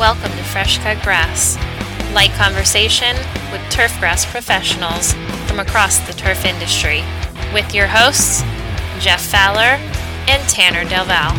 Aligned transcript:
Welcome 0.00 0.30
to 0.30 0.44
Fresh 0.44 0.78
Cut 0.78 1.02
Grass, 1.02 1.56
light 2.14 2.30
conversation 2.30 3.14
with 3.52 3.60
turf 3.68 3.94
grass 4.00 4.24
professionals 4.24 5.12
from 5.46 5.60
across 5.60 5.98
the 6.06 6.14
turf 6.14 6.46
industry, 6.46 7.04
with 7.52 7.74
your 7.74 7.86
hosts, 7.86 8.40
Jeff 8.98 9.20
Fowler 9.20 9.76
and 10.26 10.42
Tanner 10.48 10.88
Delval. 10.88 11.36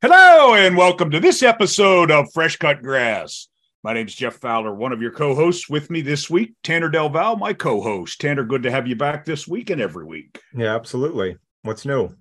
Hello, 0.00 0.54
and 0.54 0.76
welcome 0.76 1.10
to 1.10 1.18
this 1.18 1.42
episode 1.42 2.12
of 2.12 2.32
Fresh 2.32 2.58
Cut 2.58 2.84
Grass. 2.84 3.48
My 3.84 3.92
name's 3.92 4.14
Jeff 4.14 4.36
Fowler, 4.36 4.74
one 4.74 4.94
of 4.94 5.02
your 5.02 5.10
co-hosts 5.10 5.68
with 5.68 5.90
me 5.90 6.00
this 6.00 6.30
week. 6.30 6.54
Tanner 6.62 6.90
Delval, 6.90 7.38
my 7.38 7.52
co-host. 7.52 8.18
Tanner, 8.18 8.42
good 8.42 8.62
to 8.62 8.70
have 8.70 8.86
you 8.86 8.96
back 8.96 9.26
this 9.26 9.46
week 9.46 9.68
and 9.68 9.78
every 9.78 10.06
week. 10.06 10.40
Yeah, 10.56 10.74
absolutely. 10.74 11.36
What's 11.64 11.84
new? 11.84 12.16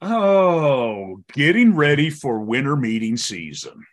Oh, 0.00 1.18
getting 1.34 1.76
ready 1.76 2.08
for 2.08 2.40
winter 2.40 2.74
meeting 2.74 3.18
season 3.18 3.84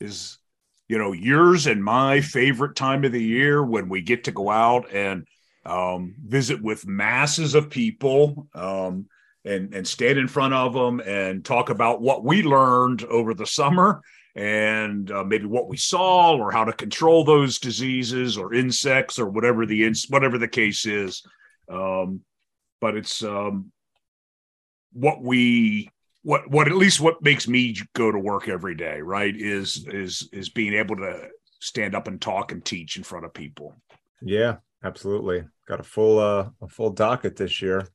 is, 0.00 0.38
you 0.86 0.98
know, 0.98 1.12
yours 1.12 1.66
and 1.66 1.82
my 1.82 2.20
favorite 2.20 2.76
time 2.76 3.02
of 3.02 3.10
the 3.10 3.22
year 3.22 3.60
when 3.60 3.88
we 3.88 4.02
get 4.02 4.22
to 4.24 4.30
go 4.30 4.48
out 4.48 4.92
and 4.92 5.26
um, 5.64 6.14
visit 6.24 6.62
with 6.62 6.86
masses 6.86 7.56
of 7.56 7.70
people 7.70 8.46
um, 8.54 9.06
and 9.44 9.74
and 9.74 9.86
stand 9.86 10.16
in 10.16 10.28
front 10.28 10.54
of 10.54 10.74
them 10.74 11.00
and 11.00 11.44
talk 11.44 11.70
about 11.70 12.00
what 12.00 12.22
we 12.22 12.44
learned 12.44 13.02
over 13.02 13.34
the 13.34 13.46
summer 13.46 14.00
and 14.36 15.10
uh, 15.10 15.24
maybe 15.24 15.46
what 15.46 15.66
we 15.66 15.78
saw 15.78 16.36
or 16.36 16.52
how 16.52 16.62
to 16.62 16.72
control 16.72 17.24
those 17.24 17.58
diseases 17.58 18.36
or 18.36 18.52
insects 18.52 19.18
or 19.18 19.26
whatever 19.28 19.64
the 19.64 19.84
ins- 19.84 20.06
whatever 20.10 20.36
the 20.36 20.46
case 20.46 20.84
is. 20.84 21.22
Um, 21.72 22.20
but 22.80 22.96
it's 22.96 23.22
um, 23.24 23.72
what 24.92 25.22
we 25.22 25.88
what 26.22 26.48
what 26.50 26.68
at 26.68 26.76
least 26.76 27.00
what 27.00 27.22
makes 27.22 27.48
me 27.48 27.76
go 27.94 28.12
to 28.12 28.18
work 28.18 28.48
every 28.48 28.74
day 28.74 29.00
right 29.00 29.34
is 29.34 29.86
is 29.88 30.28
is 30.32 30.50
being 30.50 30.74
able 30.74 30.96
to 30.96 31.28
stand 31.60 31.94
up 31.94 32.06
and 32.06 32.20
talk 32.20 32.52
and 32.52 32.64
teach 32.64 32.96
in 32.96 33.02
front 33.02 33.24
of 33.24 33.32
people. 33.32 33.74
Yeah 34.20 34.56
absolutely. 34.84 35.44
Got 35.66 35.80
a 35.80 35.84
full 35.84 36.18
uh 36.18 36.50
a 36.60 36.68
full 36.68 36.90
docket 36.90 37.36
this 37.36 37.62
year 37.62 37.88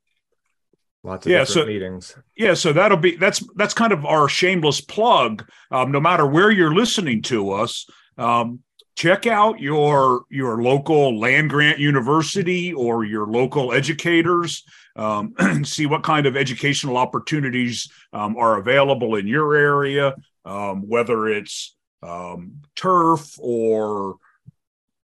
Lots 1.04 1.26
of 1.26 1.32
Yeah, 1.32 1.40
different 1.40 1.54
so- 1.54 1.66
meetings. 1.66 2.16
Yeah, 2.36 2.54
so 2.54 2.74
that'll 2.74 2.98
be 2.98 3.16
that's 3.16 3.44
that's 3.56 3.74
kind 3.74 3.92
of 3.92 4.06
our 4.06 4.30
shameless 4.30 4.82
plug. 4.82 5.50
Um, 5.72 5.92
no 5.92 6.00
matter 6.00 6.26
where 6.26 6.52
you're 6.52 6.74
listening 6.76 7.22
to 7.24 7.52
us, 7.52 7.88
um, 8.18 8.60
check 8.96 9.26
out 9.26 9.60
your 9.60 10.26
your 10.30 10.62
local 10.62 11.18
land 11.20 11.50
grant 11.50 11.80
university 11.80 12.74
or 12.74 13.04
your 13.04 13.26
local 13.28 13.74
educators. 13.74 14.64
Um, 14.96 15.34
and 15.40 15.68
see 15.76 15.86
what 15.86 16.04
kind 16.04 16.26
of 16.28 16.36
educational 16.36 16.98
opportunities 16.98 17.90
um, 18.14 18.36
are 18.38 18.58
available 18.58 19.16
in 19.16 19.26
your 19.26 19.56
area, 19.56 20.14
um, 20.46 20.88
whether 20.88 21.28
it's 21.30 21.76
um, 22.04 22.62
turf 22.76 23.36
or 23.40 24.18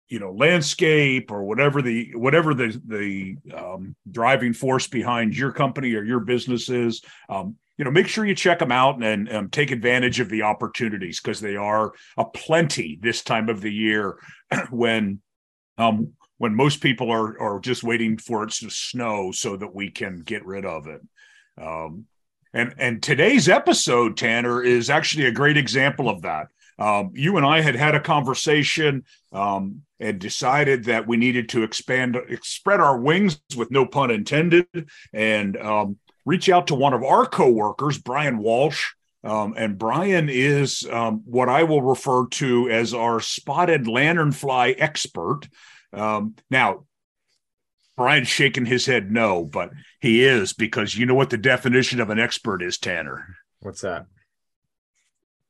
you 0.08 0.18
know 0.18 0.32
landscape 0.32 1.30
or 1.30 1.44
whatever 1.44 1.82
the 1.82 2.12
whatever 2.14 2.54
the 2.54 2.80
the 2.86 3.36
um, 3.54 3.94
driving 4.10 4.52
force 4.52 4.86
behind 4.86 5.36
your 5.36 5.52
company 5.52 5.94
or 5.94 6.04
your 6.04 6.20
business 6.20 6.68
is 6.68 7.02
um, 7.28 7.56
you 7.76 7.84
know 7.84 7.90
make 7.90 8.06
sure 8.06 8.24
you 8.24 8.34
check 8.34 8.58
them 8.58 8.72
out 8.72 8.96
and, 9.02 9.28
and 9.28 9.36
um, 9.36 9.48
take 9.48 9.70
advantage 9.70 10.20
of 10.20 10.28
the 10.28 10.42
opportunities 10.42 11.20
because 11.20 11.40
they 11.40 11.56
are 11.56 11.92
a 12.16 12.24
plenty 12.24 12.98
this 13.00 13.22
time 13.22 13.48
of 13.48 13.60
the 13.60 13.72
year 13.72 14.16
when 14.70 15.20
um 15.78 16.12
when 16.38 16.54
most 16.54 16.80
people 16.80 17.10
are 17.10 17.40
are 17.40 17.60
just 17.60 17.82
waiting 17.82 18.16
for 18.16 18.44
it 18.44 18.50
to 18.50 18.70
snow 18.70 19.32
so 19.32 19.56
that 19.56 19.74
we 19.74 19.90
can 19.90 20.20
get 20.20 20.44
rid 20.46 20.64
of 20.64 20.86
it. 20.86 21.00
Um 21.60 22.06
and 22.52 22.74
and 22.78 23.02
today's 23.02 23.48
episode 23.48 24.16
tanner 24.16 24.62
is 24.62 24.88
actually 24.88 25.26
a 25.26 25.32
great 25.32 25.56
example 25.56 26.08
of 26.08 26.22
that 26.22 26.46
um, 26.78 27.10
you 27.14 27.36
and 27.36 27.46
I 27.46 27.60
had 27.60 27.74
had 27.74 27.94
a 27.94 28.00
conversation 28.00 29.04
um, 29.32 29.82
and 29.98 30.18
decided 30.18 30.84
that 30.84 31.06
we 31.06 31.16
needed 31.16 31.48
to 31.50 31.62
expand, 31.62 32.18
spread 32.42 32.80
our 32.80 32.98
wings, 32.98 33.40
with 33.56 33.70
no 33.70 33.86
pun 33.86 34.10
intended, 34.10 34.66
and 35.12 35.56
um, 35.56 35.98
reach 36.24 36.48
out 36.48 36.66
to 36.66 36.74
one 36.74 36.92
of 36.92 37.02
our 37.02 37.26
coworkers, 37.26 37.98
Brian 37.98 38.38
Walsh. 38.38 38.92
Um, 39.24 39.54
and 39.56 39.78
Brian 39.78 40.28
is 40.28 40.86
um, 40.90 41.22
what 41.24 41.48
I 41.48 41.64
will 41.64 41.82
refer 41.82 42.28
to 42.28 42.70
as 42.70 42.94
our 42.94 43.20
spotted 43.20 43.84
lanternfly 43.84 44.76
expert. 44.78 45.48
Um, 45.92 46.36
now, 46.48 46.84
Brian's 47.96 48.28
shaking 48.28 48.66
his 48.66 48.86
head 48.86 49.10
no, 49.10 49.44
but 49.44 49.70
he 50.00 50.22
is 50.22 50.52
because 50.52 50.96
you 50.96 51.06
know 51.06 51.14
what 51.14 51.30
the 51.30 51.38
definition 51.38 52.00
of 52.00 52.10
an 52.10 52.20
expert 52.20 52.62
is, 52.62 52.78
Tanner 52.78 53.36
What's 53.60 53.80
that? 53.80 54.06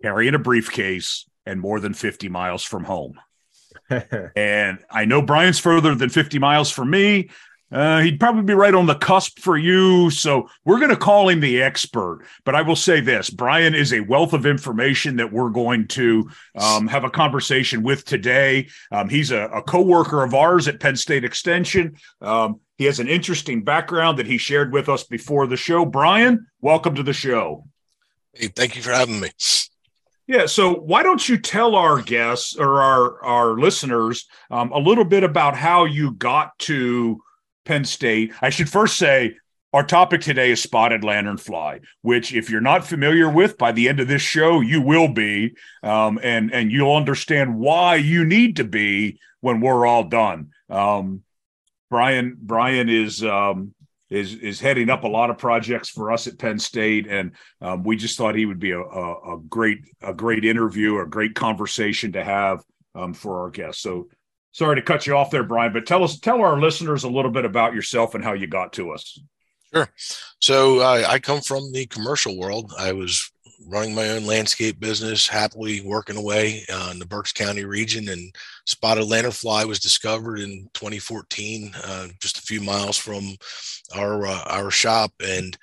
Carrying 0.02 0.34
a 0.34 0.38
briefcase 0.38 1.26
and 1.44 1.60
more 1.60 1.80
than 1.80 1.94
50 1.94 2.28
miles 2.28 2.62
from 2.62 2.84
home. 2.84 3.18
And 4.36 4.78
I 4.90 5.04
know 5.04 5.22
Brian's 5.22 5.60
further 5.60 5.94
than 5.94 6.08
50 6.08 6.40
miles 6.40 6.72
from 6.72 6.90
me. 6.90 7.30
Uh, 7.70 8.00
he'd 8.00 8.20
probably 8.20 8.42
be 8.42 8.54
right 8.54 8.74
on 8.74 8.86
the 8.86 8.94
cusp 8.94 9.40
for 9.40 9.56
you. 9.56 10.08
So 10.10 10.48
we're 10.64 10.78
going 10.78 10.90
to 10.90 10.96
call 10.96 11.28
him 11.28 11.40
the 11.40 11.62
expert. 11.62 12.24
But 12.44 12.54
I 12.54 12.62
will 12.62 12.76
say 12.76 13.00
this 13.00 13.28
Brian 13.28 13.74
is 13.74 13.92
a 13.92 14.00
wealth 14.00 14.32
of 14.32 14.46
information 14.46 15.16
that 15.16 15.32
we're 15.32 15.50
going 15.50 15.88
to 15.88 16.30
um, 16.56 16.86
have 16.86 17.04
a 17.04 17.10
conversation 17.10 17.82
with 17.82 18.04
today. 18.04 18.68
Um, 18.92 19.08
he's 19.08 19.32
a, 19.32 19.44
a 19.46 19.62
co 19.62 19.82
worker 19.82 20.22
of 20.22 20.32
ours 20.32 20.68
at 20.68 20.78
Penn 20.80 20.96
State 20.96 21.24
Extension. 21.24 21.96
Um, 22.20 22.60
he 22.78 22.84
has 22.84 23.00
an 23.00 23.08
interesting 23.08 23.64
background 23.64 24.18
that 24.18 24.26
he 24.26 24.38
shared 24.38 24.72
with 24.72 24.88
us 24.88 25.02
before 25.02 25.46
the 25.46 25.56
show. 25.56 25.84
Brian, 25.84 26.46
welcome 26.60 26.94
to 26.94 27.02
the 27.02 27.12
show. 27.12 27.66
Hey, 28.32 28.48
thank 28.48 28.76
you 28.76 28.82
for 28.82 28.92
having 28.92 29.18
me. 29.18 29.30
Yeah. 30.26 30.46
So 30.46 30.74
why 30.74 31.02
don't 31.02 31.28
you 31.28 31.38
tell 31.38 31.76
our 31.76 32.02
guests 32.02 32.56
or 32.56 32.82
our 32.82 33.24
our 33.24 33.58
listeners 33.58 34.26
um, 34.50 34.72
a 34.72 34.78
little 34.78 35.04
bit 35.04 35.22
about 35.22 35.56
how 35.56 35.84
you 35.84 36.12
got 36.12 36.58
to 36.60 37.22
Penn 37.64 37.84
State? 37.84 38.32
I 38.42 38.50
should 38.50 38.68
first 38.68 38.96
say 38.96 39.36
our 39.72 39.84
topic 39.84 40.22
today 40.22 40.50
is 40.50 40.62
spotted 40.62 41.02
lanternfly, 41.02 41.82
which 42.02 42.32
if 42.32 42.50
you're 42.50 42.60
not 42.60 42.86
familiar 42.86 43.30
with, 43.30 43.58
by 43.58 43.72
the 43.72 43.88
end 43.88 44.00
of 44.00 44.08
this 44.08 44.22
show 44.22 44.60
you 44.60 44.80
will 44.80 45.08
be, 45.08 45.54
um, 45.84 46.18
and 46.22 46.52
and 46.52 46.72
you'll 46.72 46.96
understand 46.96 47.56
why 47.56 47.96
you 47.96 48.24
need 48.24 48.56
to 48.56 48.64
be 48.64 49.20
when 49.42 49.60
we're 49.60 49.86
all 49.86 50.04
done. 50.04 50.50
Um, 50.68 51.22
Brian 51.88 52.36
Brian 52.40 52.88
is 52.88 53.22
um, 53.22 53.74
is 54.10 54.34
is 54.34 54.60
heading 54.60 54.90
up 54.90 55.04
a 55.04 55.08
lot 55.08 55.30
of 55.30 55.38
projects 55.38 55.88
for 55.88 56.12
us 56.12 56.26
at 56.26 56.38
Penn 56.38 56.58
State, 56.58 57.06
and 57.08 57.32
um, 57.60 57.82
we 57.82 57.96
just 57.96 58.16
thought 58.16 58.34
he 58.34 58.46
would 58.46 58.60
be 58.60 58.70
a, 58.70 58.80
a, 58.80 59.34
a 59.34 59.40
great 59.48 59.78
a 60.02 60.14
great 60.14 60.44
interview, 60.44 60.98
a 61.00 61.06
great 61.06 61.34
conversation 61.34 62.12
to 62.12 62.22
have 62.22 62.62
um, 62.94 63.14
for 63.14 63.42
our 63.42 63.50
guests. 63.50 63.82
So 63.82 64.08
sorry 64.52 64.76
to 64.76 64.82
cut 64.82 65.06
you 65.06 65.16
off 65.16 65.30
there, 65.30 65.44
Brian, 65.44 65.72
but 65.72 65.86
tell 65.86 66.04
us 66.04 66.18
tell 66.18 66.40
our 66.40 66.60
listeners 66.60 67.04
a 67.04 67.10
little 67.10 67.30
bit 67.30 67.44
about 67.44 67.74
yourself 67.74 68.14
and 68.14 68.24
how 68.24 68.32
you 68.32 68.46
got 68.46 68.72
to 68.74 68.92
us. 68.92 69.20
Sure. 69.74 69.88
So 70.40 70.78
uh, 70.80 71.04
I 71.08 71.18
come 71.18 71.40
from 71.40 71.72
the 71.72 71.86
commercial 71.86 72.38
world. 72.38 72.72
I 72.78 72.92
was 72.92 73.30
running 73.66 73.94
my 73.94 74.10
own 74.10 74.24
landscape 74.24 74.78
business, 74.78 75.26
happily 75.26 75.80
working 75.80 76.16
away 76.16 76.64
uh, 76.72 76.90
in 76.92 76.98
the 76.98 77.06
Berks 77.06 77.32
County 77.32 77.64
region, 77.64 78.08
and 78.08 78.34
spotted 78.64 79.04
lanternfly 79.04 79.66
was 79.66 79.80
discovered 79.80 80.38
in 80.38 80.68
2014, 80.74 81.74
uh, 81.84 82.08
just 82.20 82.38
a 82.38 82.42
few 82.42 82.60
miles 82.60 82.96
from 82.96 83.36
our 83.94 84.26
uh, 84.26 84.42
our 84.46 84.70
shop, 84.70 85.12
and 85.24 85.56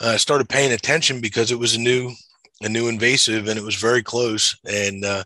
I 0.00 0.16
started 0.16 0.48
paying 0.48 0.72
attention 0.72 1.20
because 1.20 1.50
it 1.50 1.58
was 1.58 1.74
a 1.74 1.80
new 1.80 2.12
a 2.62 2.68
new 2.68 2.88
invasive, 2.88 3.48
and 3.48 3.58
it 3.58 3.64
was 3.64 3.76
very 3.76 4.02
close 4.02 4.56
and. 4.68 5.04
Uh, 5.04 5.24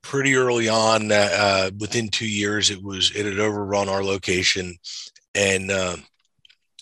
pretty 0.00 0.36
early 0.36 0.68
on, 0.68 1.10
uh, 1.10 1.28
uh, 1.32 1.70
within 1.80 2.08
two 2.08 2.28
years, 2.28 2.70
it 2.70 2.82
was 2.82 3.10
it 3.16 3.26
had 3.26 3.38
overrun 3.40 3.88
our 3.88 4.04
location, 4.04 4.76
and 5.34 5.70
uh, 5.70 5.96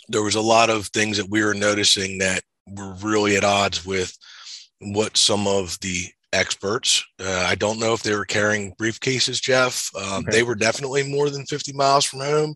there 0.08 0.22
was 0.22 0.34
a 0.34 0.40
lot 0.40 0.70
of 0.70 0.86
things 0.88 1.16
that 1.16 1.30
we 1.30 1.42
were 1.42 1.54
noticing 1.54 2.18
that 2.18 2.42
were 2.66 2.92
really 3.02 3.36
at 3.36 3.44
odds 3.44 3.84
with 3.84 4.16
what 4.80 5.16
some 5.16 5.46
of 5.46 5.78
the 5.80 6.06
experts. 6.32 7.04
Uh, 7.20 7.44
I 7.48 7.54
don't 7.54 7.78
know 7.78 7.94
if 7.94 8.02
they 8.02 8.14
were 8.14 8.24
carrying 8.24 8.74
briefcases, 8.74 9.40
Jeff. 9.40 9.90
Um, 9.96 10.24
Okay. 10.26 10.30
They 10.38 10.42
were 10.42 10.54
definitely 10.54 11.08
more 11.08 11.30
than 11.30 11.46
50 11.46 11.72
miles 11.72 12.04
from 12.04 12.20
home. 12.20 12.54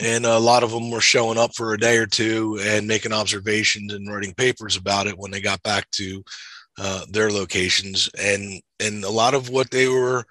And 0.00 0.26
a 0.26 0.38
lot 0.38 0.62
of 0.62 0.70
them 0.70 0.90
were 0.90 1.00
showing 1.00 1.38
up 1.38 1.54
for 1.54 1.72
a 1.72 1.78
day 1.78 1.96
or 1.98 2.06
two 2.06 2.58
and 2.62 2.86
making 2.86 3.12
observations 3.12 3.92
and 3.92 4.08
writing 4.12 4.34
papers 4.34 4.76
about 4.76 5.06
it 5.06 5.16
when 5.18 5.30
they 5.30 5.40
got 5.40 5.62
back 5.62 5.90
to 5.92 6.22
uh, 6.78 7.04
their 7.10 7.30
locations. 7.30 8.10
And, 8.18 8.60
and 8.80 9.04
a 9.04 9.10
lot 9.10 9.34
of 9.34 9.48
what 9.48 9.70
they 9.70 9.88
were 9.88 10.24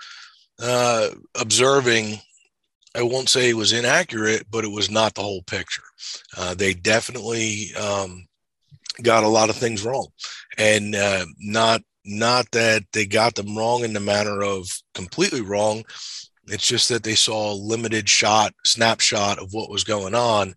uh, 0.62 1.10
observing, 1.39 2.19
I 2.95 3.01
won't 3.01 3.30
say 3.30 3.50
it 3.50 3.57
was 3.57 3.74
inaccurate, 3.74 4.45
but 4.51 4.63
it 4.63 4.72
was 4.72 4.92
not 4.92 5.16
the 5.16 5.22
whole 5.22 5.42
picture. 5.44 5.83
Uh, 6.38 6.54
they 6.54 6.74
definitely 6.74 7.74
um, 7.75 8.27
got 9.03 9.24
a 9.24 9.27
lot 9.27 9.50
of 9.50 9.56
things 9.56 9.83
wrong, 9.86 10.07
and 10.57 10.95
uh, 10.95 11.25
not 11.39 11.81
not 12.06 12.50
that 12.51 12.83
they 12.94 13.06
got 13.06 13.33
them 13.36 13.57
wrong 13.57 13.83
in 13.83 13.94
the 13.94 14.00
manner 14.00 14.44
of 14.44 14.69
completely 14.94 15.42
wrong, 15.42 15.83
It's 16.47 16.68
just 16.68 16.89
that 16.89 17.03
they 17.03 17.15
saw 17.15 17.51
a 17.51 17.56
limited 17.56 18.07
shot, 18.07 18.53
snapshot 18.65 19.39
of 19.39 19.53
what 19.53 19.69
was 19.69 19.83
going 19.83 20.13
on 20.13 20.53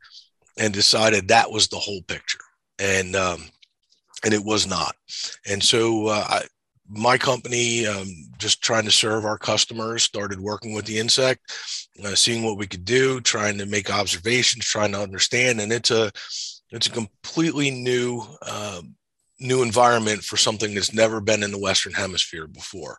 and 0.58 0.74
decided 0.74 1.28
that 1.28 1.50
was 1.50 1.68
the 1.68 1.78
whole 1.78 2.02
picture. 2.02 2.40
And, 2.78 3.16
um, 3.16 3.44
and 4.24 4.34
it 4.34 4.44
was 4.44 4.66
not. 4.66 4.94
And 5.48 5.62
so 5.62 6.08
uh, 6.08 6.24
I, 6.28 6.42
my 6.90 7.16
company, 7.16 7.86
um, 7.86 8.06
just 8.38 8.62
trying 8.62 8.84
to 8.84 8.90
serve 8.90 9.24
our 9.24 9.38
customers, 9.38 10.02
started 10.02 10.40
working 10.40 10.74
with 10.74 10.84
the 10.84 10.98
insect, 10.98 11.40
uh, 12.04 12.14
seeing 12.14 12.42
what 12.42 12.58
we 12.58 12.66
could 12.66 12.84
do, 12.84 13.20
trying 13.20 13.58
to 13.58 13.66
make 13.66 13.92
observations, 13.92 14.64
trying 14.64 14.92
to 14.92 15.00
understand. 15.00 15.60
And 15.60 15.72
it's 15.72 15.90
a 15.90 16.10
it's 16.70 16.86
a 16.86 16.90
completely 16.90 17.70
new 17.70 18.22
uh, 18.42 18.82
new 19.40 19.62
environment 19.62 20.22
for 20.22 20.36
something 20.36 20.74
that's 20.74 20.92
never 20.92 21.20
been 21.20 21.42
in 21.42 21.52
the 21.52 21.58
Western 21.58 21.92
Hemisphere 21.92 22.46
before. 22.46 22.98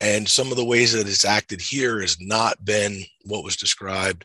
And 0.00 0.26
some 0.26 0.50
of 0.50 0.56
the 0.56 0.64
ways 0.64 0.92
that 0.92 1.06
it's 1.06 1.24
acted 1.24 1.60
here 1.60 2.00
has 2.00 2.16
not 2.20 2.64
been 2.64 3.02
what 3.24 3.44
was 3.44 3.56
described 3.56 4.24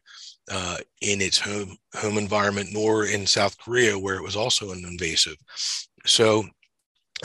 uh, 0.49 0.77
in 1.01 1.21
its 1.21 1.39
home 1.39 1.77
home 1.95 2.17
environment, 2.17 2.69
nor 2.71 3.05
in 3.05 3.27
South 3.27 3.57
Korea, 3.57 3.97
where 3.97 4.15
it 4.15 4.23
was 4.23 4.35
also 4.35 4.71
an 4.71 4.83
invasive. 4.85 5.35
So 6.05 6.45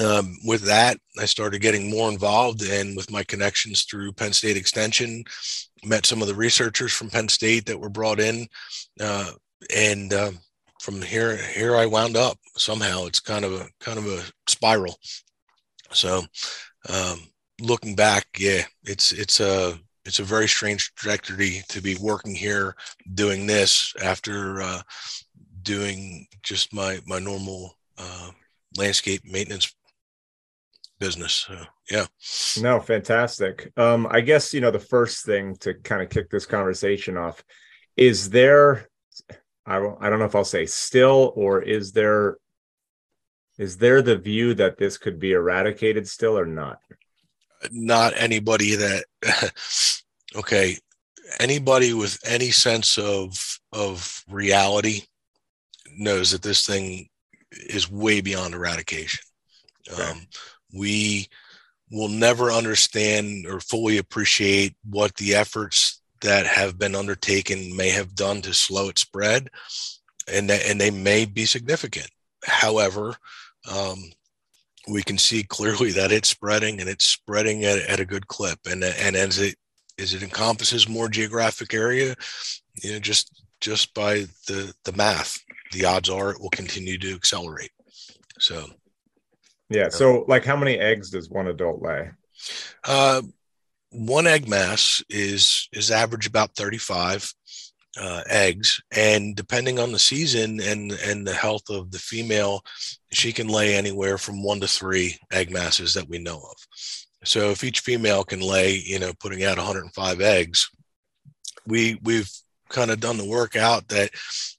um, 0.03 0.37
with 0.45 0.63
that, 0.63 0.99
I 1.21 1.25
started 1.27 1.61
getting 1.61 1.91
more 1.91 2.11
involved 2.11 2.63
and 2.63 2.97
with 2.97 3.11
my 3.11 3.23
connections 3.23 3.85
through 3.85 4.13
Penn 4.13 4.33
State 4.33 4.57
Extension, 4.57 5.25
met 5.85 6.05
some 6.05 6.21
of 6.21 6.29
the 6.29 6.35
researchers 6.35 6.93
from 6.93 7.11
Penn 7.11 7.29
State 7.29 7.67
that 7.67 7.79
were 7.79 7.89
brought 7.89 8.19
in. 8.19 8.49
Uh, 9.01 9.31
and 9.75 10.13
uh, 10.13 10.33
from 10.85 11.01
here, 11.01 11.39
here 11.39 11.75
I 11.75 11.87
wound 11.87 12.15
up 12.15 12.37
somehow. 12.59 13.07
It's 13.07 13.19
kind 13.19 13.43
of 13.43 13.55
a 13.55 13.69
kind 13.81 13.99
of 13.99 14.07
a 14.07 14.23
spiral. 14.47 14.99
So 15.93 16.23
um, 16.91 17.21
looking 17.59 17.95
back, 17.95 18.27
yeah, 18.39 18.65
it's 18.85 19.11
it's 19.13 19.41
a 19.41 19.79
it's 20.05 20.19
a 20.19 20.25
very 20.25 20.47
strange 20.47 20.95
trajectory 20.95 21.63
to 21.71 21.81
be 21.81 21.97
working 22.03 22.35
here 22.35 22.77
doing 23.15 23.47
this 23.47 23.95
after 24.03 24.61
uh, 24.61 24.83
doing 25.63 26.27
just 26.43 26.75
my 26.75 27.01
my 27.07 27.19
normal 27.19 27.79
uh, 27.97 28.31
landscape 28.77 29.23
maintenance 29.25 29.75
business. 31.01 31.49
yeah. 31.91 32.05
No, 32.61 32.79
fantastic. 32.79 33.73
Um, 33.79 34.07
I 34.11 34.21
guess 34.21 34.53
you 34.53 34.61
know 34.61 34.71
the 34.71 34.79
first 34.79 35.25
thing 35.25 35.57
to 35.61 35.73
kind 35.73 36.03
of 36.03 36.11
kick 36.11 36.29
this 36.29 36.45
conversation 36.45 37.17
off 37.17 37.43
is 37.97 38.29
there. 38.29 38.91
I 39.67 39.79
don't. 39.79 39.97
I 40.01 40.11
don't 40.11 40.19
know 40.19 40.27
if 40.27 40.35
I'll 40.35 40.45
say 40.45 40.67
still 40.67 41.33
or 41.37 41.63
is 41.63 41.93
there. 41.93 42.37
Is 43.57 43.79
there 43.79 44.03
the 44.03 44.17
view 44.17 44.55
that 44.55 44.79
this 44.79 44.99
could 44.99 45.19
be 45.19 45.33
eradicated 45.33 46.09
still 46.09 46.39
or 46.39 46.47
not? 46.47 46.81
Not 47.71 48.13
anybody 48.17 48.75
that. 48.75 49.05
okay, 50.37 50.77
anybody 51.41 51.95
with 51.95 52.19
any 52.27 52.51
sense 52.51 52.99
of 52.99 53.59
of 53.73 54.23
reality 54.29 55.03
knows 55.97 56.33
that 56.33 56.43
this 56.43 56.67
thing 56.67 57.09
is 57.53 57.91
way 57.91 58.21
beyond 58.21 58.55
eradication. 58.55 59.25
Okay. 59.91 60.03
Um, 60.03 60.27
we 60.75 61.29
will 61.91 62.09
never 62.09 62.51
understand 62.51 63.47
or 63.47 63.61
fully 63.61 63.99
appreciate 63.99 64.75
what 64.89 65.15
the 65.17 65.35
efforts 65.35 65.94
that 66.25 66.47
have 66.47 66.79
been 66.79 66.95
undertaken 66.95 67.77
may 67.77 67.91
have 67.91 68.15
done 68.15 68.43
to 68.43 68.53
slow 68.53 68.89
its 68.89 69.03
spread, 69.03 69.49
and 70.27 70.51
and 70.51 70.81
they 70.81 70.91
may 70.91 71.25
be 71.25 71.47
significant. 71.47 72.11
However, 72.45 73.15
um, 73.73 74.13
we 74.89 75.03
can 75.03 75.19
see 75.19 75.43
clearly 75.43 75.93
that 75.93 76.13
it's 76.13 76.29
spreading 76.29 76.81
and 76.81 76.89
it's 76.89 77.07
spreading 77.07 77.65
at, 77.65 77.79
at 77.79 78.01
a 78.01 78.05
good 78.05 78.27
clip. 78.29 78.59
And 78.67 78.83
and 78.85 79.17
as 79.17 79.39
it 79.39 79.57
as 79.99 80.13
it 80.15 80.23
encompasses 80.23 80.89
more 80.89 81.09
geographic 81.09 81.73
area, 81.73 82.15
you 82.83 82.93
know, 82.93 82.99
just 82.99 83.45
just 83.61 83.95
by 83.95 84.27
the 84.49 84.75
the 84.85 84.93
math, 84.93 85.39
the 85.73 85.85
odds 85.85 86.11
are 86.11 86.31
it 86.33 86.41
will 86.41 86.51
continue 86.51 86.99
to 86.99 87.15
accelerate. 87.15 87.71
So 88.39 88.67
yeah. 89.71 89.89
So, 89.89 90.25
like, 90.29 90.45
how 90.45 90.57
many 90.57 90.79
eggs 90.79 91.11
does 91.11 91.31
one 91.31 91.49
adult 91.49 91.83
lay? 91.83 92.11
Uh, 92.87 93.23
one 93.95 94.27
egg 94.27 94.49
mass 94.49 95.03
is 95.09 95.69
is 95.73 95.91
average 95.91 96.27
about 96.27 96.57
35 96.57 97.33
uh, 98.01 98.23
eggs, 98.29 98.81
and 98.91 99.37
depending 99.37 99.79
on 99.79 99.93
the 99.93 99.99
season 99.99 100.61
and 100.61 100.93
and 100.93 101.27
the 101.27 101.35
health 101.35 101.71
of 101.71 101.93
the 101.93 101.99
female, 101.99 102.63
she 103.13 103.33
can 103.33 103.47
lay 103.47 103.77
anywhere 103.77 104.19
from 104.19 104.43
one 104.43 104.61
to 104.61 104.67
three 104.67 105.17
egg 105.33 105.51
masses 105.51 105.95
that 105.95 106.09
we 106.09 106.19
know 106.19 106.39
of. 106.39 106.57
So, 107.25 107.51
if 107.51 107.63
each 107.63 107.81
female 107.81 108.25
can 108.25 108.41
lay, 108.41 108.75
you 108.75 108.99
know, 108.99 109.13
putting 109.21 109.45
out 109.45 109.59
105 109.59 110.21
eggs, 110.21 110.69
we 111.67 111.99
we've 112.03 112.31
kind 112.69 112.91
of 112.91 112.99
done 112.99 113.17
the 113.17 113.29
work 113.29 113.55
out 113.55 113.89
that 113.89 114.11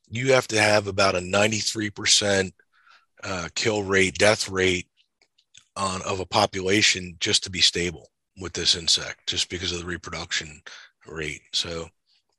you 0.10 0.32
have 0.32 0.48
to 0.48 0.60
have 0.60 0.88
about 0.88 1.16
a 1.16 1.20
93% 1.20 2.52
uh, 3.24 3.50
kill 3.54 3.84
rate, 3.84 4.18
death 4.18 4.48
rate 4.48 4.88
on 5.76 6.02
of 6.04 6.22
a 6.22 6.26
population 6.26 7.18
just 7.20 7.44
to 7.44 7.50
be 7.50 7.60
stable 7.60 8.08
with 8.40 8.54
this 8.54 8.76
insect 8.76 9.28
just 9.28 9.50
because 9.50 9.72
of 9.72 9.80
the 9.80 9.86
reproduction 9.86 10.62
rate 11.08 11.42
so 11.54 11.88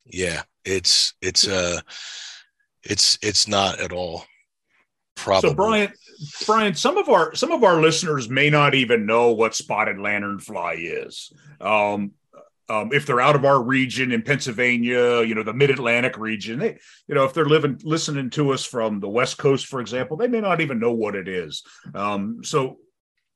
yeah 0.05 0.43
it's 0.65 1.15
it's 1.23 1.47
uh 1.47 1.81
it's 2.83 3.19
it's 3.23 3.49
not 3.49 3.81
at 3.81 3.93
all 3.93 4.25
probable. 5.15 5.51
so 5.51 5.55
brian 5.55 5.93
brian 6.47 6.75
some 6.75 6.99
of 6.99 7.09
our 7.09 7.35
some 7.35 7.53
of 7.53 7.65
our 7.65 7.81
listeners 7.81 8.29
may 8.29 8.51
not 8.51 8.75
even 8.75 9.07
know 9.07 9.33
what 9.33 9.55
spotted 9.55 9.97
lanternfly 9.97 10.77
is 10.79 11.33
um 11.61 12.13
um, 12.69 12.91
if 12.93 13.07
they're 13.07 13.21
out 13.21 13.37
of 13.37 13.45
our 13.45 13.63
region 13.63 14.11
in 14.13 14.23
Pennsylvania, 14.23 15.23
you 15.23 15.35
know, 15.35 15.43
the 15.43 15.55
mid 15.55 15.71
Atlantic 15.71 16.19
region, 16.19 16.59
they, 16.59 16.79
you 17.07 17.15
know, 17.15 17.25
if 17.25 17.33
they're 17.33 17.45
living, 17.45 17.81
listening 17.85 18.31
to 18.31 18.53
us 18.53 18.65
from 18.65 18.99
the 18.99 19.09
West 19.09 19.39
Coast, 19.39 19.67
for 19.67 19.81
example, 19.81 20.17
they 20.17 20.27
may 20.27 20.41
not 20.41 20.61
even 20.61 20.81
know 20.81 20.93
what 20.93 21.15
it 21.15 21.29
is. 21.29 21.63
Um, 21.95 22.41
so 22.43 22.79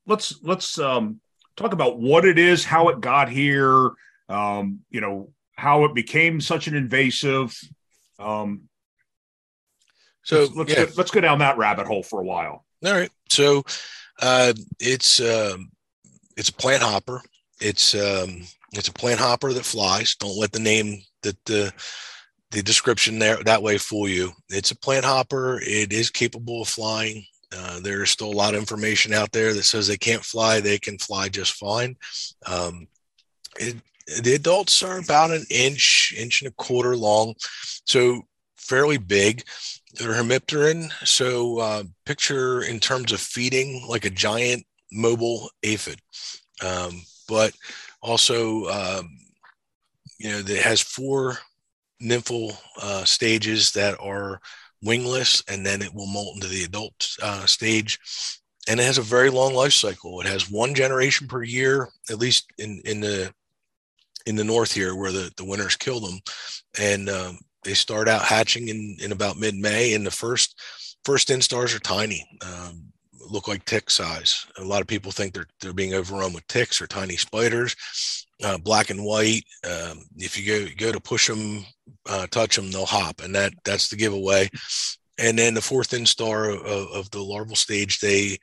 let's 0.07 0.43
let's 0.43 0.79
um, 0.79 1.21
talk 1.57 1.73
about 1.73 1.99
what 1.99 2.25
it 2.25 2.39
is, 2.39 2.65
how 2.65 2.89
it 2.89 3.01
got 3.01 3.29
here, 3.29 3.91
um, 4.29 4.81
you 4.91 5.01
know, 5.01 5.33
how 5.57 5.85
it 5.85 5.95
became 5.95 6.41
such 6.41 6.67
an 6.67 6.75
invasive. 6.75 7.59
Um, 8.19 8.63
so 10.23 10.41
let's 10.41 10.55
let's, 10.55 10.73
yeah. 10.73 10.85
go, 10.85 10.93
let's 10.97 11.11
go 11.11 11.21
down 11.21 11.39
that 11.39 11.59
rabbit 11.59 11.87
hole 11.87 12.03
for 12.03 12.21
a 12.21 12.25
while. 12.25 12.65
All 12.85 12.93
right. 12.93 13.11
So 13.29 13.65
uh, 14.21 14.53
it's 14.79 15.21
um, 15.21 15.71
it's 16.37 16.49
a 16.49 16.55
plant 16.55 16.83
hopper. 16.83 17.23
It's 17.61 17.95
um, 17.95 18.43
it's 18.73 18.89
a 18.89 18.93
plant 18.93 19.21
hopper 19.21 19.53
that 19.53 19.65
flies. 19.65 20.15
Don't 20.17 20.39
let 20.39 20.53
the 20.53 20.61
name 20.61 21.03
that 21.23 21.37
the 21.45 21.73
the 22.51 22.63
description 22.63 23.19
there 23.19 23.43
that 23.45 23.63
way 23.63 23.79
fool 23.79 24.09
you. 24.09 24.33
It's 24.49 24.71
a 24.71 24.77
plant 24.77 25.05
hopper. 25.05 25.61
It 25.63 25.93
is 25.93 26.11
capable 26.11 26.63
of 26.63 26.69
flying. 26.69 27.25
Uh, 27.57 27.81
there's 27.81 28.11
still 28.11 28.31
a 28.31 28.33
lot 28.33 28.55
of 28.55 28.61
information 28.61 29.13
out 29.13 29.33
there 29.33 29.53
that 29.53 29.65
says 29.65 29.87
they 29.87 29.97
can't 29.97 30.25
fly. 30.25 30.61
They 30.61 30.79
can 30.79 30.99
fly 30.99 31.29
just 31.29 31.55
fine. 31.55 31.97
Um, 32.47 32.87
it, 33.59 33.77
the 34.23 34.35
adults 34.35 34.83
are 34.83 34.99
about 34.99 35.31
an 35.31 35.45
inch, 35.51 36.15
inch 36.17 36.43
and 36.43 36.51
a 36.51 36.55
quarter 36.55 36.97
long, 36.97 37.35
so 37.87 38.23
fairly 38.57 38.99
big. 38.99 39.45
They're 39.95 40.13
hemipteran, 40.13 40.93
so 41.05 41.59
uh, 41.59 41.83
picture 42.07 42.63
in 42.63 42.79
terms 42.79 43.13
of 43.13 43.21
feeding 43.21 43.85
like 43.89 44.05
a 44.05 44.11
giant 44.11 44.65
mobile 44.93 45.51
aphid, 45.65 46.01
um, 46.65 47.03
but 47.29 47.53
also 48.01 48.67
um, 48.67 49.11
you 50.19 50.31
know 50.31 50.39
it 50.39 50.63
has 50.63 50.81
four 50.81 51.39
nymphal 52.03 52.57
uh, 52.81 53.05
stages 53.05 53.73
that 53.73 53.99
are 54.01 54.41
wingless, 54.83 55.43
and 55.49 55.65
then 55.65 55.83
it 55.83 55.95
will 55.95 56.07
molt 56.07 56.37
into 56.37 56.49
the 56.49 56.65
adult 56.65 57.17
uh, 57.23 57.47
stage. 57.47 57.99
And 58.69 58.79
it 58.79 58.85
has 58.85 58.99
a 58.99 59.03
very 59.03 59.31
long 59.31 59.55
life 59.55 59.73
cycle. 59.73 60.21
It 60.21 60.27
has 60.27 60.51
one 60.51 60.75
generation 60.75 61.27
per 61.27 61.43
year, 61.43 61.89
at 62.11 62.19
least 62.19 62.47
in 62.59 62.81
in 62.85 63.01
the 63.01 63.33
in 64.27 64.37
the 64.37 64.45
north 64.45 64.73
here, 64.73 64.95
where 64.95 65.13
the 65.13 65.33
the 65.37 65.45
winters 65.45 65.77
kill 65.77 66.01
them, 66.01 66.21
and 66.79 67.09
um, 67.09 67.39
they 67.65 67.75
start 67.75 68.09
out 68.09 68.23
hatching 68.23 68.69
in 68.69 68.97
in 69.01 69.13
about 69.13 69.39
mid 69.39 69.55
May. 69.55 69.95
And 69.95 70.07
the 70.07 70.11
first 70.11 70.61
first 71.05 71.29
instars 71.29 71.75
are 71.75 71.81
tiny. 71.81 72.27
Um, 72.43 72.93
look 73.31 73.49
like 73.49 73.65
tick 73.65 73.91
size. 73.91 74.47
A 74.59 74.65
lot 74.65 74.83
of 74.83 74.87
people 74.87 75.11
think 75.11 75.33
they're 75.35 75.49
they're 75.61 75.73
being 75.73 75.95
overrun 75.95 76.33
with 76.33 76.47
ticks 76.47 76.81
or 76.81 76.87
tiny 76.87 77.17
spiders 77.17 77.75
uh, 78.43 78.59
black 78.59 78.91
and 78.91 79.05
white. 79.05 79.45
Um, 79.65 80.05
if 80.17 80.39
you 80.39 80.47
go 80.47 80.73
go 80.77 80.93
to 80.93 81.01
push 81.01 81.29
them, 81.29 81.65
uh, 82.09 82.27
touch 82.29 82.57
them, 82.57 82.71
they'll 82.71 82.87
hop, 82.87 83.21
and 83.23 83.35
that 83.35 83.53
that's 83.65 83.89
the 83.89 83.97
giveaway. 83.97 84.49
And 85.19 85.39
then 85.39 85.55
the 85.55 85.61
fourth 85.61 85.91
instar 85.91 86.55
of, 86.55 86.89
of 86.93 87.11
the 87.11 87.21
larval 87.23 87.57
stage, 87.57 88.01
they 88.01 88.39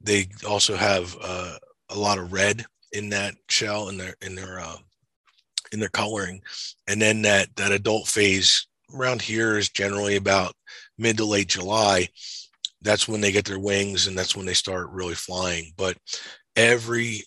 they 0.00 0.26
also 0.48 0.76
have 0.76 1.16
uh, 1.20 1.56
a 1.90 1.98
lot 1.98 2.18
of 2.18 2.32
red 2.32 2.64
in 2.92 3.08
that 3.10 3.34
shell 3.48 3.88
in 3.88 3.98
their 3.98 4.14
in 4.22 4.34
their 4.34 4.60
uh, 4.60 4.76
in 5.72 5.80
their 5.80 5.88
coloring, 5.88 6.42
and 6.86 7.00
then 7.00 7.22
that 7.22 7.48
that 7.56 7.72
adult 7.72 8.06
phase 8.06 8.66
around 8.94 9.22
here 9.22 9.56
is 9.56 9.70
generally 9.70 10.16
about 10.16 10.54
mid 10.98 11.16
to 11.16 11.24
late 11.24 11.48
July. 11.48 12.08
That's 12.82 13.06
when 13.06 13.20
they 13.20 13.32
get 13.32 13.44
their 13.44 13.60
wings, 13.60 14.06
and 14.06 14.18
that's 14.18 14.36
when 14.36 14.46
they 14.46 14.54
start 14.54 14.90
really 14.90 15.14
flying. 15.14 15.72
But 15.76 15.96
every 16.56 17.22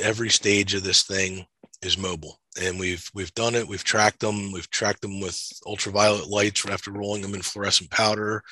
every 0.00 0.30
stage 0.30 0.74
of 0.74 0.82
this 0.82 1.02
thing 1.04 1.46
is 1.82 1.96
mobile. 1.96 2.38
and 2.60 2.78
we've 2.78 3.08
we've 3.14 3.32
done 3.34 3.54
it. 3.54 3.66
We've 3.66 3.84
tracked 3.84 4.20
them. 4.20 4.50
We've 4.52 4.68
tracked 4.70 5.02
them 5.02 5.20
with 5.20 5.40
ultraviolet 5.66 6.26
lights 6.28 6.66
after 6.66 6.90
rolling 6.90 7.22
them 7.22 7.34
in 7.34 7.42
fluorescent 7.42 7.90
powder 7.90 8.42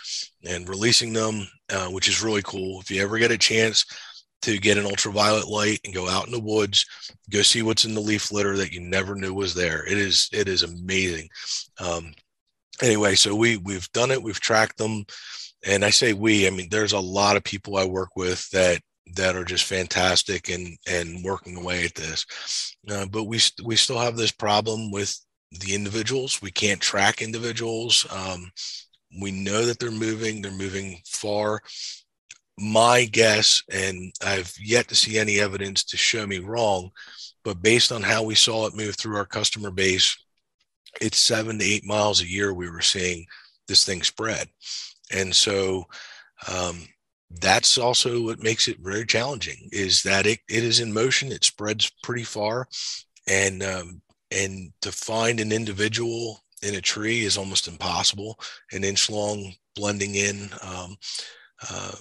and 0.44 0.68
releasing 0.68 1.12
them, 1.12 1.46
uh, 1.70 1.88
which 1.88 2.08
is 2.08 2.22
really 2.22 2.42
cool. 2.42 2.80
If 2.80 2.90
you 2.90 3.02
ever 3.02 3.18
get 3.18 3.32
a 3.32 3.38
chance 3.38 3.84
to 4.42 4.56
get 4.58 4.78
an 4.78 4.86
ultraviolet 4.86 5.48
light 5.48 5.80
and 5.84 5.92
go 5.94 6.08
out 6.08 6.26
in 6.26 6.32
the 6.32 6.38
woods, 6.38 6.86
go 7.28 7.42
see 7.42 7.62
what's 7.62 7.84
in 7.84 7.94
the 7.94 8.00
leaf 8.00 8.30
litter 8.30 8.56
that 8.56 8.72
you 8.72 8.80
never 8.80 9.16
knew 9.16 9.34
was 9.34 9.52
there. 9.54 9.84
It 9.84 9.98
is 9.98 10.28
it 10.32 10.48
is 10.48 10.62
amazing. 10.62 11.28
Um, 11.80 12.14
anyway, 12.80 13.16
so 13.16 13.34
we 13.34 13.56
we've 13.56 13.90
done 13.92 14.12
it. 14.12 14.22
We've 14.22 14.40
tracked 14.40 14.78
them, 14.78 15.04
and 15.66 15.84
I 15.84 15.90
say 15.90 16.12
we. 16.12 16.46
I 16.46 16.50
mean, 16.50 16.68
there's 16.70 16.92
a 16.92 17.00
lot 17.00 17.36
of 17.36 17.42
people 17.44 17.76
I 17.76 17.84
work 17.84 18.10
with 18.14 18.48
that 18.50 18.80
that 19.14 19.36
are 19.36 19.44
just 19.44 19.64
fantastic 19.64 20.48
and 20.48 20.76
and 20.88 21.24
working 21.24 21.56
away 21.56 21.84
at 21.84 21.94
this. 21.94 22.26
Uh, 22.90 23.06
but 23.06 23.24
we 23.24 23.40
we 23.64 23.76
still 23.76 23.98
have 23.98 24.16
this 24.16 24.32
problem 24.32 24.90
with 24.90 25.18
the 25.60 25.74
individuals. 25.74 26.42
We 26.42 26.50
can't 26.50 26.80
track 26.80 27.22
individuals. 27.22 28.06
Um, 28.10 28.50
we 29.20 29.30
know 29.30 29.64
that 29.64 29.78
they're 29.78 29.90
moving. 29.90 30.42
They're 30.42 30.52
moving 30.52 30.98
far. 31.06 31.60
My 32.58 33.04
guess, 33.04 33.62
and 33.72 34.12
I've 34.24 34.52
yet 34.60 34.88
to 34.88 34.96
see 34.96 35.16
any 35.16 35.38
evidence 35.38 35.84
to 35.84 35.96
show 35.96 36.26
me 36.26 36.40
wrong, 36.40 36.90
but 37.44 37.62
based 37.62 37.92
on 37.92 38.02
how 38.02 38.24
we 38.24 38.34
saw 38.34 38.66
it 38.66 38.76
move 38.76 38.96
through 38.96 39.16
our 39.16 39.24
customer 39.24 39.70
base, 39.70 40.16
it's 41.00 41.18
seven 41.18 41.58
to 41.58 41.64
eight 41.64 41.84
miles 41.84 42.20
a 42.20 42.28
year 42.28 42.52
we 42.52 42.68
were 42.68 42.80
seeing 42.80 43.24
this 43.68 43.84
thing 43.84 44.02
spread. 44.02 44.48
And 45.12 45.34
so 45.34 45.84
um, 46.50 46.86
that's 47.30 47.76
also 47.76 48.22
what 48.22 48.42
makes 48.42 48.68
it 48.68 48.78
very 48.80 49.04
challenging 49.04 49.68
is 49.70 50.02
that 50.02 50.26
it, 50.26 50.38
it 50.48 50.64
is 50.64 50.80
in 50.80 50.92
motion 50.92 51.30
it 51.30 51.44
spreads 51.44 51.90
pretty 52.02 52.24
far 52.24 52.66
and 53.28 53.62
um, 53.62 54.00
and 54.30 54.72
to 54.80 54.92
find 54.92 55.40
an 55.40 55.52
individual 55.52 56.40
in 56.62 56.74
a 56.74 56.80
tree 56.80 57.24
is 57.24 57.36
almost 57.36 57.68
impossible 57.68 58.38
an 58.72 58.84
inch 58.84 59.10
long 59.10 59.52
blending 59.76 60.14
in 60.14 60.48
um, 60.62 60.96
uh, 61.70 61.92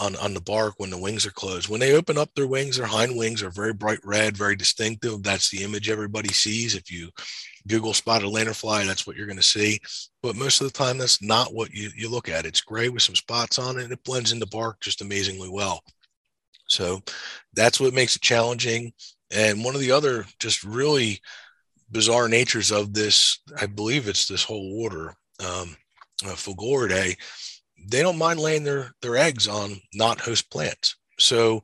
on, 0.00 0.16
on 0.16 0.34
the 0.34 0.40
bark 0.40 0.74
when 0.76 0.90
the 0.90 0.98
wings 0.98 1.24
are 1.24 1.30
closed. 1.30 1.68
When 1.68 1.80
they 1.80 1.94
open 1.94 2.18
up 2.18 2.30
their 2.34 2.46
wings 2.46 2.76
their 2.76 2.86
hind 2.86 3.16
wings 3.16 3.42
are 3.42 3.50
very 3.50 3.72
bright 3.72 4.00
red 4.04 4.36
very 4.36 4.56
distinctive 4.56 5.22
that's 5.22 5.50
the 5.50 5.62
image 5.62 5.88
everybody 5.88 6.32
sees. 6.32 6.74
If 6.74 6.90
you 6.90 7.10
Google 7.68 7.94
spotted 7.94 8.26
lanternfly, 8.26 8.86
that's 8.86 9.06
what 9.06 9.16
you're 9.16 9.26
going 9.26 9.36
to 9.36 9.42
see. 9.42 9.78
But 10.22 10.36
most 10.36 10.60
of 10.60 10.66
the 10.66 10.72
time, 10.76 10.98
that's 10.98 11.22
not 11.22 11.54
what 11.54 11.72
you, 11.72 11.90
you 11.96 12.08
look 12.08 12.28
at. 12.28 12.46
It's 12.46 12.60
gray 12.60 12.88
with 12.88 13.02
some 13.02 13.14
spots 13.14 13.58
on 13.58 13.78
it, 13.78 13.84
and 13.84 13.92
it 13.92 14.04
blends 14.04 14.32
into 14.32 14.46
bark 14.46 14.80
just 14.80 15.00
amazingly 15.00 15.48
well. 15.48 15.82
So 16.66 17.02
that's 17.54 17.80
what 17.80 17.94
makes 17.94 18.16
it 18.16 18.22
challenging. 18.22 18.92
And 19.30 19.64
one 19.64 19.74
of 19.74 19.80
the 19.80 19.92
other 19.92 20.24
just 20.38 20.64
really 20.64 21.20
bizarre 21.90 22.28
natures 22.28 22.70
of 22.72 22.94
this, 22.94 23.40
I 23.60 23.66
believe 23.66 24.08
it's 24.08 24.26
this 24.26 24.44
whole 24.44 24.80
order, 24.82 25.14
um, 25.40 25.76
uh, 26.24 26.34
Fulguridae, 26.34 27.16
they 27.88 28.02
don't 28.02 28.18
mind 28.18 28.40
laying 28.40 28.64
their, 28.64 28.92
their 29.02 29.16
eggs 29.16 29.48
on 29.48 29.80
not 29.92 30.20
host 30.20 30.50
plants. 30.50 30.96
So 31.18 31.62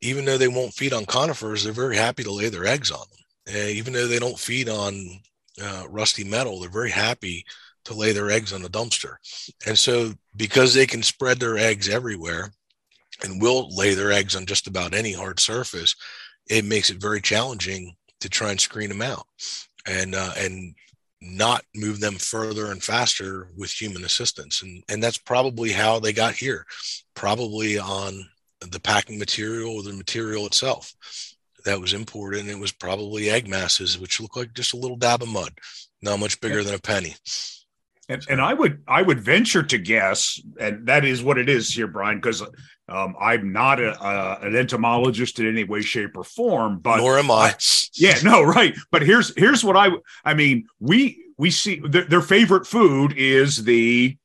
even 0.00 0.24
though 0.24 0.38
they 0.38 0.48
won't 0.48 0.74
feed 0.74 0.92
on 0.92 1.06
conifers, 1.06 1.64
they're 1.64 1.72
very 1.72 1.96
happy 1.96 2.22
to 2.24 2.32
lay 2.32 2.48
their 2.48 2.66
eggs 2.66 2.90
on 2.90 3.00
them. 3.00 3.15
Uh, 3.48 3.68
even 3.68 3.92
though 3.92 4.06
they 4.06 4.18
don't 4.18 4.38
feed 4.38 4.68
on 4.68 5.20
uh, 5.62 5.84
rusty 5.88 6.24
metal, 6.24 6.60
they're 6.60 6.70
very 6.70 6.90
happy 6.90 7.44
to 7.84 7.94
lay 7.94 8.12
their 8.12 8.30
eggs 8.30 8.52
on 8.52 8.62
the 8.62 8.68
dumpster. 8.68 9.14
And 9.66 9.78
so, 9.78 10.12
because 10.36 10.74
they 10.74 10.86
can 10.86 11.02
spread 11.02 11.38
their 11.38 11.56
eggs 11.56 11.88
everywhere 11.88 12.50
and 13.22 13.40
will 13.40 13.74
lay 13.74 13.94
their 13.94 14.12
eggs 14.12 14.34
on 14.34 14.46
just 14.46 14.66
about 14.66 14.94
any 14.94 15.12
hard 15.12 15.38
surface, 15.40 15.94
it 16.48 16.64
makes 16.64 16.90
it 16.90 17.00
very 17.00 17.20
challenging 17.20 17.94
to 18.20 18.28
try 18.28 18.50
and 18.50 18.60
screen 18.60 18.88
them 18.88 19.02
out 19.02 19.26
and 19.86 20.14
uh, 20.14 20.32
and 20.36 20.74
not 21.22 21.62
move 21.74 22.00
them 22.00 22.14
further 22.14 22.70
and 22.70 22.82
faster 22.82 23.48
with 23.56 23.70
human 23.70 24.04
assistance. 24.04 24.62
And 24.62 24.82
and 24.88 25.02
that's 25.02 25.18
probably 25.18 25.70
how 25.70 26.00
they 26.00 26.12
got 26.12 26.34
here, 26.34 26.66
probably 27.14 27.78
on 27.78 28.28
the 28.60 28.80
packing 28.80 29.18
material 29.18 29.76
or 29.76 29.82
the 29.82 29.92
material 29.92 30.46
itself 30.46 30.92
that 31.66 31.80
was 31.80 31.92
imported, 31.92 32.40
and 32.40 32.50
it 32.50 32.58
was 32.58 32.72
probably 32.72 33.30
egg 33.30 33.46
masses, 33.46 33.98
which 33.98 34.20
look 34.20 34.36
like 34.36 34.54
just 34.54 34.74
a 34.74 34.78
little 34.78 34.96
dab 34.96 35.22
of 35.22 35.28
mud, 35.28 35.52
not 36.02 36.18
much 36.18 36.40
bigger 36.40 36.64
than 36.64 36.74
a 36.74 36.78
penny. 36.78 37.14
And, 38.08 38.24
and 38.28 38.40
I 38.40 38.54
would 38.54 38.82
I 38.86 39.02
would 39.02 39.20
venture 39.20 39.64
to 39.64 39.78
guess, 39.78 40.40
and 40.58 40.86
that 40.86 41.04
is 41.04 41.22
what 41.22 41.38
it 41.38 41.48
is 41.48 41.72
here, 41.74 41.88
Brian, 41.88 42.18
because 42.18 42.40
um, 42.88 43.16
I'm 43.20 43.52
not 43.52 43.80
a, 43.80 44.00
a, 44.00 44.38
an 44.42 44.54
entomologist 44.54 45.40
in 45.40 45.48
any 45.48 45.64
way, 45.64 45.80
shape, 45.80 46.16
or 46.16 46.22
form. 46.22 46.78
But 46.78 46.98
nor 46.98 47.18
am 47.18 47.30
I. 47.30 47.54
Yeah, 47.94 48.16
no, 48.22 48.42
right. 48.44 48.74
But 48.92 49.02
here's 49.02 49.36
here's 49.36 49.64
what 49.64 49.76
I 49.76 49.90
I 50.24 50.34
mean. 50.34 50.68
We 50.78 51.24
we 51.36 51.50
see 51.50 51.80
their, 51.80 52.04
their 52.04 52.22
favorite 52.22 52.66
food 52.66 53.12
is 53.16 53.64
the 53.64 54.16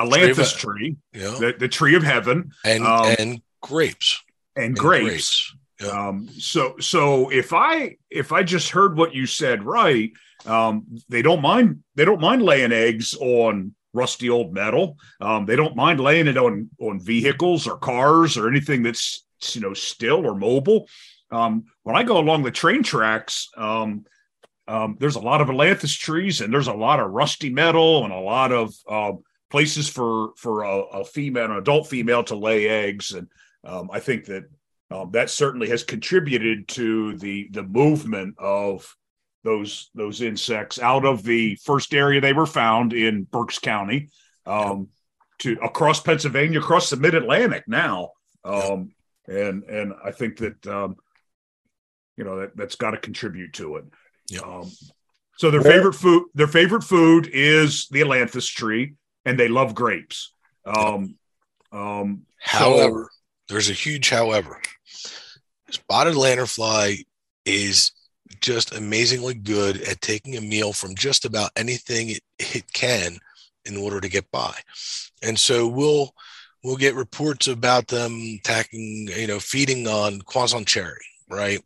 ailanthus 0.00 0.56
tree, 0.56 0.96
yeah. 1.12 1.36
the, 1.38 1.54
the 1.58 1.68
tree 1.68 1.96
of 1.96 2.02
heaven, 2.02 2.52
and 2.64 2.84
um, 2.84 3.14
and 3.18 3.42
grapes 3.60 4.22
and, 4.56 4.66
and 4.66 4.76
grapes. 4.76 5.06
grapes. 5.06 5.56
Um, 5.90 6.28
so 6.28 6.76
so 6.78 7.30
if 7.30 7.52
I 7.52 7.96
if 8.10 8.32
I 8.32 8.42
just 8.42 8.70
heard 8.70 8.96
what 8.96 9.14
you 9.14 9.26
said 9.26 9.62
right, 9.62 10.10
um, 10.46 10.86
they 11.08 11.22
don't 11.22 11.42
mind 11.42 11.82
they 11.94 12.04
don't 12.04 12.20
mind 12.20 12.42
laying 12.42 12.72
eggs 12.72 13.14
on 13.14 13.74
rusty 13.92 14.30
old 14.30 14.52
metal. 14.52 14.96
Um, 15.20 15.46
they 15.46 15.56
don't 15.56 15.76
mind 15.76 16.00
laying 16.00 16.28
it 16.28 16.38
on 16.38 16.70
on 16.80 17.00
vehicles 17.00 17.66
or 17.66 17.76
cars 17.76 18.36
or 18.36 18.48
anything 18.48 18.82
that's 18.82 19.24
you 19.52 19.60
know 19.60 19.74
still 19.74 20.26
or 20.26 20.34
mobile. 20.34 20.88
Um, 21.30 21.64
when 21.82 21.96
I 21.96 22.04
go 22.04 22.18
along 22.18 22.44
the 22.44 22.50
train 22.50 22.82
tracks, 22.82 23.48
um, 23.56 24.04
um, 24.68 24.96
there's 24.98 25.16
a 25.16 25.20
lot 25.20 25.40
of 25.40 25.48
ailanthus 25.48 25.98
trees 25.98 26.40
and 26.40 26.52
there's 26.52 26.68
a 26.68 26.72
lot 26.72 27.00
of 27.00 27.10
rusty 27.10 27.50
metal 27.50 28.04
and 28.04 28.12
a 28.12 28.18
lot 28.18 28.52
of 28.52 28.74
uh, 28.88 29.12
places 29.50 29.88
for 29.88 30.30
for 30.36 30.62
a, 30.62 30.78
a, 30.78 31.04
female, 31.04 31.46
an 31.46 31.52
adult 31.52 31.88
female, 31.88 32.24
to 32.24 32.36
lay 32.36 32.68
eggs. 32.68 33.12
And 33.12 33.28
um, 33.64 33.90
I 33.92 34.00
think 34.00 34.26
that 34.26 34.44
um, 34.90 35.10
that 35.12 35.30
certainly 35.30 35.68
has 35.68 35.82
contributed 35.82 36.68
to 36.68 37.16
the 37.16 37.48
the 37.50 37.62
movement 37.62 38.36
of 38.38 38.94
those 39.42 39.90
those 39.94 40.20
insects 40.20 40.78
out 40.78 41.04
of 41.04 41.22
the 41.22 41.56
first 41.56 41.94
area 41.94 42.20
they 42.20 42.32
were 42.32 42.46
found 42.46 42.92
in 42.92 43.24
Berks 43.24 43.58
County 43.58 44.10
um, 44.44 44.88
to 45.38 45.58
across 45.62 46.00
Pennsylvania, 46.00 46.60
across 46.60 46.90
the 46.90 46.96
Mid 46.96 47.14
Atlantic 47.14 47.64
now, 47.66 48.10
um, 48.44 48.90
and 49.26 49.64
and 49.64 49.92
I 50.04 50.12
think 50.12 50.38
that 50.38 50.66
um, 50.66 50.96
you 52.16 52.24
know 52.24 52.40
that 52.40 52.56
that's 52.56 52.76
got 52.76 52.92
to 52.92 52.98
contribute 52.98 53.54
to 53.54 53.76
it. 53.76 53.84
Yeah. 54.28 54.40
Um, 54.40 54.70
so 55.36 55.50
their 55.50 55.62
favorite 55.62 55.94
food 55.94 56.24
their 56.34 56.46
favorite 56.46 56.84
food 56.84 57.28
is 57.32 57.88
the 57.88 58.00
ailanthus 58.00 58.48
tree, 58.52 58.94
and 59.24 59.38
they 59.38 59.48
love 59.48 59.74
grapes. 59.74 60.32
Um, 60.64 61.16
um, 61.72 62.22
however, 62.40 63.10
so, 63.12 63.52
there's 63.52 63.68
a 63.68 63.74
huge 63.74 64.10
however. 64.10 64.60
Spotted 65.76 66.14
lanternfly 66.14 67.04
is 67.44 67.92
just 68.40 68.74
amazingly 68.74 69.34
good 69.34 69.82
at 69.82 70.00
taking 70.00 70.36
a 70.36 70.40
meal 70.40 70.72
from 70.72 70.94
just 70.94 71.26
about 71.26 71.50
anything 71.54 72.10
it, 72.10 72.22
it 72.38 72.72
can 72.72 73.18
in 73.66 73.76
order 73.76 74.00
to 74.00 74.08
get 74.08 74.30
by. 74.30 74.54
And 75.22 75.38
so 75.38 75.66
we'll 75.66 76.14
we'll 76.64 76.76
get 76.76 76.94
reports 76.94 77.46
about 77.46 77.88
them 77.88 78.38
tacking, 78.42 79.08
you 79.14 79.26
know, 79.26 79.38
feeding 79.38 79.86
on 79.86 80.20
Kwanzan 80.20 80.66
cherry, 80.66 81.04
right? 81.28 81.60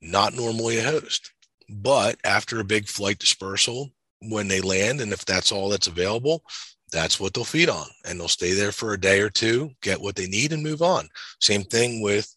Not 0.00 0.34
normally 0.34 0.78
a 0.78 0.84
host. 0.84 1.32
But 1.68 2.16
after 2.24 2.58
a 2.58 2.64
big 2.64 2.88
flight 2.88 3.18
dispersal, 3.18 3.92
when 4.22 4.48
they 4.48 4.62
land, 4.62 5.02
and 5.02 5.12
if 5.12 5.26
that's 5.26 5.52
all 5.52 5.68
that's 5.68 5.88
available, 5.88 6.42
that's 6.90 7.20
what 7.20 7.34
they'll 7.34 7.44
feed 7.44 7.68
on. 7.68 7.86
And 8.06 8.18
they'll 8.18 8.28
stay 8.28 8.54
there 8.54 8.72
for 8.72 8.94
a 8.94 9.00
day 9.00 9.20
or 9.20 9.28
two, 9.28 9.72
get 9.82 10.00
what 10.00 10.16
they 10.16 10.26
need, 10.26 10.52
and 10.52 10.62
move 10.62 10.80
on. 10.80 11.08
Same 11.38 11.64
thing 11.64 12.00
with 12.00 12.34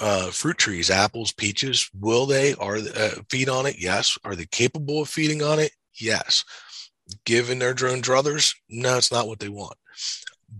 uh, 0.00 0.30
fruit 0.30 0.58
trees, 0.58 0.90
apples, 0.90 1.32
peaches. 1.32 1.88
Will 1.98 2.26
they 2.26 2.54
are 2.54 2.76
uh, 2.76 3.10
feed 3.28 3.48
on 3.48 3.66
it? 3.66 3.76
Yes. 3.78 4.16
Are 4.24 4.34
they 4.34 4.46
capable 4.46 5.02
of 5.02 5.08
feeding 5.08 5.42
on 5.42 5.58
it? 5.58 5.72
Yes. 5.94 6.44
Given 7.24 7.58
their 7.58 7.74
drone 7.74 8.00
druthers, 8.00 8.54
no, 8.68 8.96
it's 8.96 9.12
not 9.12 9.28
what 9.28 9.38
they 9.38 9.48
want. 9.48 9.76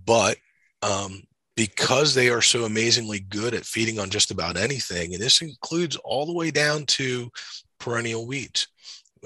But 0.04 0.36
um, 0.82 1.22
because 1.56 2.14
they 2.14 2.28
are 2.28 2.42
so 2.42 2.64
amazingly 2.64 3.20
good 3.20 3.54
at 3.54 3.64
feeding 3.64 3.98
on 3.98 4.10
just 4.10 4.30
about 4.30 4.56
anything, 4.56 5.14
and 5.14 5.22
this 5.22 5.40
includes 5.42 5.96
all 5.96 6.26
the 6.26 6.32
way 6.32 6.50
down 6.50 6.84
to 6.86 7.30
perennial 7.78 8.26
weeds. 8.26 8.68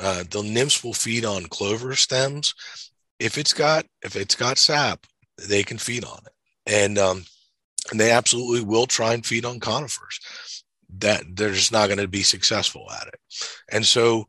Uh, 0.01 0.25
the 0.31 0.43
nymphs 0.43 0.85
will 0.85 0.93
feed 0.93 1.25
on 1.25 1.47
clover 1.47 1.95
stems. 1.95 2.55
If 3.19 3.39
it's 3.39 3.55
got 3.55 3.87
if 4.03 4.15
it's 4.15 4.35
got 4.35 4.59
sap, 4.59 5.07
they 5.49 5.63
can 5.63 5.79
feed 5.79 6.05
on 6.05 6.19
it. 6.27 6.33
And 6.67 6.99
um, 6.99 7.25
and 7.91 8.01
they 8.01 8.11
absolutely 8.11 8.63
will 8.63 8.87
try 8.87 9.15
and 9.15 9.25
feed 9.25 9.45
on 9.45 9.61
conifers 9.61 10.65
that 10.99 11.25
they're 11.35 11.53
just 11.53 11.73
not 11.73 11.87
going 11.87 11.99
to 11.99 12.09
be 12.09 12.23
successful 12.23 12.87
at 13.01 13.09
it 13.09 13.21
and 13.71 13.85
so 13.85 14.27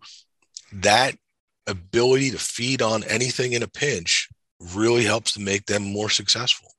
that 0.72 1.16
ability 1.68 2.32
to 2.32 2.38
feed 2.40 2.82
on 2.82 3.04
anything 3.04 3.54
in 3.54 3.64
a 3.64 3.68
pinch 3.68 4.30
really 4.74 5.04
helps 5.04 5.34
to 5.34 5.42
make 5.42 5.66
them 5.66 5.84
more 5.84 6.10
successful 6.10 6.72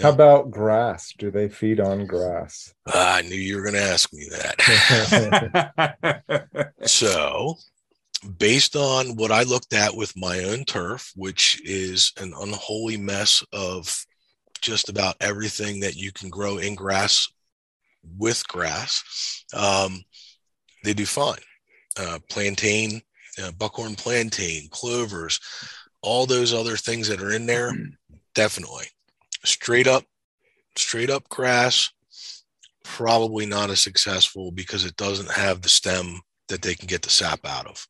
How 0.00 0.10
about 0.10 0.50
grass? 0.50 1.12
Do 1.18 1.30
they 1.30 1.48
feed 1.48 1.78
on 1.78 2.06
grass? 2.06 2.72
I 2.86 3.22
knew 3.22 3.36
you 3.36 3.56
were 3.56 3.62
going 3.62 3.74
to 3.74 3.82
ask 3.82 4.10
me 4.12 4.26
that. 4.30 4.56
so, 6.86 7.56
based 8.38 8.76
on 8.76 9.16
what 9.16 9.30
I 9.30 9.42
looked 9.42 9.72
at 9.72 9.94
with 9.94 10.16
my 10.16 10.44
own 10.44 10.64
turf, 10.64 11.12
which 11.16 11.60
is 11.64 12.12
an 12.18 12.32
unholy 12.40 12.96
mess 12.96 13.44
of 13.52 14.06
just 14.62 14.88
about 14.88 15.16
everything 15.20 15.80
that 15.80 15.96
you 15.96 16.12
can 16.12 16.30
grow 16.30 16.56
in 16.56 16.74
grass 16.74 17.28
with 18.18 18.46
grass, 18.48 19.44
um, 19.54 20.02
they 20.84 20.94
do 20.94 21.04
fine. 21.06 21.38
Uh, 21.98 22.18
plantain, 22.30 23.02
uh, 23.42 23.52
buckhorn 23.52 23.94
plantain, 23.94 24.68
clovers, 24.70 25.38
all 26.00 26.24
those 26.26 26.54
other 26.54 26.76
things 26.76 27.08
that 27.08 27.20
are 27.20 27.32
in 27.32 27.46
there, 27.46 27.72
definitely. 28.34 28.86
Straight 29.44 29.86
up, 29.86 30.04
straight 30.76 31.10
up 31.10 31.28
grass, 31.28 31.92
probably 32.82 33.46
not 33.46 33.70
as 33.70 33.80
successful 33.80 34.50
because 34.52 34.84
it 34.84 34.96
doesn't 34.96 35.30
have 35.30 35.62
the 35.62 35.68
stem 35.68 36.20
that 36.48 36.62
they 36.62 36.74
can 36.74 36.86
get 36.86 37.02
the 37.02 37.10
sap 37.10 37.44
out 37.46 37.66
of. 37.66 37.86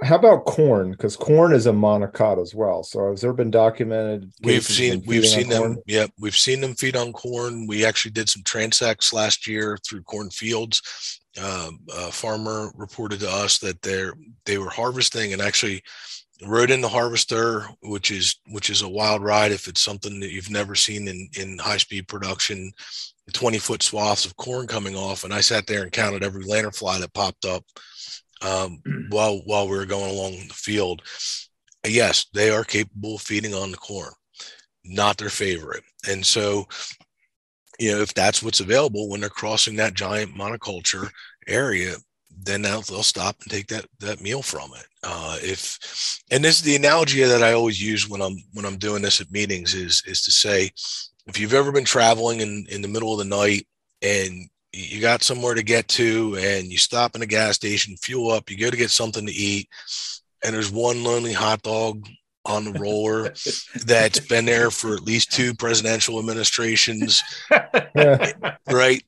How 0.00 0.16
about 0.16 0.46
corn? 0.46 0.90
Because 0.90 1.16
corn 1.16 1.52
is 1.52 1.66
a 1.66 1.72
monocot 1.72 2.40
as 2.40 2.54
well. 2.54 2.82
So 2.82 3.10
has 3.10 3.20
there 3.20 3.32
been 3.32 3.50
documented? 3.50 4.32
We've 4.42 4.62
seen 4.62 5.02
we've 5.06 5.26
seen 5.26 5.48
them. 5.48 5.62
Corn? 5.62 5.82
Yep, 5.86 6.10
we've 6.18 6.36
seen 6.36 6.60
them 6.60 6.74
feed 6.74 6.96
on 6.96 7.12
corn. 7.12 7.66
We 7.66 7.84
actually 7.84 8.12
did 8.12 8.28
some 8.28 8.42
transects 8.42 9.12
last 9.12 9.46
year 9.46 9.78
through 9.86 10.02
cornfields. 10.02 11.20
Um, 11.40 11.80
a 11.94 12.10
farmer 12.10 12.72
reported 12.76 13.20
to 13.20 13.30
us 13.30 13.58
that 13.58 13.80
they're 13.82 14.14
they 14.44 14.58
were 14.58 14.70
harvesting 14.70 15.32
and 15.32 15.42
actually 15.42 15.82
rode 16.44 16.70
in 16.70 16.80
the 16.80 16.88
harvester, 16.88 17.66
which 17.82 18.10
is 18.10 18.40
which 18.48 18.70
is 18.70 18.82
a 18.82 18.88
wild 18.88 19.22
ride 19.22 19.52
if 19.52 19.68
it's 19.68 19.82
something 19.82 20.18
that 20.20 20.32
you've 20.32 20.50
never 20.50 20.74
seen 20.74 21.06
in 21.06 21.28
in 21.38 21.58
high 21.58 21.76
speed 21.76 22.08
production. 22.08 22.72
20 23.32 23.58
foot 23.58 23.82
swaths 23.84 24.26
of 24.26 24.36
corn 24.36 24.66
coming 24.66 24.96
off, 24.96 25.22
and 25.22 25.32
I 25.32 25.40
sat 25.40 25.66
there 25.68 25.84
and 25.84 25.92
counted 25.92 26.24
every 26.24 26.44
lanternfly 26.44 27.00
that 27.00 27.14
popped 27.14 27.44
up 27.44 27.64
um, 28.42 28.82
while 29.10 29.38
while 29.44 29.68
we 29.68 29.76
were 29.76 29.86
going 29.86 30.10
along 30.10 30.32
the 30.32 30.54
field. 30.54 31.02
Yes, 31.86 32.26
they 32.32 32.50
are 32.50 32.64
capable 32.64 33.16
of 33.16 33.22
feeding 33.22 33.54
on 33.54 33.70
the 33.70 33.76
corn, 33.76 34.12
not 34.84 35.16
their 35.16 35.30
favorite. 35.30 35.82
And 36.08 36.24
so, 36.24 36.66
you 37.78 37.90
know, 37.90 38.00
if 38.00 38.14
that's 38.14 38.42
what's 38.42 38.60
available 38.60 39.08
when 39.08 39.20
they're 39.20 39.28
crossing 39.28 39.76
that 39.76 39.94
giant 39.94 40.34
monoculture 40.34 41.10
area, 41.48 41.96
then 42.44 42.62
they'll, 42.62 42.82
they'll 42.82 43.02
stop 43.02 43.36
and 43.42 43.50
take 43.50 43.66
that 43.68 43.86
that 44.00 44.20
meal 44.20 44.42
from 44.42 44.70
it. 44.76 44.86
Uh, 45.02 45.38
if 45.42 46.20
and 46.30 46.44
this 46.44 46.56
is 46.58 46.62
the 46.62 46.76
analogy 46.76 47.22
that 47.22 47.42
I 47.42 47.52
always 47.52 47.82
use 47.82 48.08
when 48.08 48.22
I'm 48.22 48.36
when 48.52 48.64
I'm 48.64 48.78
doing 48.78 49.02
this 49.02 49.20
at 49.20 49.30
meetings 49.30 49.74
is 49.74 50.02
is 50.06 50.22
to 50.22 50.30
say, 50.30 50.70
if 51.26 51.38
you've 51.38 51.54
ever 51.54 51.72
been 51.72 51.84
traveling 51.84 52.40
in 52.40 52.66
in 52.68 52.82
the 52.82 52.88
middle 52.88 53.12
of 53.12 53.18
the 53.18 53.24
night 53.24 53.66
and 54.02 54.48
you 54.72 55.00
got 55.00 55.22
somewhere 55.22 55.54
to 55.54 55.62
get 55.62 55.88
to 55.88 56.36
and 56.38 56.70
you 56.72 56.78
stop 56.78 57.14
in 57.14 57.22
a 57.22 57.26
gas 57.26 57.56
station, 57.56 57.96
fuel 57.96 58.30
up, 58.30 58.50
you 58.50 58.56
go 58.56 58.70
to 58.70 58.76
get 58.76 58.90
something 58.90 59.26
to 59.26 59.32
eat, 59.32 59.68
and 60.42 60.54
there's 60.54 60.70
one 60.70 61.04
lonely 61.04 61.32
hot 61.32 61.62
dog 61.62 62.06
on 62.44 62.64
the 62.64 62.78
roller 62.78 63.32
that's 63.86 64.20
been 64.20 64.44
there 64.44 64.70
for 64.70 64.94
at 64.94 65.02
least 65.02 65.30
two 65.30 65.54
presidential 65.54 66.18
administrations, 66.18 67.22
right? 68.66 69.04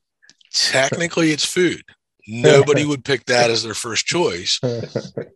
Technically, 0.53 1.31
it's 1.31 1.45
food. 1.45 1.83
Nobody 2.27 2.85
would 2.85 3.05
pick 3.05 3.25
that 3.25 3.51
as 3.51 3.63
their 3.63 3.75
first 3.75 4.05
choice, 4.05 4.59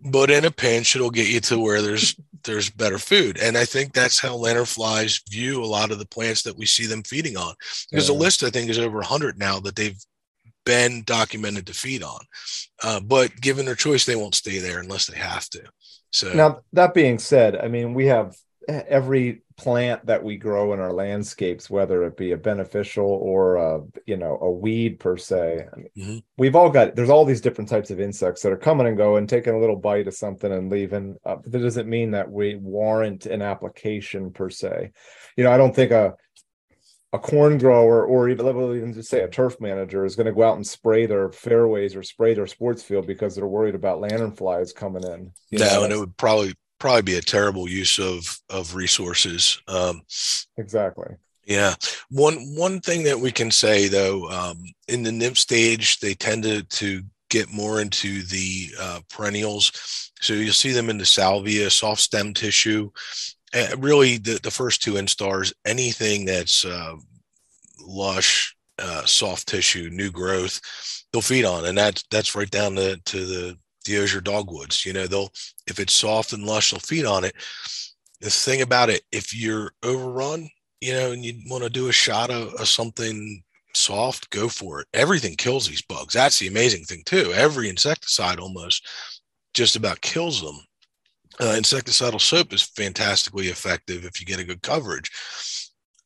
but 0.01 0.31
in 0.31 0.45
a 0.45 0.51
pinch, 0.51 0.95
it'll 0.95 1.12
get 1.12 1.29
you 1.29 1.39
to 1.41 1.59
where 1.59 1.81
there's 1.81 2.15
there's 2.43 2.69
better 2.69 2.98
food. 2.98 3.38
And 3.38 3.57
I 3.57 3.65
think 3.65 3.93
that's 3.93 4.19
how 4.19 4.38
lanternflies 4.38 5.29
view 5.29 5.62
a 5.62 5.65
lot 5.65 5.91
of 5.91 6.00
the 6.00 6.07
plants 6.07 6.43
that 6.43 6.57
we 6.57 6.65
see 6.65 6.86
them 6.86 7.03
feeding 7.03 7.38
on. 7.38 7.53
Because 7.91 8.07
yeah. 8.07 8.13
the 8.13 8.19
list 8.19 8.43
I 8.43 8.50
think 8.50 8.69
is 8.69 8.79
over 8.79 8.98
100 8.98 9.38
now 9.38 9.59
that 9.59 9.75
they've 9.75 10.01
been 10.69 11.01
documented 11.03 11.65
to 11.65 11.73
feed 11.73 12.03
on. 12.03 12.19
Uh, 12.83 12.99
but 12.99 13.36
given 13.41 13.65
their 13.65 13.73
choice, 13.73 14.05
they 14.05 14.15
won't 14.15 14.36
stay 14.36 14.60
there 14.60 14.79
unless 14.79 15.08
they 15.08 15.17
have 15.17 15.49
to. 15.49 15.63
So 16.12 16.32
now 16.34 16.62
that 16.73 16.93
being 16.93 17.17
said, 17.17 17.55
I 17.55 17.67
mean 17.67 17.95
we 17.95 18.05
have 18.05 18.36
every 18.67 19.41
plant 19.58 20.05
that 20.05 20.23
we 20.23 20.38
grow 20.38 20.73
in 20.73 20.79
our 20.79 20.93
landscapes, 20.93 21.69
whether 21.69 22.03
it 22.03 22.15
be 22.15 22.32
a 22.32 22.38
beneficial 22.38 23.05
or 23.05 23.55
a 23.55 23.82
you 24.05 24.15
know 24.15 24.38
a 24.41 24.51
weed 24.51 24.99
per 24.99 25.17
se. 25.17 25.67
I 25.71 25.75
mean, 25.75 25.89
mm-hmm. 25.97 26.17
We've 26.38 26.55
all 26.55 26.69
got 26.69 26.95
there's 26.95 27.10
all 27.10 27.25
these 27.25 27.41
different 27.41 27.69
types 27.69 27.89
of 27.89 27.99
insects 27.99 28.43
that 28.43 28.51
are 28.51 28.58
coming 28.58 28.88
and 28.88 28.97
going, 28.97 29.25
taking 29.25 29.55
a 29.55 29.60
little 29.60 29.75
bite 29.75 30.08
of 30.08 30.13
something 30.13 30.51
and 30.51 30.71
leaving. 30.71 31.17
Uh, 31.25 31.38
that 31.45 31.60
doesn't 31.60 31.89
mean 31.89 32.12
that 32.12 32.29
we 32.29 32.55
warrant 32.55 33.25
an 33.25 33.41
application 33.41 34.32
per 34.32 34.49
se. 34.49 34.91
You 35.36 35.43
know, 35.43 35.51
I 35.51 35.58
don't 35.58 35.75
think 35.75 35.91
a 35.91 36.13
a 37.12 37.19
corn 37.19 37.58
grower 37.58 38.06
or 38.06 38.30
even, 38.30 38.48
even 38.48 38.93
just 38.93 39.10
say 39.10 39.22
a 39.22 39.28
turf 39.28 39.60
manager 39.60 40.06
is 40.06 40.15
going 40.15 40.28
to 40.28 40.34
go 40.34 40.43
out 40.43 40.58
and 40.58 40.67
spray 40.67 41.06
their 41.06 41.32
fairways 41.32 41.95
or 41.95 42.04
spray 42.04 42.34
their 42.34 42.48
sports 42.48 42.84
field 42.84 43.08
because 43.08 43.36
they're 43.36 43.48
worried 43.48 43.76
about 43.76 44.02
lanternflies 44.02 44.76
coming 44.76 45.04
in. 45.04 45.32
You 45.50 45.60
no, 45.60 45.65
know, 45.65 45.84
and 45.86 45.93
it 45.93 45.98
would 45.98 46.15
probably 46.17 46.54
probably 46.80 47.02
be 47.02 47.15
a 47.15 47.22
terrible 47.22 47.67
use 47.67 48.00
of 48.00 48.39
of 48.50 48.76
resources. 48.76 49.62
Um, 49.67 50.02
exactly. 50.58 51.15
Yeah. 51.45 51.74
One 52.10 52.36
one 52.56 52.80
thing 52.80 53.04
that 53.04 53.19
we 53.19 53.32
can 53.32 53.50
say 53.50 53.88
though, 53.88 54.30
um, 54.30 54.63
in 54.88 55.02
the 55.02 55.12
nymph 55.12 55.39
stage, 55.39 56.00
they 56.00 56.13
tend 56.13 56.43
to 56.43 56.63
to 56.63 57.04
get 57.30 57.52
more 57.52 57.82
into 57.82 58.24
the 58.24 58.69
uh, 58.80 59.00
perennials. 59.10 60.12
So 60.22 60.34
you'll 60.34 60.54
see 60.54 60.72
them 60.72 60.89
in 60.89 60.98
the 60.98 61.06
salvia, 61.06 61.69
soft 61.69 62.02
stem 62.02 62.34
tissue, 62.34 62.91
really 63.77 64.17
the, 64.17 64.39
the 64.41 64.51
first 64.51 64.81
two 64.81 64.93
instars, 64.93 65.53
anything 65.65 66.25
that's 66.25 66.65
uh, 66.65 66.95
lush, 67.81 68.55
uh, 68.77 69.05
soft 69.05 69.47
tissue, 69.47 69.89
new 69.91 70.12
growth, 70.12 70.59
they'll 71.12 71.21
feed 71.21 71.45
on, 71.45 71.65
and 71.65 71.77
that's 71.77 72.03
that's 72.12 72.35
right 72.35 72.49
down 72.49 72.75
to, 72.75 72.97
to 73.05 73.25
the 73.25 73.57
the 73.85 73.97
osier 73.97 74.21
dogwoods. 74.21 74.85
You 74.85 74.93
know, 74.93 75.07
they'll 75.07 75.31
if 75.67 75.79
it's 75.79 75.93
soft 75.93 76.33
and 76.33 76.43
lush, 76.43 76.71
they'll 76.71 76.79
feed 76.79 77.05
on 77.05 77.23
it. 77.23 77.35
The 78.21 78.29
thing 78.29 78.62
about 78.62 78.89
it, 78.89 79.01
if 79.12 79.35
you're 79.35 79.71
overrun, 79.83 80.49
you 80.81 80.93
know, 80.93 81.12
and 81.12 81.23
you 81.23 81.41
want 81.47 81.63
to 81.63 81.69
do 81.69 81.88
a 81.89 81.93
shot 81.93 82.29
of, 82.29 82.53
of 82.55 82.67
something 82.67 83.41
soft, 83.73 84.29
go 84.29 84.49
for 84.49 84.81
it. 84.81 84.88
Everything 84.93 85.35
kills 85.35 85.67
these 85.67 85.81
bugs. 85.81 86.13
That's 86.13 86.39
the 86.39 86.47
amazing 86.47 86.83
thing 86.83 87.03
too. 87.05 87.31
Every 87.33 87.69
insecticide 87.69 88.39
almost 88.39 88.88
just 89.53 89.75
about 89.75 90.01
kills 90.01 90.41
them 90.41 90.59
uh, 91.39 91.56
insecticidal 91.56 92.21
soap 92.21 92.54
is 92.54 92.63
fantastically 92.63 93.47
effective 93.47 94.06
if 94.06 94.19
you 94.19 94.25
get 94.25 94.39
a 94.39 94.43
good 94.43 94.62
coverage. 94.62 95.12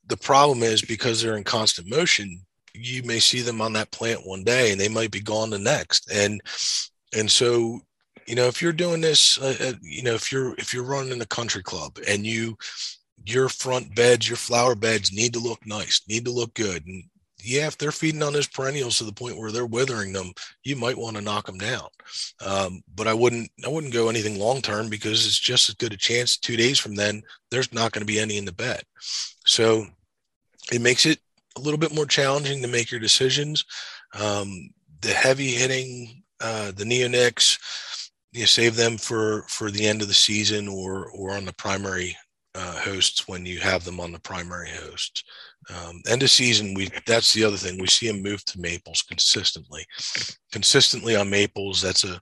The 0.07 0.17
problem 0.17 0.63
is 0.63 0.81
because 0.81 1.21
they're 1.21 1.37
in 1.37 1.43
constant 1.43 1.89
motion, 1.89 2.41
you 2.73 3.03
may 3.03 3.19
see 3.19 3.41
them 3.41 3.61
on 3.61 3.73
that 3.73 3.91
plant 3.91 4.25
one 4.25 4.43
day 4.43 4.71
and 4.71 4.79
they 4.79 4.89
might 4.89 5.11
be 5.11 5.21
gone 5.21 5.49
the 5.49 5.59
next. 5.59 6.11
And 6.11 6.41
and 7.15 7.29
so 7.29 7.79
you 8.27 8.35
know 8.35 8.47
if 8.47 8.61
you're 8.61 8.73
doing 8.73 9.01
this 9.01 9.37
uh, 9.39 9.55
uh 9.59 9.73
you 9.81 10.03
know 10.03 10.13
if 10.13 10.31
you're 10.31 10.55
if 10.55 10.73
you're 10.73 10.83
running 10.83 11.21
a 11.21 11.25
country 11.25 11.63
club 11.63 11.97
and 12.07 12.25
you 12.25 12.57
your 13.25 13.49
front 13.49 13.95
beds 13.95 14.27
your 14.27 14.37
flower 14.37 14.75
beds 14.75 15.13
need 15.13 15.33
to 15.33 15.39
look 15.39 15.59
nice 15.65 16.01
need 16.07 16.25
to 16.25 16.31
look 16.31 16.53
good 16.53 16.85
and 16.85 17.03
yeah, 17.43 17.67
if 17.67 17.77
they're 17.77 17.91
feeding 17.91 18.23
on 18.23 18.33
those 18.33 18.47
perennials 18.47 18.97
to 18.97 19.03
the 19.03 19.13
point 19.13 19.37
where 19.37 19.51
they're 19.51 19.65
withering 19.65 20.13
them, 20.13 20.31
you 20.63 20.75
might 20.75 20.97
want 20.97 21.15
to 21.17 21.21
knock 21.21 21.45
them 21.45 21.57
down. 21.57 21.87
Um, 22.45 22.81
but 22.95 23.07
I 23.07 23.13
wouldn't, 23.13 23.51
I 23.65 23.69
wouldn't 23.69 23.93
go 23.93 24.09
anything 24.09 24.39
long 24.39 24.61
term 24.61 24.89
because 24.89 25.25
it's 25.25 25.39
just 25.39 25.69
as 25.69 25.75
good 25.75 25.93
a 25.93 25.97
chance 25.97 26.37
two 26.37 26.55
days 26.55 26.79
from 26.79 26.95
then 26.95 27.21
there's 27.51 27.73
not 27.73 27.91
going 27.91 28.01
to 28.01 28.11
be 28.11 28.19
any 28.19 28.37
in 28.37 28.45
the 28.45 28.51
bed. 28.51 28.81
So 29.45 29.85
it 30.71 30.81
makes 30.81 31.05
it 31.05 31.19
a 31.57 31.61
little 31.61 31.77
bit 31.77 31.93
more 31.93 32.05
challenging 32.05 32.61
to 32.61 32.67
make 32.67 32.91
your 32.91 32.99
decisions. 32.99 33.65
Um, 34.19 34.69
the 35.01 35.13
heavy 35.13 35.51
hitting, 35.51 36.23
uh, 36.39 36.71
the 36.71 36.85
neonics, 36.85 37.59
you 38.31 38.45
save 38.47 38.75
them 38.75 38.97
for 38.97 39.43
for 39.47 39.69
the 39.69 39.85
end 39.85 40.01
of 40.01 40.07
the 40.07 40.13
season 40.13 40.67
or 40.67 41.09
or 41.11 41.31
on 41.31 41.45
the 41.45 41.53
primary 41.53 42.17
uh, 42.55 42.79
hosts 42.79 43.27
when 43.27 43.45
you 43.45 43.59
have 43.59 43.83
them 43.83 43.99
on 43.99 44.11
the 44.11 44.19
primary 44.19 44.69
hosts. 44.69 45.23
Um, 45.69 46.01
end 46.07 46.23
of 46.23 46.29
season, 46.29 46.73
we 46.73 46.89
that's 47.05 47.33
the 47.33 47.43
other 47.43 47.57
thing 47.57 47.79
we 47.79 47.87
see 47.87 48.07
them 48.07 48.21
move 48.21 48.43
to 48.45 48.59
maples 48.59 49.01
consistently, 49.03 49.85
consistently 50.51 51.15
on 51.15 51.29
maples. 51.29 51.81
That's 51.81 52.03
a 52.03 52.19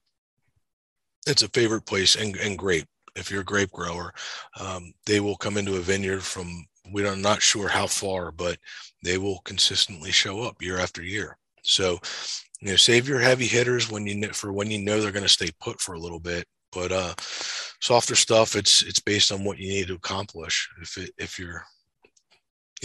it's 1.27 1.43
a 1.43 1.49
favorite 1.49 1.86
place 1.86 2.15
and, 2.15 2.36
and 2.38 2.58
grape. 2.58 2.88
If 3.15 3.30
you're 3.30 3.41
a 3.41 3.45
grape 3.45 3.71
grower, 3.71 4.13
um, 4.60 4.93
they 5.06 5.19
will 5.19 5.36
come 5.36 5.58
into 5.58 5.75
a 5.75 5.82
vineyard 5.82 6.23
from 6.23 6.65
we 6.91 7.06
are 7.06 7.15
not 7.15 7.41
sure 7.41 7.67
how 7.67 7.88
far, 7.88 8.32
but 8.32 8.58
they 9.04 9.17
will 9.17 9.39
consistently 9.39 10.12
show 10.12 10.41
up 10.41 10.62
year 10.62 10.77
after 10.77 11.04
year. 11.04 11.38
So, 11.63 11.99
you 12.60 12.69
know, 12.69 12.75
save 12.75 13.08
your 13.08 13.19
heavy 13.19 13.47
hitters 13.47 13.89
when 13.89 14.06
you 14.06 14.30
for 14.34 14.54
when 14.54 14.71
you 14.71 14.82
know 14.82 15.01
they're 15.01 15.12
going 15.12 15.23
to 15.23 15.30
stay 15.30 15.49
put 15.60 15.80
for 15.80 15.93
a 15.93 15.99
little 15.99 16.19
bit. 16.19 16.45
But 16.71 16.91
uh, 16.91 17.13
softer 17.82 18.15
stuff, 18.15 18.56
it's 18.56 18.82
it's 18.84 18.99
based 18.99 19.32
on 19.32 19.43
what 19.43 19.58
you 19.58 19.69
need 19.69 19.88
to 19.88 19.95
accomplish. 19.95 20.69
If 20.82 20.97
it, 20.97 21.12
if 21.17 21.38
you're 21.38 21.63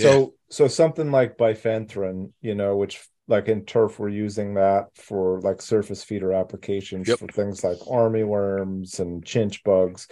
so 0.03 0.35
so 0.51 0.69
something 0.69 1.11
like 1.11 1.37
bifenthrin, 1.37 2.33
you 2.41 2.55
know, 2.55 2.77
which 2.77 3.07
like 3.29 3.49
in 3.49 3.65
turf 3.65 3.99
we're 3.99 4.09
using 4.09 4.55
that 4.55 4.87
for 4.95 5.41
like 5.41 5.61
surface 5.61 6.05
feeder 6.05 6.33
applications 6.33 7.09
yep. 7.09 7.19
for 7.19 7.27
things 7.27 7.65
like 7.65 7.79
army 7.91 8.23
worms 8.23 9.01
and 9.01 9.25
chinch 9.25 9.65
bugs. 9.65 10.07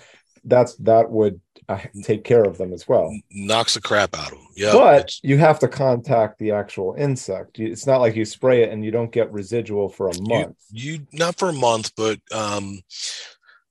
that's 0.44 0.74
that 0.76 1.10
would 1.10 1.40
uh, 1.68 1.78
take 2.02 2.24
care 2.24 2.42
of 2.42 2.58
them 2.58 2.72
as 2.72 2.86
well. 2.86 3.10
Knocks 3.30 3.74
the 3.74 3.80
crap 3.80 4.16
out 4.16 4.32
of 4.32 4.38
them. 4.38 4.48
Yeah, 4.56 4.72
but 4.72 5.14
you 5.22 5.38
have 5.38 5.58
to 5.60 5.68
contact 5.68 6.38
the 6.38 6.50
actual 6.50 6.94
insect. 6.98 7.58
It's 7.58 7.86
not 7.86 8.00
like 8.00 8.16
you 8.16 8.24
spray 8.24 8.62
it 8.62 8.70
and 8.70 8.84
you 8.84 8.90
don't 8.90 9.12
get 9.12 9.32
residual 9.32 9.88
for 9.88 10.08
a 10.08 10.20
month. 10.20 10.56
You, 10.70 10.94
you 10.94 11.06
not 11.12 11.36
for 11.36 11.48
a 11.48 11.54
month, 11.54 11.92
but 11.96 12.20
um, 12.32 12.80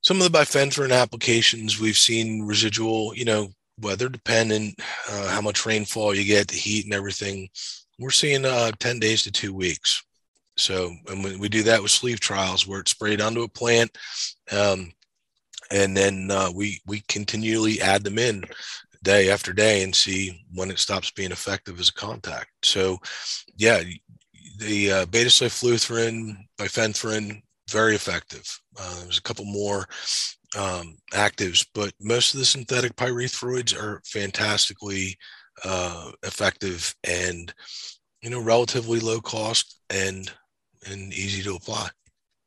some 0.00 0.20
of 0.20 0.30
the 0.30 0.36
bifenthrin 0.36 0.92
applications 0.92 1.80
we've 1.80 1.96
seen 1.96 2.42
residual. 2.42 3.14
You 3.14 3.26
know, 3.26 3.48
weather 3.80 4.08
dependent, 4.08 4.74
uh, 5.10 5.28
how 5.28 5.40
much 5.40 5.66
rainfall 5.66 6.14
you 6.14 6.24
get, 6.24 6.48
the 6.48 6.56
heat 6.56 6.84
and 6.84 6.94
everything. 6.94 7.48
We're 7.98 8.10
seeing 8.10 8.44
uh, 8.44 8.72
ten 8.78 8.98
days 8.98 9.22
to 9.22 9.32
two 9.32 9.54
weeks. 9.54 10.02
So, 10.56 10.92
and 11.08 11.40
we 11.40 11.48
do 11.48 11.64
that 11.64 11.82
with 11.82 11.90
sleeve 11.90 12.20
trials 12.20 12.66
where 12.66 12.80
it's 12.80 12.92
sprayed 12.92 13.20
onto 13.20 13.42
a 13.42 13.48
plant. 13.48 13.96
Um, 14.52 14.92
and 15.70 15.96
then 15.96 16.30
uh, 16.30 16.50
we 16.54 16.80
we 16.86 17.02
continually 17.08 17.80
add 17.80 18.04
them 18.04 18.18
in 18.18 18.44
day 19.02 19.30
after 19.30 19.52
day 19.52 19.82
and 19.82 19.94
see 19.94 20.44
when 20.52 20.70
it 20.70 20.78
stops 20.78 21.10
being 21.10 21.32
effective 21.32 21.80
as 21.80 21.88
a 21.88 21.94
contact. 21.94 22.50
So, 22.62 22.98
yeah, 23.56 23.82
the 24.58 24.92
uh, 24.92 25.06
beta 25.06 25.28
cyfluthrin, 25.28 26.36
bifenthrin, 26.58 27.42
very 27.70 27.94
effective. 27.94 28.46
Uh, 28.78 29.02
there's 29.02 29.18
a 29.18 29.22
couple 29.22 29.44
more 29.44 29.86
um, 30.56 30.96
actives, 31.12 31.66
but 31.74 31.92
most 32.00 32.34
of 32.34 32.40
the 32.40 32.46
synthetic 32.46 32.96
pyrethroids 32.96 33.76
are 33.76 34.00
fantastically 34.04 35.16
uh, 35.64 36.10
effective 36.22 36.94
and 37.04 37.52
you 38.22 38.30
know 38.30 38.40
relatively 38.40 39.00
low 39.00 39.20
cost 39.20 39.80
and 39.90 40.32
and 40.86 41.12
easy 41.12 41.42
to 41.42 41.56
apply. 41.56 41.88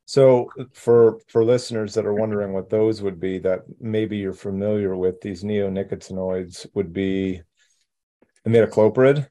So 0.06 0.48
for 0.72 1.18
for 1.28 1.44
listeners 1.44 1.92
that 1.94 2.06
are 2.06 2.14
wondering 2.14 2.52
what 2.52 2.70
those 2.70 3.02
would 3.02 3.20
be 3.20 3.38
that 3.40 3.60
maybe 3.80 4.16
you're 4.16 4.32
familiar 4.32 4.96
with, 4.96 5.20
these 5.20 5.44
neonicotinoids 5.44 6.66
would 6.74 6.92
be 6.92 7.42
imidacloprid, 8.46 9.28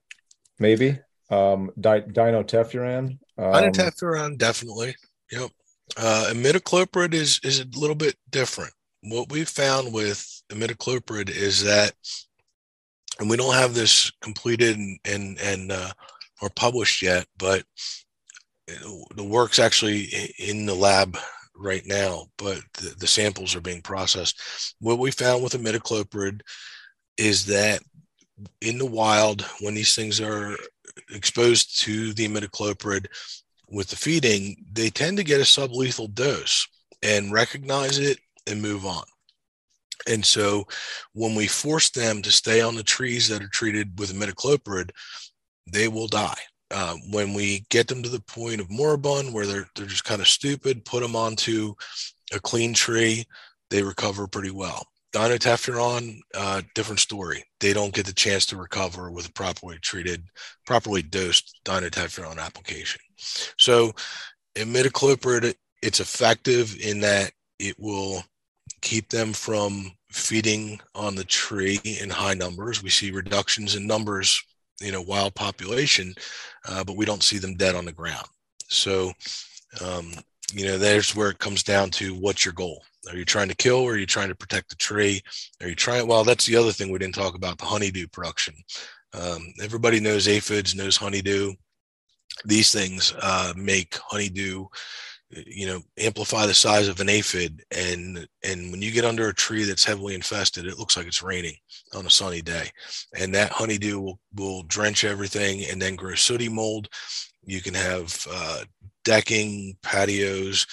maybe 0.60 1.00
um, 1.32 1.72
di- 1.80 2.02
dinotefuran. 2.02 3.18
Um, 3.38 3.54
dinotefuran, 3.54 4.38
definitely. 4.38 4.96
Yep. 5.32 5.50
Uh, 5.96 6.30
imidacloprid 6.32 7.14
is 7.14 7.40
is 7.44 7.60
a 7.60 7.80
little 7.80 7.96
bit 7.96 8.16
different. 8.30 8.74
What 9.04 9.32
we've 9.32 9.48
found 9.48 9.94
with 9.94 10.26
imidacloprid 10.52 11.30
is 11.30 11.64
that, 11.64 11.94
and 13.20 13.30
we 13.30 13.38
don't 13.38 13.56
have 13.56 13.74
this 13.74 14.12
completed 14.22 14.78
and 14.78 15.00
and, 15.06 15.40
and 15.40 15.72
uh, 15.72 15.92
or 16.42 16.50
published 16.50 17.02
yet, 17.02 17.26
but 17.38 17.64
the 19.16 19.24
work's 19.24 19.60
actually 19.60 20.10
in 20.40 20.66
the 20.66 20.76
lab 20.76 21.18
right 21.56 21.84
now, 21.86 22.26
but 22.38 22.60
the, 22.74 22.94
the, 23.00 23.08
samples 23.08 23.56
are 23.56 23.62
being 23.62 23.82
processed. 23.82 24.76
What 24.80 25.00
we 25.00 25.10
found 25.12 25.42
with 25.42 25.54
imidacloprid 25.54 26.42
is 27.18 27.46
that 27.48 27.80
in 28.62 28.78
the 28.78 28.86
wild, 28.86 29.42
when 29.62 29.74
these 29.74 29.96
things 29.96 30.22
are 30.22 30.56
exposed 31.12 31.82
to 31.82 32.14
the 32.14 32.28
imidacloprid 32.28 33.08
with 33.70 33.90
the 33.90 33.96
feeding, 33.96 34.56
they 34.72 34.90
tend 34.90 35.18
to 35.18 35.24
get 35.24 35.42
a 35.42 35.44
sublethal 35.44 36.14
dose 36.14 36.68
and 37.02 37.34
recognize 37.34 37.98
it 37.98 38.18
and 38.46 38.62
move 38.62 38.86
on. 38.86 39.04
And 40.08 40.26
so 40.26 40.68
when 41.14 41.36
we 41.36 41.48
force 41.48 41.90
them 41.90 42.22
to 42.22 42.32
stay 42.32 42.62
on 42.62 42.76
the 42.76 42.84
trees 42.84 43.28
that 43.28 43.44
are 43.44 43.50
treated 43.50 44.00
with 44.00 44.14
imidacloprid, 44.14 44.92
they 45.72 45.88
will 45.90 46.08
die 46.08 46.38
uh, 46.72 46.96
when 47.12 47.34
we 47.34 47.66
get 47.70 47.88
them 47.88 48.04
to 48.04 48.10
the 48.10 48.22
point 48.22 48.62
of 48.62 48.70
moribund 48.70 49.34
where 49.34 49.46
they're 49.46 49.68
they're 49.76 49.86
just 49.86 50.04
kind 50.04 50.22
of 50.22 50.28
stupid, 50.28 50.86
put 50.86 51.02
them 51.02 51.16
onto 51.16 51.74
a 52.34 52.40
clean 52.40 52.74
tree, 52.74 53.26
they 53.70 53.84
recover 53.84 54.28
pretty 54.28 54.52
well. 54.52 54.86
Dinotefuran, 55.18 56.20
uh, 56.36 56.62
different 56.76 57.00
story. 57.00 57.44
They 57.60 57.74
don't 57.74 57.94
get 57.94 58.06
the 58.06 58.14
chance 58.14 58.46
to 58.48 58.58
recover 58.58 59.10
with 59.10 59.28
a 59.28 59.32
properly 59.34 59.80
treated, 59.82 60.24
properly 60.66 61.02
dosed 61.02 61.60
dinotefuran 61.66 62.38
application. 62.38 63.02
So, 63.58 63.94
imidacloprid, 64.56 65.56
it's 65.82 66.00
effective 66.00 66.78
in 66.80 67.00
that 67.00 67.32
it 67.58 67.76
will 67.80 68.24
keep 68.82 69.10
them 69.10 69.34
from 69.34 69.92
feeding 70.12 70.80
on 70.94 71.16
the 71.16 71.24
tree 71.24 71.80
in 71.84 72.12
high 72.12 72.36
numbers. 72.36 72.84
We 72.84 72.90
see 72.92 73.10
reductions 73.10 73.76
in 73.76 73.88
numbers 73.88 74.40
you 74.80 74.92
know 74.92 75.02
wild 75.02 75.34
population, 75.36 76.14
uh, 76.68 76.84
but 76.84 76.98
we 76.98 77.06
don't 77.06 77.24
see 77.24 77.38
them 77.38 77.56
dead 77.56 77.76
on 77.76 77.86
the 77.86 77.92
ground. 77.92 78.28
So, 78.70 79.12
um, 79.84 80.12
you 80.54 80.66
know, 80.66 80.78
there's 80.78 81.16
where 81.16 81.30
it 81.30 81.40
comes 81.40 81.64
down 81.64 81.90
to 81.92 82.14
what's 82.16 82.46
your 82.46 82.54
goal. 82.54 82.84
Are 83.10 83.18
you 83.18 83.26
trying 83.26 83.50
to 83.50 83.56
kill 83.56 83.78
or 83.78 83.94
are 83.94 83.98
you 83.98 84.06
trying 84.06 84.30
to 84.30 84.36
protect 84.36 84.70
the 84.70 84.76
tree? 84.76 85.22
Are 85.62 85.68
you 85.68 85.76
trying? 85.76 86.08
Well, 86.08 86.24
that's 86.24 86.46
the 86.46 86.56
other 86.56 86.72
thing 86.72 86.92
we 86.92 87.00
didn't 87.00 87.16
talk 87.16 87.36
about 87.36 87.58
the 87.58 87.66
honeydew 87.66 88.08
production. 88.08 88.56
Um, 89.14 89.54
everybody 89.62 90.00
knows 90.00 90.28
aphids, 90.28 90.76
knows 90.76 90.98
honeydew. 90.98 91.54
These 92.46 92.72
things 92.72 93.14
uh, 93.22 93.54
make 93.56 93.98
honeydew 93.98 94.68
you 95.30 95.68
know 95.68 95.82
amplify 96.00 96.46
the 96.46 96.54
size 96.54 96.88
of 96.88 97.00
an 97.02 97.10
aphid 97.10 97.62
and 97.72 98.28
and 98.44 98.72
when 98.72 98.82
you 98.82 98.92
get 98.92 99.04
under 99.04 99.28
a 99.28 99.34
tree 99.34 99.64
that's 99.64 99.84
heavily 99.84 100.16
infested 100.16 100.66
it 100.66 100.80
looks 100.80 100.96
like 100.96 101.06
it's 101.06 101.22
raining 101.22 101.56
on 101.94 102.06
a 102.06 102.10
sunny 102.10 102.42
day 102.42 102.70
and 103.20 103.36
that 103.36 103.52
honeydew 103.52 104.00
will, 104.00 104.20
will 104.36 104.64
drench 104.64 105.04
everything 105.04 105.66
and 105.70 105.82
then 105.82 105.96
grow 105.96 106.16
sooty 106.16 106.48
mold 106.48 106.88
you 107.44 107.62
can 107.62 107.74
have 107.74 108.26
uh, 108.32 108.64
decking 109.04 109.76
patios 109.84 110.66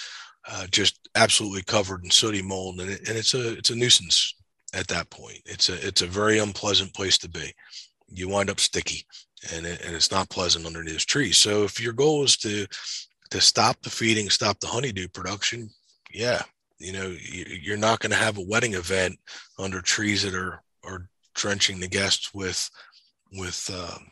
uh, 0.47 0.67
just 0.71 1.09
absolutely 1.15 1.63
covered 1.63 2.03
in 2.03 2.11
sooty 2.11 2.41
mold 2.41 2.79
and, 2.79 2.89
it, 2.89 3.07
and 3.07 3.17
it's 3.17 3.33
a 3.33 3.53
it's 3.53 3.69
a 3.69 3.75
nuisance 3.75 4.35
at 4.73 4.87
that 4.87 5.09
point. 5.09 5.39
It's 5.45 5.69
a 5.69 5.87
it's 5.87 6.01
a 6.01 6.07
very 6.07 6.39
unpleasant 6.39 6.93
place 6.93 7.17
to 7.19 7.29
be. 7.29 7.53
You 8.07 8.29
wind 8.29 8.49
up 8.49 8.59
sticky 8.59 9.05
and, 9.53 9.65
it, 9.65 9.81
and 9.83 9.95
it's 9.95 10.11
not 10.11 10.29
pleasant 10.29 10.65
under 10.65 10.83
these 10.83 11.05
trees. 11.05 11.37
So 11.37 11.63
if 11.63 11.81
your 11.81 11.93
goal 11.93 12.23
is 12.23 12.37
to 12.37 12.67
to 13.31 13.41
stop 13.41 13.81
the 13.81 13.89
feeding, 13.89 14.29
stop 14.29 14.59
the 14.59 14.67
honeydew 14.67 15.07
production, 15.09 15.69
yeah, 16.13 16.43
you 16.79 16.93
know, 16.93 17.15
you're 17.19 17.77
not 17.77 17.99
going 17.99 18.11
to 18.11 18.17
have 18.17 18.37
a 18.37 18.45
wedding 18.47 18.73
event 18.73 19.17
under 19.57 19.81
trees 19.81 20.23
that 20.23 20.35
are 20.35 20.61
are 20.83 21.07
drenching 21.33 21.79
the 21.79 21.87
guests 21.87 22.33
with 22.33 22.69
with 23.33 23.69
um, 23.73 24.07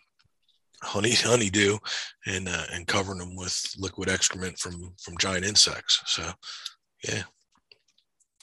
honey 0.84 1.12
honeydew 1.16 1.78
and 2.26 2.48
uh, 2.48 2.66
and 2.74 2.88
covering 2.88 3.20
them 3.20 3.36
with 3.36 3.74
liquid 3.78 4.10
excrement 4.10 4.58
from 4.60 4.94
from 5.02 5.18
giant 5.18 5.46
insects. 5.46 6.02
So, 6.06 6.32
yeah, 7.08 7.24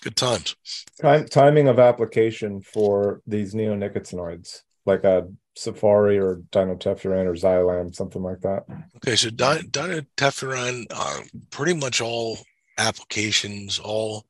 good 0.03 0.17
times. 0.17 0.57
Time 1.01 1.27
timing 1.27 1.69
of 1.69 1.79
application 1.79 2.61
for 2.61 3.21
these 3.27 3.55
neonicotinoids, 3.55 4.63
like 4.87 5.05
a 5.05 5.29
Safari 5.57 6.19
or 6.19 6.43
Dinotefuran 6.53 7.27
or 7.27 7.35
Zylam, 7.35 7.95
something 7.95 8.23
like 8.23 8.41
that. 8.41 8.65
Okay, 8.97 9.17
so 9.17 9.31
Di- 9.31 9.63
Dinotefuran, 9.63 10.87
uh, 10.91 11.21
pretty 11.51 11.75
much 11.75 12.01
all 12.01 12.39
applications, 12.79 13.79
all 13.79 14.25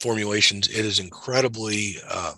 formulations, 0.00 0.68
it 0.68 0.84
is 0.84 0.98
incredibly 0.98 1.96
uh, 2.08 2.34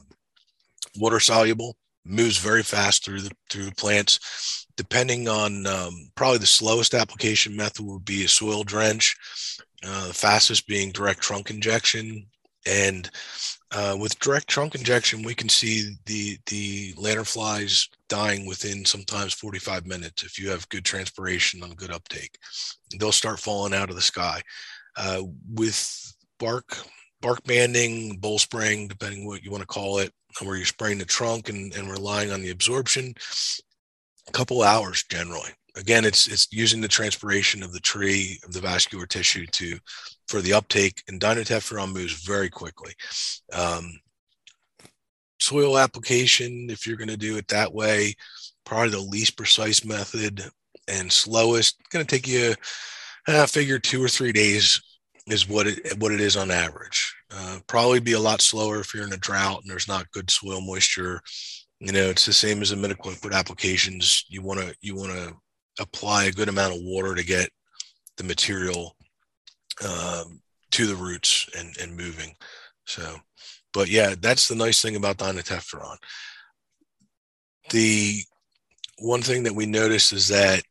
water 0.98 1.20
soluble, 1.20 1.76
moves 2.04 2.38
very 2.38 2.62
fast 2.62 3.04
through 3.04 3.20
the 3.20 3.30
through 3.50 3.64
the 3.64 3.74
plants. 3.74 4.66
Depending 4.80 5.28
on 5.28 5.66
um, 5.66 6.10
probably 6.14 6.38
the 6.38 6.46
slowest 6.46 6.94
application 6.94 7.54
method 7.54 7.84
would 7.84 8.02
be 8.02 8.24
a 8.24 8.28
soil 8.28 8.64
drench, 8.64 9.14
uh, 9.84 10.08
the 10.08 10.14
fastest 10.14 10.66
being 10.66 10.90
direct 10.90 11.20
trunk 11.20 11.50
injection, 11.50 12.24
and 12.64 13.10
uh, 13.72 13.94
with 14.00 14.18
direct 14.20 14.48
trunk 14.48 14.74
injection, 14.74 15.22
we 15.22 15.34
can 15.34 15.50
see 15.50 15.96
the 16.06 16.38
the 16.46 16.94
lanternflies 16.94 17.90
dying 18.08 18.46
within 18.46 18.86
sometimes 18.86 19.34
45 19.34 19.86
minutes 19.86 20.22
if 20.22 20.38
you 20.38 20.48
have 20.48 20.66
good 20.70 20.86
transpiration 20.86 21.62
and 21.62 21.76
good 21.76 21.92
uptake. 21.92 22.38
They'll 22.98 23.12
start 23.12 23.38
falling 23.38 23.74
out 23.74 23.90
of 23.90 23.96
the 23.96 24.00
sky. 24.00 24.40
Uh, 24.96 25.24
with 25.52 26.14
bark 26.38 26.74
bark 27.20 27.44
banding, 27.44 28.16
bole 28.16 28.38
spraying, 28.38 28.88
depending 28.88 29.26
what 29.26 29.42
you 29.42 29.50
want 29.50 29.60
to 29.60 29.66
call 29.66 29.98
it, 29.98 30.10
where 30.42 30.56
you're 30.56 30.64
spraying 30.64 30.96
the 30.96 31.04
trunk 31.04 31.50
and, 31.50 31.74
and 31.74 31.90
relying 31.90 32.32
on 32.32 32.40
the 32.40 32.48
absorption, 32.48 33.14
a 34.28 34.32
couple 34.32 34.62
hours 34.62 35.04
generally. 35.10 35.50
Again, 35.76 36.04
it's 36.04 36.26
it's 36.26 36.48
using 36.50 36.80
the 36.80 36.88
transpiration 36.88 37.62
of 37.62 37.72
the 37.72 37.80
tree 37.80 38.40
of 38.44 38.52
the 38.52 38.60
vascular 38.60 39.06
tissue 39.06 39.46
to 39.46 39.78
for 40.28 40.40
the 40.40 40.52
uptake, 40.52 41.02
and 41.08 41.20
dinotefuran 41.20 41.92
moves 41.92 42.24
very 42.24 42.50
quickly. 42.50 42.92
Um, 43.52 44.00
soil 45.40 45.78
application, 45.78 46.68
if 46.70 46.86
you're 46.86 46.96
going 46.96 47.08
to 47.08 47.16
do 47.16 47.36
it 47.36 47.48
that 47.48 47.72
way, 47.72 48.14
probably 48.64 48.90
the 48.90 49.00
least 49.00 49.36
precise 49.36 49.84
method 49.84 50.44
and 50.86 51.10
slowest. 51.10 51.76
Going 51.90 52.04
to 52.04 52.16
take 52.16 52.28
you, 52.28 52.54
I 53.26 53.38
uh, 53.38 53.46
figure, 53.46 53.78
two 53.78 54.02
or 54.02 54.08
three 54.08 54.32
days 54.32 54.80
is 55.26 55.48
what 55.48 55.66
it 55.66 55.98
what 55.98 56.12
it 56.12 56.20
is 56.20 56.36
on 56.36 56.50
average. 56.50 57.14
Uh, 57.30 57.58
probably 57.66 58.00
be 58.00 58.12
a 58.12 58.20
lot 58.20 58.40
slower 58.40 58.80
if 58.80 58.92
you're 58.92 59.06
in 59.06 59.12
a 59.12 59.18
drought 59.18 59.60
and 59.62 59.70
there's 59.70 59.88
not 59.88 60.10
good 60.10 60.30
soil 60.30 60.60
moisture. 60.60 61.20
You 61.80 61.92
know, 61.92 62.10
it's 62.10 62.26
the 62.26 62.32
same 62.32 62.60
as 62.60 62.70
the 62.70 62.76
imidacloprid 62.76 63.32
applications. 63.32 64.24
You 64.28 64.42
want 64.42 64.60
to 64.60 64.74
you 64.80 64.94
want 64.94 65.12
to 65.12 65.34
apply 65.80 66.24
a 66.24 66.32
good 66.32 66.48
amount 66.48 66.74
of 66.74 66.82
water 66.82 67.14
to 67.14 67.24
get 67.24 67.48
the 68.16 68.24
material 68.24 68.94
um, 69.82 70.42
to 70.72 70.86
the 70.86 70.94
roots 70.94 71.48
and, 71.58 71.74
and 71.78 71.96
moving. 71.96 72.34
So, 72.84 73.16
but 73.72 73.88
yeah, 73.88 74.14
that's 74.20 74.46
the 74.46 74.54
nice 74.54 74.82
thing 74.82 74.96
about 74.96 75.16
Dinotefuran. 75.16 75.96
The 77.70 78.22
one 78.98 79.22
thing 79.22 79.44
that 79.44 79.54
we 79.54 79.64
noticed 79.64 80.12
is 80.12 80.28
that 80.28 80.62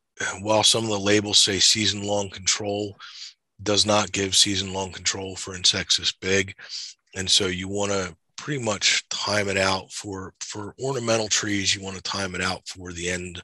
while 0.42 0.64
some 0.64 0.84
of 0.84 0.90
the 0.90 1.00
labels 1.00 1.40
say 1.40 1.60
season 1.60 2.04
long 2.04 2.30
control, 2.30 2.96
does 3.62 3.86
not 3.86 4.12
give 4.12 4.36
season 4.36 4.74
long 4.74 4.92
control 4.92 5.36
for 5.36 5.56
insects 5.56 5.98
this 5.98 6.12
big. 6.12 6.56
And 7.16 7.30
so 7.30 7.48
you 7.48 7.68
want 7.68 7.92
to 7.92 8.16
pretty 8.40 8.64
much 8.64 9.08
time 9.10 9.50
it 9.50 9.58
out 9.58 9.92
for 9.92 10.34
for 10.40 10.74
ornamental 10.82 11.28
trees 11.28 11.76
you 11.76 11.84
want 11.84 11.96
to 11.96 12.02
time 12.02 12.36
it 12.36 12.42
out 12.42 12.68
for 12.68 12.94
the 12.94 13.10
end 13.10 13.42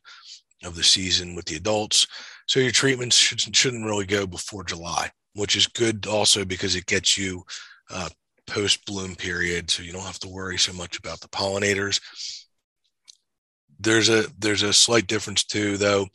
of 0.63 0.75
the 0.75 0.83
season 0.83 1.35
with 1.35 1.45
the 1.45 1.55
adults. 1.55 2.07
So 2.47 2.59
your 2.59 2.71
treatments 2.71 3.15
should, 3.15 3.55
shouldn't 3.55 3.85
really 3.85 4.05
go 4.05 4.25
before 4.25 4.63
july 4.63 5.11
which 5.35 5.55
is 5.55 5.67
good 5.67 6.07
also 6.07 6.43
because 6.43 6.75
it 6.75 6.85
gets 6.87 7.17
you 7.17 7.43
uh, 7.91 8.09
post 8.47 8.85
bloom 8.85 9.15
period 9.15 9.69
so 9.69 9.83
you 9.83 9.91
don't 9.91 10.01
have 10.01 10.19
to 10.19 10.29
worry 10.29 10.57
so 10.57 10.73
much 10.73 10.97
about 10.97 11.19
the 11.19 11.27
pollinators. 11.27 12.01
There's 13.79 14.09
a 14.09 14.25
there's 14.39 14.63
a 14.63 14.73
slight 14.73 15.07
difference 15.07 15.43
too 15.43 15.77
though. 15.77 16.07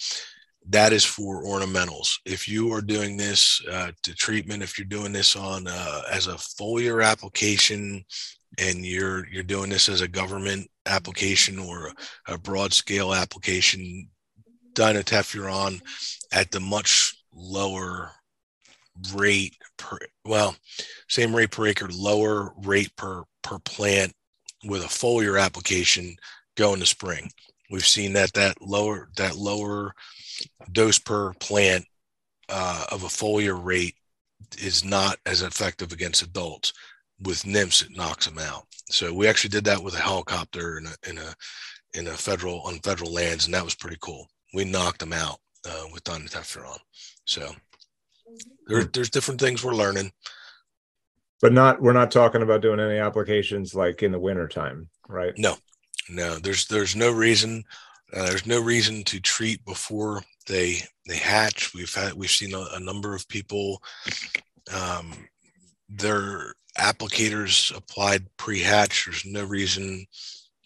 That 0.68 0.92
is 0.92 1.04
for 1.04 1.44
ornamentals. 1.44 2.12
If 2.24 2.48
you 2.48 2.72
are 2.72 2.82
doing 2.82 3.16
this 3.16 3.62
uh, 3.70 3.92
to 4.02 4.14
treatment 4.14 4.62
if 4.62 4.78
you're 4.78 4.86
doing 4.86 5.12
this 5.12 5.36
on 5.36 5.66
uh, 5.68 6.02
as 6.10 6.26
a 6.26 6.34
foliar 6.34 7.04
application 7.04 8.04
and 8.58 8.84
you're 8.84 9.26
you're 9.28 9.42
doing 9.42 9.70
this 9.70 9.88
as 9.88 10.00
a 10.00 10.08
government 10.08 10.68
application 10.86 11.58
or 11.58 11.88
a, 12.28 12.34
a 12.34 12.38
broad 12.38 12.72
scale 12.72 13.14
application 13.14 14.08
dinotefuran 14.74 15.80
at 16.32 16.50
the 16.50 16.60
much 16.60 17.14
lower 17.32 18.10
rate 19.14 19.56
per 19.76 19.98
well 20.24 20.54
same 21.08 21.34
rate 21.34 21.50
per 21.50 21.66
acre 21.66 21.88
lower 21.92 22.52
rate 22.64 22.94
per 22.96 23.22
per 23.42 23.58
plant 23.60 24.12
with 24.64 24.82
a 24.82 24.88
foliar 24.88 25.40
application 25.40 26.14
go 26.56 26.74
in 26.74 26.80
the 26.80 26.86
spring. 26.86 27.30
We've 27.70 27.86
seen 27.86 28.12
that 28.14 28.32
that 28.34 28.60
lower 28.60 29.08
that 29.16 29.36
lower 29.36 29.94
dose 30.72 30.98
per 30.98 31.32
plant 31.34 31.84
uh, 32.48 32.84
of 32.90 33.04
a 33.04 33.08
foliar 33.08 33.62
rate 33.62 33.94
is 34.58 34.84
not 34.84 35.18
as 35.26 35.42
effective 35.42 35.92
against 35.92 36.22
adults 36.22 36.72
with 37.22 37.46
nymphs 37.46 37.82
it 37.82 37.96
knocks 37.96 38.26
them 38.26 38.38
out. 38.38 38.66
So 38.88 39.12
we 39.12 39.28
actually 39.28 39.50
did 39.50 39.64
that 39.64 39.82
with 39.82 39.94
a 39.94 40.00
helicopter 40.00 40.78
in 40.78 40.86
a 40.86 41.10
in 41.10 41.18
a 41.18 41.34
in 41.94 42.06
a 42.08 42.12
federal 42.12 42.60
on 42.62 42.78
federal 42.80 43.12
lands 43.12 43.46
and 43.46 43.54
that 43.54 43.64
was 43.64 43.74
pretty 43.74 43.98
cool. 44.00 44.26
We 44.54 44.64
knocked 44.64 45.00
them 45.00 45.12
out 45.12 45.38
uh, 45.68 45.84
with 45.92 46.04
dinotefuran 46.04 46.78
so 47.24 47.52
there, 48.66 48.84
there's 48.84 49.10
different 49.10 49.40
things 49.40 49.64
we're 49.64 49.74
learning. 49.74 50.12
But 51.40 51.52
not 51.52 51.80
we're 51.80 51.92
not 51.92 52.10
talking 52.10 52.42
about 52.42 52.60
doing 52.60 52.80
any 52.80 52.98
applications 52.98 53.74
like 53.74 54.02
in 54.02 54.12
the 54.12 54.18
winter 54.18 54.46
time 54.46 54.88
right? 55.10 55.34
No. 55.36 55.56
No 56.08 56.38
there's 56.38 56.66
there's 56.66 56.96
no 56.96 57.10
reason 57.12 57.64
uh, 58.12 58.26
there's 58.26 58.46
no 58.46 58.60
reason 58.60 59.04
to 59.04 59.20
treat 59.20 59.64
before 59.64 60.22
they 60.46 60.78
they 61.06 61.16
hatch. 61.16 61.74
We've 61.74 61.94
had 61.94 62.14
we've 62.14 62.30
seen 62.30 62.54
a, 62.54 62.64
a 62.74 62.80
number 62.80 63.14
of 63.14 63.28
people 63.28 63.82
um, 64.74 65.12
their 65.88 66.54
applicators 66.80 67.76
applied 67.76 68.24
pre-hatch. 68.36 69.04
There's 69.04 69.26
no 69.26 69.44
reason 69.44 70.06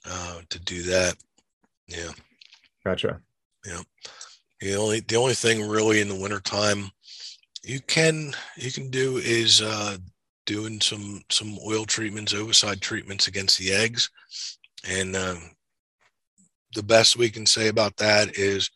uh, 0.08 0.40
to 0.48 0.58
do 0.60 0.82
that. 0.84 1.16
Yeah. 1.88 2.12
Gotcha. 2.84 3.20
Yeah. 3.66 3.82
The 4.60 4.76
only 4.76 5.00
the 5.00 5.16
only 5.16 5.34
thing 5.34 5.68
really 5.68 6.00
in 6.00 6.08
the 6.08 6.14
wintertime 6.14 6.90
you 7.62 7.80
can 7.80 8.32
you 8.56 8.70
can 8.70 8.90
do 8.90 9.16
is 9.18 9.60
uh, 9.60 9.96
doing 10.46 10.80
some 10.80 11.22
some 11.30 11.58
oil 11.66 11.84
treatments, 11.84 12.34
ovicide 12.34 12.80
treatments 12.80 13.26
against 13.26 13.58
the 13.58 13.72
eggs, 13.72 14.10
and 14.88 15.16
uh, 15.16 15.36
the 16.74 16.82
best 16.82 17.16
we 17.16 17.30
can 17.30 17.46
say 17.46 17.68
about 17.68 17.96
that 17.96 18.38
is 18.38 18.70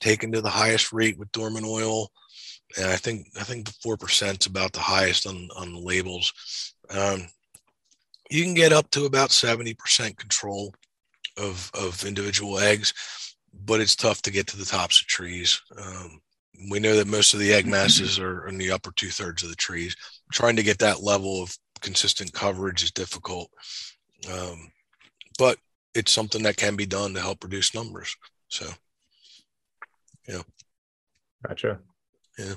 taken 0.00 0.32
to 0.32 0.40
the 0.40 0.50
highest 0.50 0.92
rate 0.92 1.18
with 1.18 1.30
dormant 1.32 1.66
oil 1.66 2.10
and 2.76 2.86
I 2.86 2.96
think 2.96 3.28
I 3.38 3.44
think 3.44 3.66
the 3.66 3.74
four 3.82 3.96
percent 3.96 4.42
is 4.42 4.46
about 4.46 4.72
the 4.72 4.80
highest 4.80 5.26
on 5.26 5.48
on 5.56 5.72
the 5.72 5.80
labels. 5.80 6.32
Um, 6.90 7.26
you 8.30 8.44
can 8.44 8.54
get 8.54 8.72
up 8.72 8.90
to 8.90 9.04
about 9.04 9.30
seventy 9.30 9.74
percent 9.74 10.18
control 10.18 10.74
of 11.36 11.70
of 11.74 12.04
individual 12.04 12.58
eggs, 12.58 12.92
but 13.52 13.80
it's 13.80 13.96
tough 13.96 14.22
to 14.22 14.30
get 14.30 14.46
to 14.48 14.56
the 14.56 14.64
tops 14.64 15.00
of 15.00 15.06
trees. 15.06 15.60
Um, 15.76 16.20
we 16.70 16.80
know 16.80 16.96
that 16.96 17.06
most 17.06 17.34
of 17.34 17.40
the 17.40 17.52
egg 17.52 17.66
masses 17.66 18.18
are 18.18 18.46
in 18.46 18.58
the 18.58 18.70
upper 18.70 18.92
two 18.92 19.08
thirds 19.08 19.42
of 19.42 19.48
the 19.50 19.56
trees. 19.56 19.96
Trying 20.32 20.56
to 20.56 20.62
get 20.62 20.78
that 20.78 21.02
level 21.02 21.42
of 21.42 21.56
consistent 21.80 22.32
coverage 22.32 22.82
is 22.82 22.92
difficult, 22.92 23.50
um, 24.32 24.70
but 25.38 25.58
it's 25.94 26.12
something 26.12 26.42
that 26.44 26.56
can 26.56 26.76
be 26.76 26.86
done 26.86 27.14
to 27.14 27.20
help 27.20 27.42
reduce 27.42 27.74
numbers. 27.74 28.14
So, 28.48 28.66
yeah. 30.28 30.42
Gotcha. 31.46 31.80
Yeah. 32.38 32.54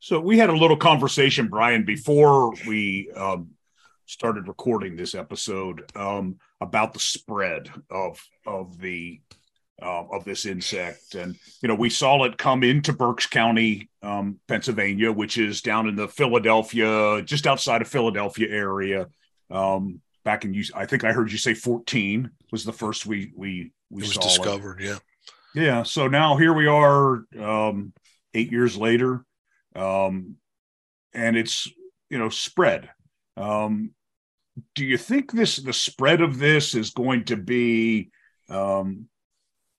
So 0.00 0.20
we 0.20 0.38
had 0.38 0.50
a 0.50 0.56
little 0.56 0.76
conversation, 0.76 1.48
Brian, 1.48 1.84
before 1.84 2.52
we 2.66 3.10
um, 3.16 3.50
started 4.06 4.48
recording 4.48 4.96
this 4.96 5.14
episode 5.14 5.90
um, 5.94 6.36
about 6.60 6.92
the 6.92 6.98
spread 6.98 7.70
of 7.90 8.20
of 8.46 8.78
the 8.78 9.20
uh, 9.80 10.04
of 10.12 10.24
this 10.24 10.46
insect, 10.46 11.14
and 11.14 11.36
you 11.60 11.68
know 11.68 11.74
we 11.74 11.90
saw 11.90 12.24
it 12.24 12.38
come 12.38 12.62
into 12.62 12.92
Berks 12.92 13.26
County, 13.26 13.88
um, 14.02 14.38
Pennsylvania, 14.46 15.10
which 15.10 15.38
is 15.38 15.60
down 15.62 15.88
in 15.88 15.96
the 15.96 16.08
Philadelphia, 16.08 17.22
just 17.22 17.46
outside 17.46 17.82
of 17.82 17.88
Philadelphia 17.88 18.48
area. 18.48 19.08
Um, 19.50 20.00
back 20.24 20.44
in 20.44 20.62
I 20.74 20.86
think 20.86 21.04
I 21.04 21.12
heard 21.12 21.32
you 21.32 21.38
say 21.38 21.54
fourteen 21.54 22.30
was 22.50 22.64
the 22.64 22.72
first 22.72 23.06
we 23.06 23.32
we 23.36 23.72
we 23.90 24.02
it 24.02 24.06
was 24.06 24.14
saw 24.14 24.22
discovered. 24.22 24.80
It. 24.80 24.86
Yeah, 24.86 24.98
yeah. 25.54 25.82
So 25.82 26.06
now 26.06 26.36
here 26.36 26.52
we 26.52 26.66
are, 26.66 27.24
um, 27.40 27.92
eight 28.34 28.50
years 28.50 28.76
later 28.76 29.24
um, 29.74 30.36
and 31.12 31.36
it's 31.36 31.68
you 32.10 32.18
know 32.18 32.28
spread. 32.28 32.90
Um, 33.36 33.92
do 34.74 34.84
you 34.84 34.98
think 34.98 35.32
this 35.32 35.56
the 35.56 35.72
spread 35.72 36.20
of 36.20 36.38
this 36.38 36.74
is 36.74 36.90
going 36.90 37.24
to 37.26 37.36
be? 37.36 38.10
Um, 38.48 39.08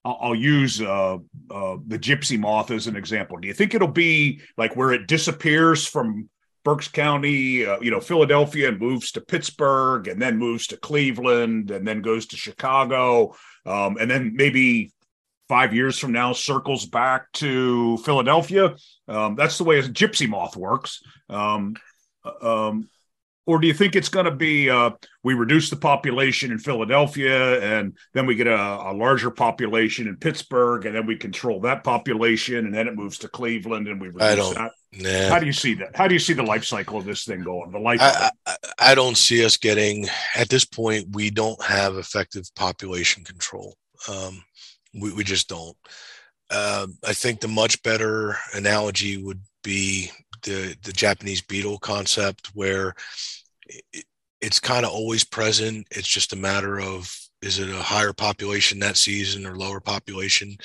I'll, 0.06 0.34
use 0.34 0.82
uh, 0.82 1.14
uh, 1.50 1.76
the 1.86 1.98
gypsy 1.98 2.38
moth 2.38 2.70
as 2.70 2.88
an 2.88 2.94
example. 2.94 3.38
Do 3.38 3.48
you 3.48 3.54
think 3.54 3.74
it'll 3.74 3.88
be 3.88 4.42
like 4.58 4.76
where 4.76 4.92
it 4.92 5.08
disappears 5.08 5.86
from 5.86 6.28
Berks 6.62 6.88
County, 6.88 7.64
uh, 7.64 7.80
you 7.80 7.90
know, 7.90 8.00
Philadelphia, 8.00 8.68
and 8.68 8.78
moves 8.78 9.12
to 9.12 9.22
Pittsburgh, 9.22 10.06
and 10.06 10.20
then 10.20 10.36
moves 10.36 10.66
to 10.66 10.76
Cleveland, 10.76 11.70
and 11.70 11.88
then 11.88 12.02
goes 12.02 12.26
to 12.26 12.36
Chicago, 12.36 13.34
um, 13.64 13.96
and 13.98 14.10
then 14.10 14.32
maybe 14.34 14.92
five 15.54 15.72
years 15.72 16.00
from 16.00 16.10
now 16.10 16.32
circles 16.32 16.84
back 16.84 17.30
to 17.30 17.96
Philadelphia. 17.98 18.74
Um, 19.06 19.36
that's 19.36 19.56
the 19.56 19.62
way 19.62 19.78
a 19.78 19.84
gypsy 19.84 20.28
moth 20.28 20.56
works. 20.56 21.00
Um, 21.28 21.76
uh, 22.24 22.66
um, 22.68 22.88
or 23.46 23.60
do 23.60 23.68
you 23.68 23.74
think 23.74 23.94
it's 23.94 24.08
going 24.08 24.24
to 24.24 24.34
be 24.34 24.68
uh, 24.68 24.90
we 25.22 25.34
reduce 25.34 25.70
the 25.70 25.76
population 25.76 26.50
in 26.50 26.58
Philadelphia 26.58 27.60
and 27.60 27.96
then 28.14 28.26
we 28.26 28.34
get 28.34 28.48
a, 28.48 28.56
a, 28.56 28.92
larger 28.92 29.30
population 29.30 30.08
in 30.08 30.16
Pittsburgh 30.16 30.86
and 30.86 30.96
then 30.96 31.06
we 31.06 31.14
control 31.14 31.60
that 31.60 31.84
population 31.84 32.66
and 32.66 32.74
then 32.74 32.88
it 32.88 32.96
moves 32.96 33.18
to 33.18 33.28
Cleveland 33.28 33.86
and 33.86 34.00
we 34.00 34.08
reduce 34.08 34.54
that? 34.54 34.72
Nah. 34.92 35.28
How 35.28 35.38
do 35.38 35.46
you 35.46 35.52
see 35.52 35.74
that? 35.74 35.94
How 35.94 36.08
do 36.08 36.14
you 36.14 36.20
see 36.20 36.32
the 36.32 36.42
life 36.42 36.64
cycle 36.64 36.98
of 36.98 37.04
this 37.04 37.24
thing 37.24 37.42
going? 37.44 37.70
The 37.70 37.78
life. 37.78 38.00
I, 38.02 38.30
I, 38.44 38.56
I 38.80 38.94
don't 38.96 39.16
see 39.16 39.44
us 39.44 39.56
getting 39.56 40.08
at 40.34 40.48
this 40.48 40.64
point. 40.64 41.10
We 41.12 41.30
don't 41.30 41.62
have 41.62 41.96
effective 41.96 42.52
population 42.56 43.22
control. 43.22 43.76
Um, 44.08 44.42
we, 44.94 45.12
we 45.12 45.24
just 45.24 45.48
don't. 45.48 45.76
Uh, 46.50 46.86
I 47.04 47.12
think 47.12 47.40
the 47.40 47.48
much 47.48 47.82
better 47.82 48.36
analogy 48.54 49.16
would 49.16 49.40
be 49.62 50.10
the 50.42 50.76
the 50.82 50.92
Japanese 50.92 51.40
beetle 51.40 51.78
concept, 51.78 52.50
where 52.54 52.94
it, 53.66 54.04
it's 54.40 54.60
kind 54.60 54.84
of 54.84 54.92
always 54.92 55.24
present. 55.24 55.86
It's 55.90 56.08
just 56.08 56.32
a 56.32 56.36
matter 56.36 56.80
of 56.80 57.14
is 57.42 57.58
it 57.58 57.68
a 57.68 57.82
higher 57.82 58.12
population 58.12 58.78
that 58.78 58.96
season 58.96 59.46
or 59.46 59.56
lower 59.56 59.80
population, 59.80 60.56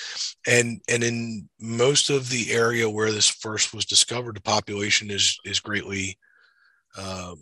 and 0.48 0.82
and 0.90 1.04
in 1.04 1.50
most 1.60 2.10
of 2.10 2.30
the 2.30 2.52
area 2.52 2.90
where 2.90 3.12
this 3.12 3.30
first 3.30 3.74
was 3.74 3.86
discovered, 3.86 4.36
the 4.36 4.42
population 4.42 5.10
is 5.10 5.40
is 5.46 5.60
greatly 5.60 6.18
uh, 6.98 7.36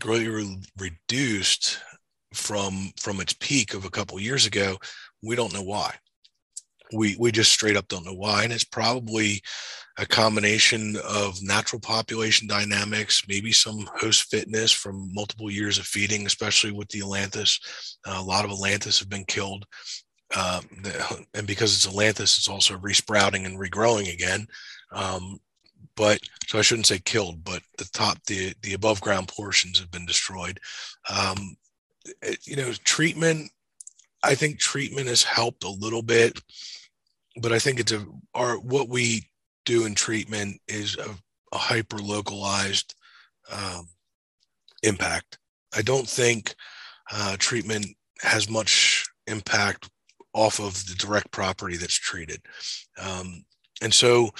greatly 0.00 0.28
re- 0.28 0.62
reduced 0.78 1.78
from 2.32 2.92
from 2.98 3.20
its 3.20 3.34
peak 3.34 3.74
of 3.74 3.84
a 3.84 3.90
couple 3.90 4.18
years 4.18 4.46
ago. 4.46 4.78
We 5.22 5.36
don't 5.36 5.54
know 5.54 5.62
why 5.62 5.94
we 6.92 7.16
we 7.18 7.32
just 7.32 7.52
straight 7.52 7.76
up 7.76 7.88
don't 7.88 8.04
know 8.04 8.14
why 8.14 8.44
and 8.44 8.52
it's 8.52 8.64
probably 8.64 9.40
a 9.98 10.06
combination 10.06 10.96
of 11.08 11.42
natural 11.42 11.80
population 11.80 12.46
dynamics 12.46 13.22
maybe 13.28 13.52
some 13.52 13.88
host 13.94 14.30
fitness 14.30 14.70
from 14.70 15.10
multiple 15.12 15.50
years 15.50 15.78
of 15.78 15.86
feeding 15.86 16.26
especially 16.26 16.70
with 16.70 16.88
the 16.88 17.00
ailanthus 17.00 17.58
uh, 18.06 18.16
a 18.18 18.22
lot 18.22 18.44
of 18.44 18.50
ailanthus 18.50 18.98
have 18.98 19.08
been 19.08 19.24
killed 19.24 19.64
um, 20.36 20.64
and 21.34 21.46
because 21.46 21.74
it's 21.74 21.86
ailanthus 21.92 22.38
it's 22.38 22.48
also 22.48 22.76
resprouting 22.78 23.46
and 23.46 23.58
regrowing 23.58 24.12
again 24.12 24.46
um, 24.92 25.38
but 25.96 26.20
so 26.46 26.58
I 26.58 26.62
shouldn't 26.62 26.86
say 26.86 26.98
killed, 26.98 27.42
but 27.42 27.62
the 27.78 27.88
top, 27.92 28.18
the 28.26 28.54
the 28.62 28.74
above 28.74 29.00
ground 29.00 29.28
portions 29.28 29.78
have 29.80 29.90
been 29.90 30.06
destroyed. 30.06 30.60
Um, 31.10 31.56
it, 32.22 32.46
you 32.46 32.56
know, 32.56 32.72
treatment. 32.84 33.50
I 34.22 34.34
think 34.34 34.58
treatment 34.58 35.08
has 35.08 35.22
helped 35.22 35.64
a 35.64 35.68
little 35.68 36.02
bit, 36.02 36.40
but 37.40 37.52
I 37.52 37.58
think 37.58 37.80
it's 37.80 37.92
a 37.92 38.04
our 38.34 38.58
what 38.58 38.88
we 38.88 39.28
do 39.64 39.86
in 39.86 39.94
treatment 39.94 40.60
is 40.68 40.96
a, 40.96 41.10
a 41.52 41.58
hyper 41.58 41.98
localized 41.98 42.94
um, 43.50 43.88
impact. 44.82 45.38
I 45.74 45.82
don't 45.82 46.08
think 46.08 46.54
uh, 47.12 47.36
treatment 47.38 47.86
has 48.22 48.48
much 48.48 49.04
impact 49.26 49.90
off 50.32 50.60
of 50.60 50.74
the 50.86 50.94
direct 50.94 51.30
property 51.30 51.76
that's 51.76 51.94
treated. 51.94 52.40
Um, 52.98 53.44
and 53.82 53.92
so 53.92 54.30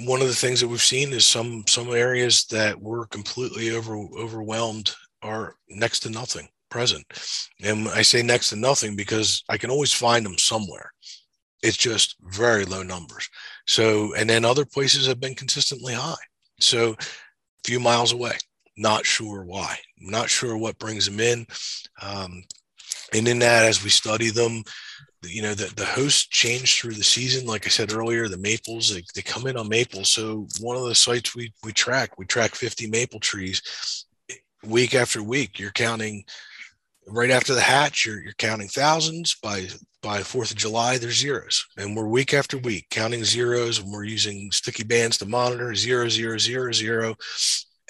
one 0.00 0.20
of 0.20 0.28
the 0.28 0.34
things 0.34 0.60
that 0.60 0.68
we've 0.68 0.80
seen 0.80 1.12
is 1.12 1.26
some 1.26 1.64
some 1.68 1.90
areas 1.90 2.44
that 2.46 2.80
were 2.80 3.06
completely 3.06 3.70
over 3.70 3.96
overwhelmed 3.96 4.92
are 5.22 5.56
next 5.68 6.00
to 6.00 6.10
nothing 6.10 6.48
present. 6.70 7.04
And 7.62 7.88
I 7.88 8.02
say 8.02 8.22
next 8.22 8.50
to 8.50 8.56
nothing 8.56 8.96
because 8.96 9.44
I 9.48 9.58
can 9.58 9.70
always 9.70 9.92
find 9.92 10.24
them 10.24 10.38
somewhere. 10.38 10.90
It's 11.62 11.76
just 11.76 12.16
very 12.22 12.64
low 12.64 12.82
numbers. 12.82 13.28
So, 13.66 14.14
and 14.14 14.28
then 14.30 14.44
other 14.44 14.64
places 14.64 15.06
have 15.06 15.20
been 15.20 15.34
consistently 15.34 15.94
high. 15.94 16.14
So, 16.58 16.92
a 16.92 16.96
few 17.64 17.80
miles 17.80 18.12
away, 18.12 18.38
not 18.76 19.04
sure 19.04 19.44
why, 19.44 19.76
not 19.98 20.30
sure 20.30 20.56
what 20.56 20.78
brings 20.78 21.04
them 21.04 21.20
in. 21.20 21.46
Um, 22.00 22.42
and 23.12 23.28
in 23.28 23.38
that, 23.40 23.66
as 23.66 23.84
we 23.84 23.90
study 23.90 24.30
them, 24.30 24.62
you 25.22 25.42
know, 25.42 25.54
the, 25.54 25.72
the 25.74 25.84
hosts 25.84 26.26
change 26.28 26.80
through 26.80 26.94
the 26.94 27.02
season. 27.02 27.46
Like 27.46 27.66
I 27.66 27.68
said 27.68 27.92
earlier, 27.92 28.28
the 28.28 28.38
maples, 28.38 28.94
they, 28.94 29.02
they 29.14 29.22
come 29.22 29.46
in 29.46 29.56
on 29.56 29.68
maples. 29.68 30.08
So 30.08 30.46
one 30.60 30.76
of 30.76 30.84
the 30.84 30.94
sites 30.94 31.34
we, 31.34 31.52
we 31.62 31.72
track, 31.72 32.18
we 32.18 32.24
track 32.24 32.54
50 32.54 32.86
maple 32.88 33.20
trees 33.20 34.06
week 34.64 34.94
after 34.94 35.22
week. 35.22 35.58
You're 35.58 35.72
counting 35.72 36.24
right 37.06 37.30
after 37.30 37.54
the 37.54 37.60
hatch, 37.60 38.06
you're, 38.06 38.20
you're 38.20 38.32
counting 38.34 38.68
thousands 38.68 39.36
by, 39.42 39.68
by 40.02 40.22
fourth 40.22 40.50
of 40.50 40.56
July, 40.56 40.98
there's 40.98 41.18
zeros 41.18 41.66
and 41.76 41.96
we're 41.96 42.06
week 42.06 42.34
after 42.34 42.58
week 42.58 42.86
counting 42.90 43.24
zeros 43.24 43.78
and 43.78 43.92
we're 43.92 44.04
using 44.04 44.50
sticky 44.52 44.84
bands 44.84 45.18
to 45.18 45.26
monitor 45.26 45.74
zero, 45.74 46.08
zero, 46.08 46.38
zero, 46.38 46.72
zero. 46.72 47.14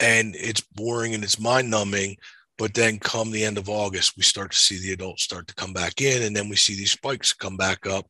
And 0.00 0.34
it's 0.34 0.62
boring 0.62 1.14
and 1.14 1.22
it's 1.22 1.38
mind 1.38 1.70
numbing 1.70 2.16
but 2.60 2.74
then 2.74 2.98
come 2.98 3.30
the 3.30 3.42
end 3.42 3.56
of 3.56 3.70
August, 3.70 4.18
we 4.18 4.22
start 4.22 4.50
to 4.50 4.58
see 4.58 4.78
the 4.78 4.92
adults 4.92 5.22
start 5.22 5.48
to 5.48 5.54
come 5.54 5.72
back 5.72 6.02
in, 6.02 6.24
and 6.24 6.36
then 6.36 6.46
we 6.50 6.56
see 6.56 6.74
these 6.76 6.92
spikes 6.92 7.32
come 7.32 7.56
back 7.56 7.86
up 7.86 8.04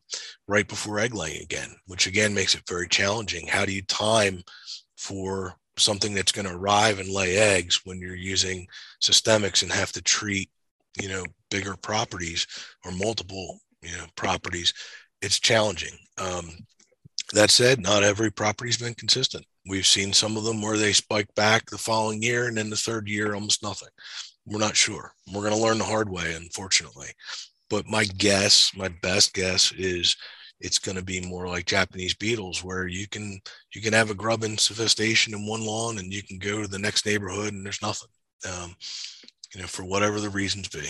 right 0.45 0.67
before 0.67 0.99
egg 0.99 1.15
laying 1.15 1.41
again, 1.41 1.73
which 1.87 2.05
again 2.05 2.33
makes 2.33 2.53
it 2.53 2.67
very 2.67 2.89
challenging. 2.89 3.47
How 3.47 3.63
do 3.63 3.71
you 3.71 3.81
time 3.83 4.43
for 4.97 5.55
something 5.77 6.13
that's 6.13 6.33
going 6.33 6.45
to 6.49 6.53
arrive 6.53 6.99
and 6.99 7.07
lay 7.07 7.37
eggs 7.37 7.79
when 7.85 8.01
you're 8.01 8.13
using 8.13 8.67
systemics 9.01 9.63
and 9.63 9.71
have 9.71 9.93
to 9.93 10.01
treat, 10.01 10.49
you 10.99 11.09
know, 11.09 11.23
bigger 11.49 11.75
properties 11.75 12.47
or 12.85 12.91
multiple, 12.91 13.59
you 13.81 13.91
know, 13.97 14.05
properties? 14.15 14.73
It's 15.21 15.39
challenging. 15.39 15.97
Um, 16.17 16.49
that 17.33 17.51
said, 17.51 17.79
not 17.79 18.03
every 18.03 18.31
property's 18.31 18.77
been 18.77 18.93
consistent. 18.93 19.45
We've 19.67 19.85
seen 19.85 20.11
some 20.11 20.37
of 20.37 20.43
them 20.43 20.61
where 20.61 20.77
they 20.77 20.93
spike 20.93 21.33
back 21.35 21.69
the 21.69 21.77
following 21.77 22.21
year, 22.21 22.47
and 22.47 22.57
then 22.57 22.69
the 22.69 22.75
third 22.75 23.07
year, 23.07 23.33
almost 23.33 23.63
nothing. 23.63 23.89
We're 24.45 24.59
not 24.59 24.75
sure. 24.75 25.13
We're 25.31 25.41
going 25.41 25.53
to 25.53 25.59
learn 25.59 25.77
the 25.77 25.83
hard 25.83 26.09
way, 26.09 26.33
unfortunately. 26.33 27.09
But 27.69 27.87
my 27.87 28.05
guess, 28.05 28.71
my 28.75 28.89
best 29.01 29.33
guess 29.33 29.71
is 29.77 30.15
it's 30.59 30.79
going 30.79 30.97
to 30.97 31.03
be 31.03 31.21
more 31.21 31.47
like 31.47 31.65
Japanese 31.65 32.15
beetles, 32.15 32.63
where 32.63 32.87
you 32.87 33.07
can 33.07 33.39
you 33.73 33.81
can 33.81 33.93
have 33.93 34.09
a 34.09 34.15
grub 34.15 34.43
infestation 34.43 35.33
in 35.33 35.45
one 35.45 35.65
lawn, 35.65 35.99
and 35.99 36.11
you 36.11 36.23
can 36.23 36.37
go 36.37 36.61
to 36.61 36.67
the 36.67 36.79
next 36.79 37.05
neighborhood, 37.05 37.53
and 37.53 37.65
there's 37.65 37.81
nothing. 37.81 38.09
Um, 38.47 38.75
you 39.53 39.61
know, 39.61 39.67
for 39.67 39.83
whatever 39.83 40.19
the 40.19 40.29
reasons 40.29 40.67
be. 40.69 40.89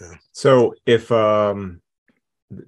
Yeah. 0.00 0.14
So 0.32 0.74
if 0.86 1.10
um, 1.12 1.80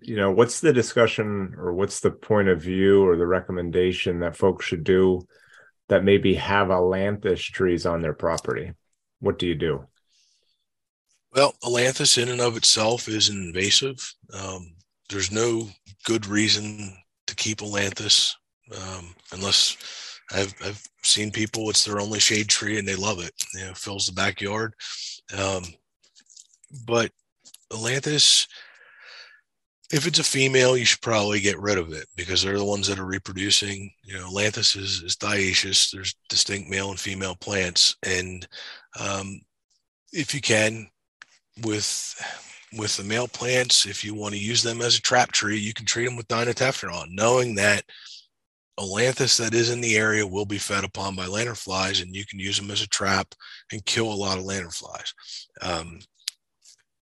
you 0.01 0.17
know, 0.17 0.31
what's 0.31 0.61
the 0.61 0.73
discussion 0.73 1.55
or 1.59 1.73
what's 1.73 2.01
the 2.01 2.11
point 2.11 2.49
of 2.49 2.63
view 2.63 3.07
or 3.07 3.17
the 3.17 3.27
recommendation 3.27 4.21
that 4.21 4.37
folks 4.37 4.65
should 4.65 4.85
do 4.85 5.27
that 5.89 6.05
maybe 6.05 6.35
have 6.35 6.69
ailanthus 6.69 7.41
trees 7.41 7.85
on 7.85 8.01
their 8.01 8.15
property? 8.15 8.73
what 9.25 9.39
do 9.39 9.47
you 9.47 9.55
do? 9.55 9.87
Well, 11.33 11.55
ailanthus 11.65 12.23
in 12.23 12.29
and 12.29 12.41
of 12.41 12.57
itself 12.57 13.09
is 13.09 13.29
invasive. 13.29 14.15
Um, 14.33 14.75
there's 15.09 15.33
no 15.33 15.69
good 16.05 16.27
reason 16.27 16.97
to 17.27 17.35
keep 17.35 17.59
ailanthus 17.59 18.35
um, 18.77 19.15
unless 19.33 19.77
I've, 20.33 20.55
I've 20.65 20.83
seen 21.03 21.31
people, 21.31 21.71
it's 21.71 21.85
their 21.85 22.01
only 22.01 22.19
shade 22.19 22.49
tree 22.49 22.79
and 22.79 22.87
they 22.87 22.97
love 22.97 23.21
it. 23.21 23.33
You 23.55 23.67
know, 23.67 23.75
fills 23.75 24.07
the 24.07 24.13
backyard. 24.13 24.75
Um, 25.37 25.65
but 26.87 27.11
ailanthus, 27.73 28.47
if 29.93 30.07
it's 30.07 30.19
a 30.19 30.25
female, 30.25 30.77
you 30.77 30.85
should 30.85 31.03
probably 31.03 31.41
get 31.41 31.59
rid 31.61 31.79
of 31.79 31.93
it 31.93 32.07
because 32.17 32.43
they're 32.43 32.59
the 32.59 32.65
ones 32.65 32.89
that 32.89 32.99
are 32.99 33.07
reproducing. 33.07 33.93
You 34.03 34.15
know, 34.15 34.31
Lanthus 34.31 34.77
is, 34.77 35.03
is 35.03 35.17
dioecious. 35.17 35.91
There's 35.91 36.15
distinct 36.29 36.69
male 36.69 36.91
and 36.91 36.99
female 36.99 37.37
plants, 37.37 37.97
and 38.03 38.47
um, 38.99 39.41
if 40.13 40.35
you 40.35 40.41
can, 40.41 40.89
with 41.63 42.15
with 42.77 42.97
the 42.97 43.05
male 43.05 43.29
plants, 43.29 43.87
if 43.87 44.03
you 44.03 44.15
want 44.15 44.35
to 44.35 44.41
use 44.41 44.63
them 44.63 44.81
as 44.81 44.99
a 44.99 45.03
trap 45.03 45.31
tree, 45.31 45.59
you 45.59 45.73
can 45.73 45.87
treat 45.87 46.07
them 46.07 46.17
with 46.17 46.27
dinotefuran, 46.29 47.07
knowing 47.11 47.55
that 47.55 47.85
Ailanthus 48.79 49.39
that 49.39 49.55
is 49.55 49.71
in 49.71 49.81
the 49.81 49.97
area 49.97 50.27
will 50.27 50.47
be 50.47 50.59
fed 50.59 50.85
upon 50.85 51.15
by 51.15 51.27
lanternflies, 51.27 52.03
and 52.03 52.15
you 52.15 52.27
can 52.27 52.39
use 52.39 52.59
them 52.59 52.71
as 52.71 52.83
a 52.83 52.89
trap 52.89 53.35
and 53.73 53.85
kill 53.85 54.13
a 54.13 54.15
lot 54.15 54.39
of 54.39 54.45
lanternflies. 54.45 55.13
Um, 55.63 56.01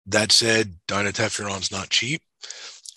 that 0.08 0.32
said, 0.32 0.76
dinotefuran 0.88 1.62
is 1.62 1.72
not 1.72 1.90
cheap 1.90 2.22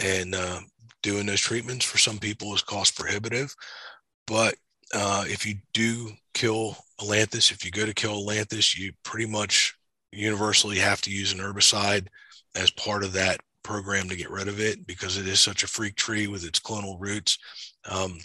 and 0.03 0.35
uh, 0.35 0.61
doing 1.03 1.27
those 1.27 1.41
treatments 1.41 1.85
for 1.85 1.99
some 1.99 2.19
people 2.19 2.55
is 2.55 2.63
cost 2.63 2.97
prohibitive. 2.97 3.55
But 4.27 4.55
uh, 4.95 5.25
if 5.27 5.47
you 5.47 5.57
do 5.75 6.13
kill 6.33 6.77
ailanthus, 7.01 7.53
if 7.53 7.65
you 7.65 7.71
go 7.71 7.85
to 7.85 7.95
kill 7.95 8.25
ailanthus, 8.25 8.77
you 8.79 8.93
pretty 9.05 9.31
much 9.31 9.75
universally 10.13 10.79
have 10.79 11.01
to 11.03 11.11
use 11.11 11.33
an 11.33 11.39
herbicide 11.39 12.07
as 12.55 12.71
part 12.71 13.03
of 13.03 13.13
that 13.15 13.41
program 13.63 14.09
to 14.09 14.17
get 14.17 14.31
rid 14.31 14.49
of 14.49 14.61
it 14.61 14.87
because 14.87 15.17
it 15.17 15.27
is 15.27 15.41
such 15.41 15.63
a 15.63 15.69
freak 15.69 15.97
tree 15.97 16.27
with 16.27 16.45
its 16.45 16.61
clonal 16.61 16.97
roots. 17.01 17.39
Um, 17.89 18.19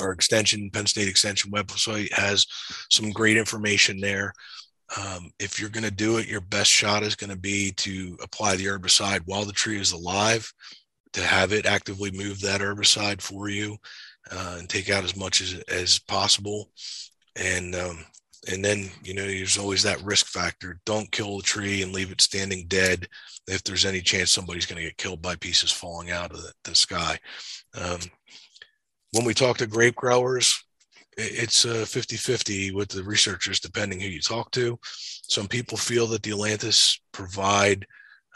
our 0.00 0.12
extension, 0.12 0.70
Penn 0.70 0.86
State 0.86 1.08
Extension 1.08 1.50
website 1.50 2.12
has 2.12 2.46
some 2.90 3.10
great 3.10 3.36
information 3.36 4.00
there. 4.00 4.32
Um, 4.96 5.30
if 5.38 5.58
you're 5.58 5.70
going 5.70 5.84
to 5.84 5.90
do 5.90 6.18
it, 6.18 6.28
your 6.28 6.40
best 6.40 6.70
shot 6.70 7.02
is 7.02 7.16
going 7.16 7.30
to 7.30 7.38
be 7.38 7.72
to 7.78 8.16
apply 8.22 8.56
the 8.56 8.66
herbicide 8.66 9.22
while 9.24 9.44
the 9.44 9.52
tree 9.52 9.80
is 9.80 9.92
alive, 9.92 10.52
to 11.12 11.22
have 11.22 11.52
it 11.52 11.66
actively 11.66 12.10
move 12.12 12.40
that 12.40 12.60
herbicide 12.60 13.20
for 13.20 13.48
you 13.48 13.76
uh, 14.30 14.56
and 14.58 14.68
take 14.68 14.90
out 14.90 15.04
as 15.04 15.16
much 15.16 15.40
as, 15.40 15.54
as 15.68 15.98
possible. 15.98 16.70
And 17.34 17.74
um, 17.74 18.04
and 18.48 18.64
then 18.64 18.90
you 19.02 19.14
know 19.14 19.24
there's 19.26 19.58
always 19.58 19.82
that 19.82 20.02
risk 20.02 20.26
factor. 20.26 20.80
Don't 20.86 21.10
kill 21.10 21.38
the 21.38 21.42
tree 21.42 21.82
and 21.82 21.92
leave 21.92 22.12
it 22.12 22.20
standing 22.20 22.66
dead 22.68 23.08
if 23.48 23.62
there's 23.64 23.84
any 23.84 24.00
chance 24.00 24.30
somebody's 24.30 24.66
going 24.66 24.78
to 24.78 24.88
get 24.88 24.96
killed 24.96 25.22
by 25.22 25.36
pieces 25.36 25.72
falling 25.72 26.10
out 26.10 26.30
of 26.32 26.42
the, 26.42 26.52
the 26.64 26.74
sky. 26.74 27.18
Um, 27.74 28.00
when 29.12 29.24
we 29.24 29.34
talk 29.34 29.58
to 29.58 29.66
grape 29.66 29.96
growers, 29.96 30.62
it's 31.16 31.64
a 31.64 31.86
50 31.86 32.16
50 32.16 32.72
with 32.72 32.88
the 32.88 33.02
researchers, 33.02 33.60
depending 33.60 34.00
who 34.00 34.08
you 34.08 34.20
talk 34.20 34.50
to. 34.52 34.78
Some 34.82 35.48
people 35.48 35.78
feel 35.78 36.06
that 36.08 36.22
the 36.22 36.30
Ailanthus 36.30 36.98
provide 37.12 37.86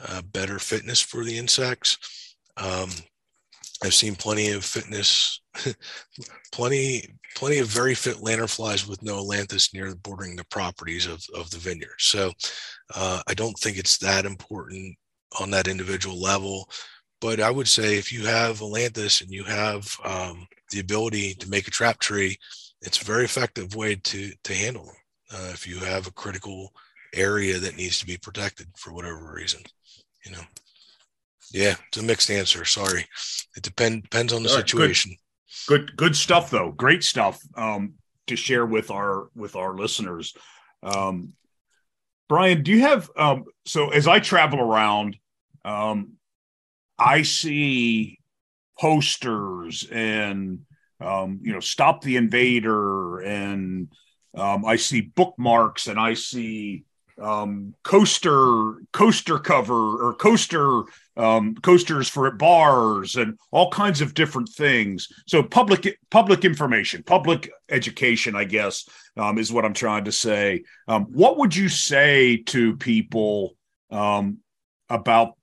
uh, 0.07 0.23
better 0.23 0.59
fitness 0.59 1.01
for 1.01 1.25
the 1.25 1.37
insects. 1.37 1.99
Um, 2.57 2.91
I've 3.83 3.95
seen 3.95 4.15
plenty 4.15 4.51
of 4.51 4.65
fitness, 4.65 5.43
plenty, 6.53 7.15
plenty 7.37 7.59
of 7.59 7.69
very 7.69 7.95
fit 7.95 8.17
lanternflies 8.17 8.89
with 8.89 9.03
no 9.03 9.23
Ailanthus 9.23 9.73
near 9.73 9.95
bordering 9.95 10.37
the 10.37 10.45
properties 10.47 11.07
of, 11.07 11.23
of 11.35 11.51
the 11.51 11.59
vineyard. 11.59 11.99
So 11.99 12.33
uh, 12.95 13.23
I 13.27 13.35
don't 13.35 13.59
think 13.59 13.79
it's 13.79 13.99
that 13.99 14.27
important 14.27 14.97
on 15.41 15.51
that 15.51 15.69
individual 15.69 16.21
level. 16.21 16.69
But 17.21 17.41
I 17.41 17.51
would 17.51 17.69
say 17.69 17.99
if 17.99 18.13
you 18.13 18.25
have 18.27 18.61
Ailanthus 18.61 19.21
and 19.21 19.31
you 19.31 19.45
have 19.45 19.95
um, 20.05 20.49
the 20.71 20.81
ability 20.81 21.35
to 21.35 21.51
make 21.51 21.69
a 21.69 21.71
trap 21.71 21.99
tree, 21.99 22.39
it's 22.81 23.01
a 23.01 23.05
very 23.05 23.25
effective 23.25 23.75
way 23.75 23.97
to 23.97 24.33
to 24.45 24.55
handle 24.55 24.85
them. 24.85 24.95
Uh, 25.33 25.51
if 25.53 25.67
you 25.67 25.79
have 25.79 26.07
a 26.07 26.13
critical 26.13 26.73
area 27.15 27.59
that 27.59 27.77
needs 27.77 27.99
to 27.99 28.07
be 28.07 28.17
protected 28.17 28.67
for 28.77 28.93
whatever 28.93 29.33
reason, 29.35 29.61
you 30.25 30.33
know. 30.33 30.43
Yeah, 31.53 31.75
it's 31.89 31.99
a 31.99 32.03
mixed 32.03 32.31
answer. 32.31 32.65
Sorry, 32.65 33.05
it 33.57 33.63
depend 33.63 34.05
depends 34.05 34.33
on 34.33 34.43
the 34.43 34.49
situation. 34.49 35.17
Good. 35.67 35.89
good, 35.89 35.97
good 35.97 36.17
stuff 36.17 36.51
though. 36.51 36.71
Great 36.71 37.03
stuff 37.03 37.41
um, 37.57 37.95
to 38.29 38.37
share 38.37 38.65
with 38.65 38.91
our 38.91 39.29
with 39.35 39.57
our 39.57 39.75
listeners. 39.75 40.35
Um, 40.83 41.35
Brian, 42.29 42.63
do 42.63 42.71
you 42.71 42.81
have 42.81 43.11
um, 43.17 43.45
so 43.67 43.91
as 43.91 44.07
I 44.07 44.21
travel 44.21 44.61
around, 44.61 45.17
um, 45.65 46.13
I 47.01 47.23
see 47.23 48.19
posters 48.79 49.89
and 49.91 50.61
um, 51.01 51.41
you 51.43 51.53
know, 51.53 51.61
stop 51.61 52.03
the 52.03 52.17
invader, 52.17 53.21
and 53.21 53.89
um, 54.37 54.65
I 54.65 54.77
see 54.77 55.01
bookmarks, 55.01 55.87
and 55.87 55.99
I 55.99 56.15
see 56.15 56.85
um, 57.21 57.75
coaster 57.85 58.77
coaster 58.93 59.39
cover 59.39 60.09
or 60.09 60.15
coaster 60.15 60.83
um, 61.17 61.55
coasters 61.57 62.09
for 62.09 62.31
bars 62.31 63.17
and 63.17 63.39
all 63.51 63.71
kinds 63.71 64.01
of 64.01 64.15
different 64.15 64.49
things. 64.49 65.09
So 65.27 65.43
public 65.43 65.99
public 66.11 66.45
information, 66.45 67.03
public 67.03 67.51
education, 67.69 68.37
I 68.37 68.45
guess, 68.45 68.89
um, 69.17 69.39
is 69.39 69.53
what 69.53 69.65
I'm 69.65 69.75
trying 69.75 70.05
to 70.05 70.13
say. 70.13 70.65
Um, 70.89 71.07
what 71.11 71.39
would 71.39 71.55
you 71.55 71.69
say 71.69 72.39
to 72.47 72.77
people 72.77 73.57
um, 73.91 74.39
about 74.89 75.35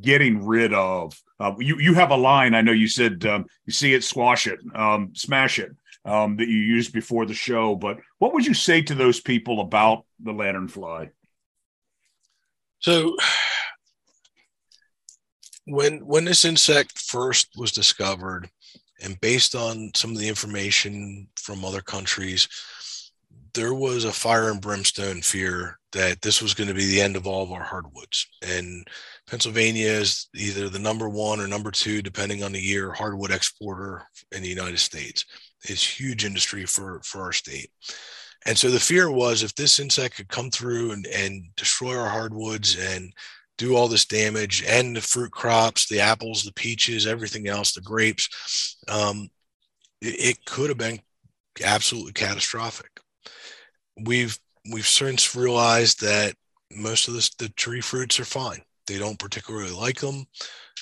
getting 0.00 0.44
rid 0.46 0.72
of? 0.72 1.20
Uh, 1.38 1.54
you 1.58 1.78
you 1.78 1.94
have 1.94 2.10
a 2.10 2.16
line. 2.16 2.54
I 2.54 2.62
know 2.62 2.72
you 2.72 2.88
said 2.88 3.24
um, 3.26 3.46
you 3.66 3.72
see 3.72 3.94
it, 3.94 4.04
squash 4.04 4.46
it, 4.46 4.60
um, 4.74 5.12
smash 5.14 5.58
it. 5.58 5.72
that 6.04 6.34
you 6.38 6.46
used 6.46 6.92
before 6.92 7.26
the 7.26 7.34
show, 7.34 7.74
but 7.74 7.98
what 8.18 8.32
would 8.32 8.46
you 8.46 8.54
say 8.54 8.82
to 8.82 8.94
those 8.94 9.20
people 9.20 9.60
about 9.60 10.04
the 10.20 10.32
lanternfly? 10.32 11.10
So 12.78 13.16
when 15.66 16.00
when 16.06 16.24
this 16.24 16.44
insect 16.44 16.98
first 16.98 17.50
was 17.56 17.72
discovered 17.72 18.50
and 19.02 19.20
based 19.20 19.54
on 19.54 19.90
some 19.94 20.12
of 20.12 20.18
the 20.18 20.28
information 20.28 21.28
from 21.36 21.64
other 21.64 21.80
countries 21.80 22.48
there 23.54 23.74
was 23.74 24.04
a 24.04 24.12
fire 24.12 24.50
and 24.50 24.60
brimstone 24.60 25.20
fear 25.20 25.78
that 25.92 26.22
this 26.22 26.40
was 26.40 26.54
going 26.54 26.68
to 26.68 26.74
be 26.74 26.86
the 26.86 27.00
end 27.00 27.16
of 27.16 27.26
all 27.26 27.42
of 27.42 27.52
our 27.52 27.62
hardwoods. 27.62 28.26
And 28.42 28.86
pennsylvania 29.26 29.88
is 29.88 30.28
either 30.34 30.68
the 30.68 30.78
number 30.78 31.08
one 31.08 31.40
or 31.40 31.46
number 31.46 31.70
two 31.70 32.02
depending 32.02 32.42
on 32.42 32.52
the 32.52 32.60
year 32.60 32.92
hardwood 32.92 33.30
exporter 33.30 34.02
in 34.32 34.42
the 34.42 34.48
united 34.48 34.78
states. 34.78 35.24
It's 35.64 36.00
huge 36.00 36.24
industry 36.24 36.64
for 36.64 37.00
for 37.04 37.22
our 37.22 37.32
state. 37.32 37.70
And 38.46 38.58
so 38.58 38.70
the 38.70 38.80
fear 38.80 39.10
was 39.10 39.42
if 39.42 39.54
this 39.54 39.78
insect 39.78 40.16
could 40.16 40.28
come 40.28 40.50
through 40.50 40.92
and, 40.92 41.06
and 41.06 41.44
destroy 41.56 41.96
our 41.96 42.08
hardwoods 42.08 42.76
and 42.76 43.12
do 43.58 43.76
all 43.76 43.86
this 43.86 44.06
damage 44.06 44.64
and 44.66 44.96
the 44.96 45.00
fruit 45.00 45.30
crops, 45.30 45.88
the 45.88 46.00
apples, 46.00 46.42
the 46.42 46.52
peaches, 46.52 47.06
everything 47.06 47.46
else, 47.46 47.72
the 47.72 47.80
grapes, 47.80 48.76
um, 48.88 49.28
it, 50.00 50.14
it 50.18 50.44
could 50.44 50.70
have 50.70 50.78
been 50.78 51.00
absolutely 51.62 52.12
catastrophic. 52.12 52.91
We've 54.04 54.38
we've 54.70 54.86
since 54.86 55.34
realized 55.34 56.00
that 56.00 56.34
most 56.74 57.08
of 57.08 57.14
this, 57.14 57.30
the 57.34 57.48
tree 57.50 57.80
fruits 57.80 58.18
are 58.20 58.24
fine. 58.24 58.62
They 58.86 58.98
don't 58.98 59.18
particularly 59.18 59.70
like 59.70 60.00
them. 60.00 60.24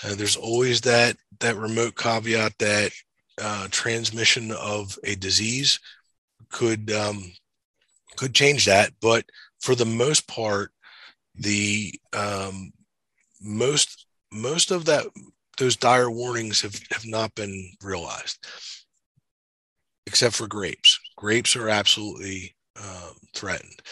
Uh, 0.05 0.14
there's 0.14 0.36
always 0.36 0.80
that 0.82 1.16
that 1.41 1.57
remote 1.57 1.97
caveat 1.97 2.59
that 2.59 2.93
uh, 3.41 3.68
transmission 3.70 4.53
of 4.53 4.99
a 5.05 5.14
disease 5.16 5.78
could 6.51 6.91
um, 6.93 7.32
could 8.16 8.34
change 8.34 8.66
that, 8.66 8.93
but 9.01 9.24
for 9.61 9.74
the 9.74 9.86
most 9.86 10.28
part, 10.28 10.72
the 11.34 11.93
um, 12.12 12.72
most 13.41 14.07
most 14.32 14.70
of 14.70 14.84
that 14.84 15.07
those 15.59 15.76
dire 15.76 16.11
warnings 16.11 16.61
have, 16.61 16.78
have 16.91 17.07
not 17.07 17.34
been 17.34 17.72
realized, 17.82 18.47
except 20.07 20.34
for 20.34 20.47
grapes. 20.47 21.00
Grapes 21.21 21.55
are 21.55 21.68
absolutely 21.68 22.57
um, 22.83 23.14
threatened, 23.35 23.83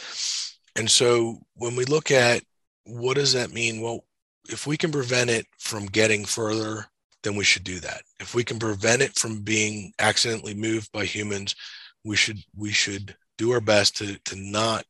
and 0.76 0.90
so 0.90 1.40
when 1.56 1.76
we 1.76 1.84
look 1.84 2.10
at 2.10 2.42
what 2.84 3.16
does 3.16 3.34
that 3.34 3.52
mean? 3.52 3.82
Well, 3.82 4.06
if 4.48 4.66
we 4.66 4.78
can 4.78 4.90
prevent 4.90 5.28
it 5.28 5.46
from 5.58 5.84
getting 5.84 6.24
further, 6.24 6.86
then 7.22 7.36
we 7.36 7.44
should 7.44 7.64
do 7.64 7.80
that. 7.80 8.00
If 8.18 8.34
we 8.34 8.44
can 8.44 8.58
prevent 8.58 9.02
it 9.02 9.14
from 9.18 9.42
being 9.42 9.92
accidentally 9.98 10.54
moved 10.54 10.90
by 10.90 11.04
humans, 11.04 11.54
we 12.02 12.16
should 12.16 12.38
we 12.56 12.72
should 12.72 13.14
do 13.36 13.52
our 13.52 13.60
best 13.60 13.98
to 13.98 14.18
to 14.20 14.36
not 14.36 14.86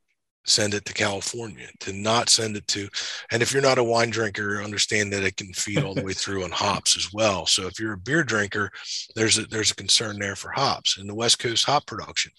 send 0.48 0.74
it 0.74 0.84
to 0.86 0.94
California, 0.94 1.68
to 1.80 1.92
not 1.92 2.28
send 2.28 2.56
it 2.56 2.66
to. 2.68 2.88
And 3.30 3.42
if 3.42 3.52
you're 3.52 3.62
not 3.62 3.78
a 3.78 3.84
wine 3.84 4.10
drinker, 4.10 4.62
understand 4.62 5.12
that 5.12 5.24
it 5.24 5.36
can 5.36 5.52
feed 5.52 5.82
all 5.82 5.94
the 5.94 6.04
way 6.04 6.12
through 6.12 6.44
on 6.44 6.50
hops 6.50 6.96
as 6.96 7.12
well. 7.12 7.46
So 7.46 7.66
if 7.66 7.78
you're 7.78 7.94
a 7.94 7.98
beer 7.98 8.24
drinker, 8.24 8.70
there's 9.14 9.38
a 9.38 9.46
there's 9.46 9.70
a 9.70 9.76
concern 9.76 10.18
there 10.18 10.36
for 10.36 10.50
hops 10.50 10.98
and 10.98 11.08
the 11.08 11.14
West 11.14 11.38
Coast 11.38 11.64
hop 11.64 11.86
production. 11.86 12.32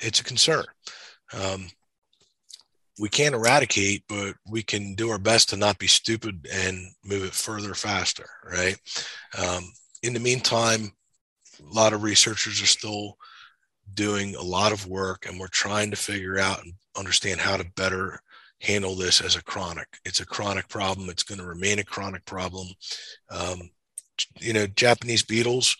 It's 0.00 0.20
a 0.20 0.24
concern. 0.24 0.64
Um, 1.32 1.68
we 3.00 3.08
can't 3.08 3.34
eradicate, 3.34 4.04
but 4.08 4.34
we 4.46 4.62
can 4.62 4.94
do 4.94 5.10
our 5.10 5.18
best 5.18 5.50
to 5.50 5.56
not 5.56 5.78
be 5.78 5.86
stupid 5.86 6.48
and 6.52 6.78
move 7.04 7.24
it 7.24 7.32
further 7.32 7.74
faster, 7.74 8.28
right? 8.44 8.76
Um, 9.38 9.70
in 10.02 10.14
the 10.14 10.20
meantime, 10.20 10.92
a 11.60 11.72
lot 11.72 11.92
of 11.92 12.02
researchers 12.02 12.60
are 12.62 12.66
still 12.66 13.16
doing 13.94 14.34
a 14.34 14.42
lot 14.42 14.72
of 14.72 14.86
work 14.86 15.26
and 15.26 15.38
we're 15.38 15.48
trying 15.48 15.90
to 15.90 15.96
figure 15.96 16.38
out 16.38 16.62
and 16.62 16.72
understand 16.98 17.40
how 17.40 17.56
to 17.56 17.70
better 17.76 18.20
handle 18.60 18.94
this 18.94 19.20
as 19.20 19.36
a 19.36 19.42
chronic. 19.42 19.86
It's 20.04 20.20
a 20.20 20.26
chronic 20.26 20.68
problem. 20.68 21.08
It's 21.08 21.22
going 21.22 21.38
to 21.38 21.46
remain 21.46 21.78
a 21.78 21.84
chronic 21.84 22.24
problem. 22.24 22.68
Um, 23.30 23.70
you 24.40 24.52
know, 24.52 24.66
Japanese 24.66 25.22
beetles, 25.22 25.76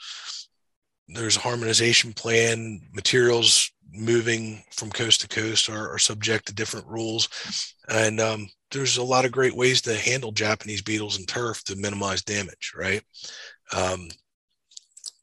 there's 1.09 1.37
a 1.37 1.41
harmonization 1.41 2.13
plan, 2.13 2.81
materials 2.93 3.73
moving 3.91 4.63
from 4.71 4.91
coast 4.91 5.23
to 5.23 5.29
coast 5.29 5.69
are, 5.69 5.93
are 5.93 5.99
subject 5.99 6.47
to 6.47 6.55
different 6.55 6.87
rules. 6.87 7.29
And 7.89 8.21
um, 8.21 8.49
there's 8.71 8.99
a 8.99 9.03
lot 9.03 9.25
of 9.25 9.33
great 9.33 9.57
ways 9.57 9.81
to 9.83 9.95
handle 9.95 10.31
Japanese 10.31 10.83
beetles 10.83 11.17
and 11.17 11.27
turf 11.27 11.65
to 11.65 11.77
minimize 11.77 12.23
damage, 12.23 12.73
right? 12.77 13.03
Um, 13.75 14.09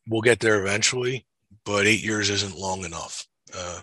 we'll 0.07 0.21
get 0.21 0.39
there 0.39 0.59
eventually 0.59 1.25
but 1.65 1.87
eight 1.87 2.03
years 2.03 2.29
isn't 2.29 2.57
long 2.57 2.85
enough 2.85 3.25
uh, 3.53 3.81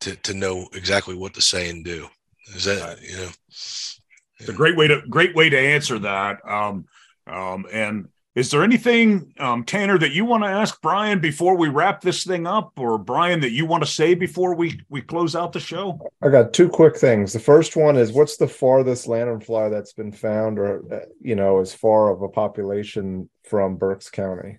to 0.00 0.16
to 0.16 0.34
know 0.34 0.68
exactly 0.72 1.14
what 1.14 1.34
to 1.34 1.40
say 1.40 1.70
and 1.70 1.84
do. 1.84 2.08
Is 2.54 2.64
that 2.64 2.80
right. 2.80 2.98
you 3.02 3.16
know? 3.16 3.30
It's 3.48 4.48
a 4.48 4.52
great 4.52 4.76
way 4.76 4.88
to 4.88 5.02
great 5.08 5.34
way 5.34 5.50
to 5.50 5.58
answer 5.58 5.98
that. 5.98 6.38
Um, 6.48 6.86
um, 7.26 7.66
and 7.70 8.08
is 8.36 8.50
there 8.50 8.62
anything, 8.62 9.34
um, 9.38 9.64
Tanner, 9.64 9.98
that 9.98 10.12
you 10.12 10.24
want 10.24 10.44
to 10.44 10.48
ask 10.48 10.80
Brian 10.80 11.18
before 11.18 11.56
we 11.56 11.68
wrap 11.68 12.00
this 12.00 12.24
thing 12.24 12.46
up, 12.46 12.72
or 12.78 12.96
Brian 12.96 13.40
that 13.40 13.50
you 13.50 13.66
want 13.66 13.82
to 13.82 13.90
say 13.90 14.14
before 14.14 14.54
we 14.54 14.80
we 14.88 15.02
close 15.02 15.34
out 15.34 15.52
the 15.52 15.60
show? 15.60 15.98
I 16.22 16.28
got 16.28 16.52
two 16.52 16.68
quick 16.68 16.96
things. 16.96 17.32
The 17.32 17.40
first 17.40 17.76
one 17.76 17.96
is, 17.96 18.12
what's 18.12 18.36
the 18.36 18.46
farthest 18.46 19.08
lanternfly 19.08 19.70
that's 19.70 19.92
been 19.92 20.12
found, 20.12 20.58
or 20.58 20.82
uh, 20.92 21.06
you 21.20 21.34
know, 21.34 21.60
as 21.60 21.74
far 21.74 22.10
of 22.10 22.22
a 22.22 22.28
population 22.28 23.28
from 23.44 23.76
Berks 23.76 24.08
County? 24.08 24.58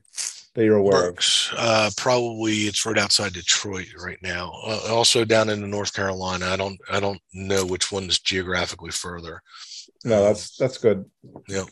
That 0.54 0.66
you're 0.66 0.78
aware 0.78 1.10
of? 1.10 1.18
Uh, 1.56 1.90
probably 1.98 2.54
it's 2.62 2.86
right 2.86 2.98
outside 2.98 3.34
Detroit 3.34 3.94
right 4.04 4.20
now. 4.22 4.54
Uh, 4.66 4.88
also 4.90 5.26
down 5.26 5.50
in 5.50 5.70
North 5.70 5.94
Carolina. 5.94 6.48
I 6.48 6.58
don't 6.58 6.80
I 6.92 7.00
don't 7.00 7.22
know 7.34 7.66
which 7.66 7.92
one 7.92 8.06
is 8.06 8.20
geographically 8.20 8.92
further. 8.92 9.42
No, 10.04 10.24
that's 10.24 10.58
that's 10.58 10.78
good. 10.78 11.06
Yeah. 11.48 11.66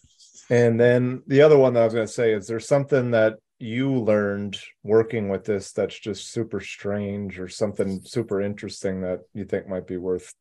And 0.49 0.79
then 0.79 1.21
the 1.27 1.41
other 1.41 1.57
one 1.57 1.73
that 1.73 1.81
I 1.81 1.85
was 1.85 1.93
going 1.93 2.07
to 2.07 2.13
say 2.13 2.33
is 2.33 2.47
there 2.47 2.59
something 2.59 3.11
that 3.11 3.35
you 3.59 3.91
learned 3.91 4.57
working 4.83 5.29
with 5.29 5.43
this 5.43 5.73
that's 5.73 5.99
just 5.99 6.31
super 6.31 6.61
strange 6.61 7.39
or 7.39 7.49
something 7.49 8.01
super 8.03 8.41
interesting 8.41 9.01
that 9.01 9.19
you 9.33 9.45
think 9.45 9.67
might 9.67 9.85
be 9.85 9.97
worth 9.97 10.33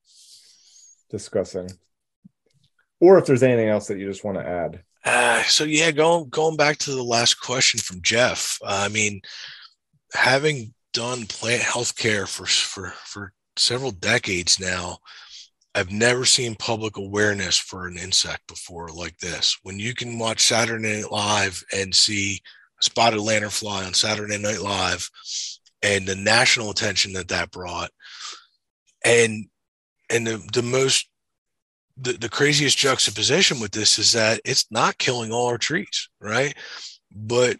discussing? 1.11 1.69
Or 3.01 3.19
if 3.19 3.27
there's 3.27 3.43
anything 3.43 3.69
else 3.69 3.89
that 3.89 3.99
you 3.99 4.09
just 4.09 4.25
want 4.25 4.39
to 4.39 4.49
add. 4.49 4.83
Uh, 5.11 5.43
so 5.45 5.65
yeah, 5.65 5.91
going 5.91 6.29
going 6.29 6.57
back 6.57 6.77
to 6.77 6.91
the 6.91 7.03
last 7.03 7.41
question 7.41 7.81
from 7.81 8.03
Jeff. 8.03 8.59
Uh, 8.63 8.83
I 8.85 8.89
mean, 8.89 9.23
having 10.13 10.75
done 10.93 11.25
plant 11.25 11.63
healthcare 11.63 12.29
for 12.29 12.45
for 12.45 12.91
for 13.07 13.33
several 13.57 13.91
decades 13.91 14.61
now, 14.61 14.99
I've 15.75 15.91
never 15.91 16.27
seen 16.27 16.57
public 16.57 16.99
awareness 16.99 17.57
for 17.57 17.87
an 17.87 17.97
insect 17.97 18.47
before 18.49 18.89
like 18.89 19.17
this. 19.17 19.57
When 19.63 19.79
you 19.79 19.95
can 19.95 20.19
watch 20.19 20.47
Saturday 20.47 21.01
Night 21.01 21.11
Live 21.11 21.65
and 21.75 21.95
see 21.95 22.43
spotted 22.83 23.21
lanternfly 23.21 23.87
on 23.87 23.95
Saturday 23.95 24.37
Night 24.37 24.61
Live, 24.61 25.09
and 25.83 26.07
the 26.07 26.17
national 26.17 26.71
attention 26.71 27.15
that 27.15 27.29
that 27.29 27.51
brought, 27.51 27.91
and 29.07 29.47
and 30.11 30.27
the, 30.27 30.47
the 30.53 30.63
most 30.63 31.09
the, 32.01 32.13
the 32.13 32.29
craziest 32.29 32.79
juxtaposition 32.79 33.61
with 33.61 33.73
this 33.73 33.99
is 33.99 34.13
that 34.13 34.41
it's 34.45 34.67
not 34.71 34.99
killing 34.99 35.33
all 35.33 35.47
our 35.47 35.59
trees, 35.59 36.09
right? 36.21 36.55
But 37.15 37.57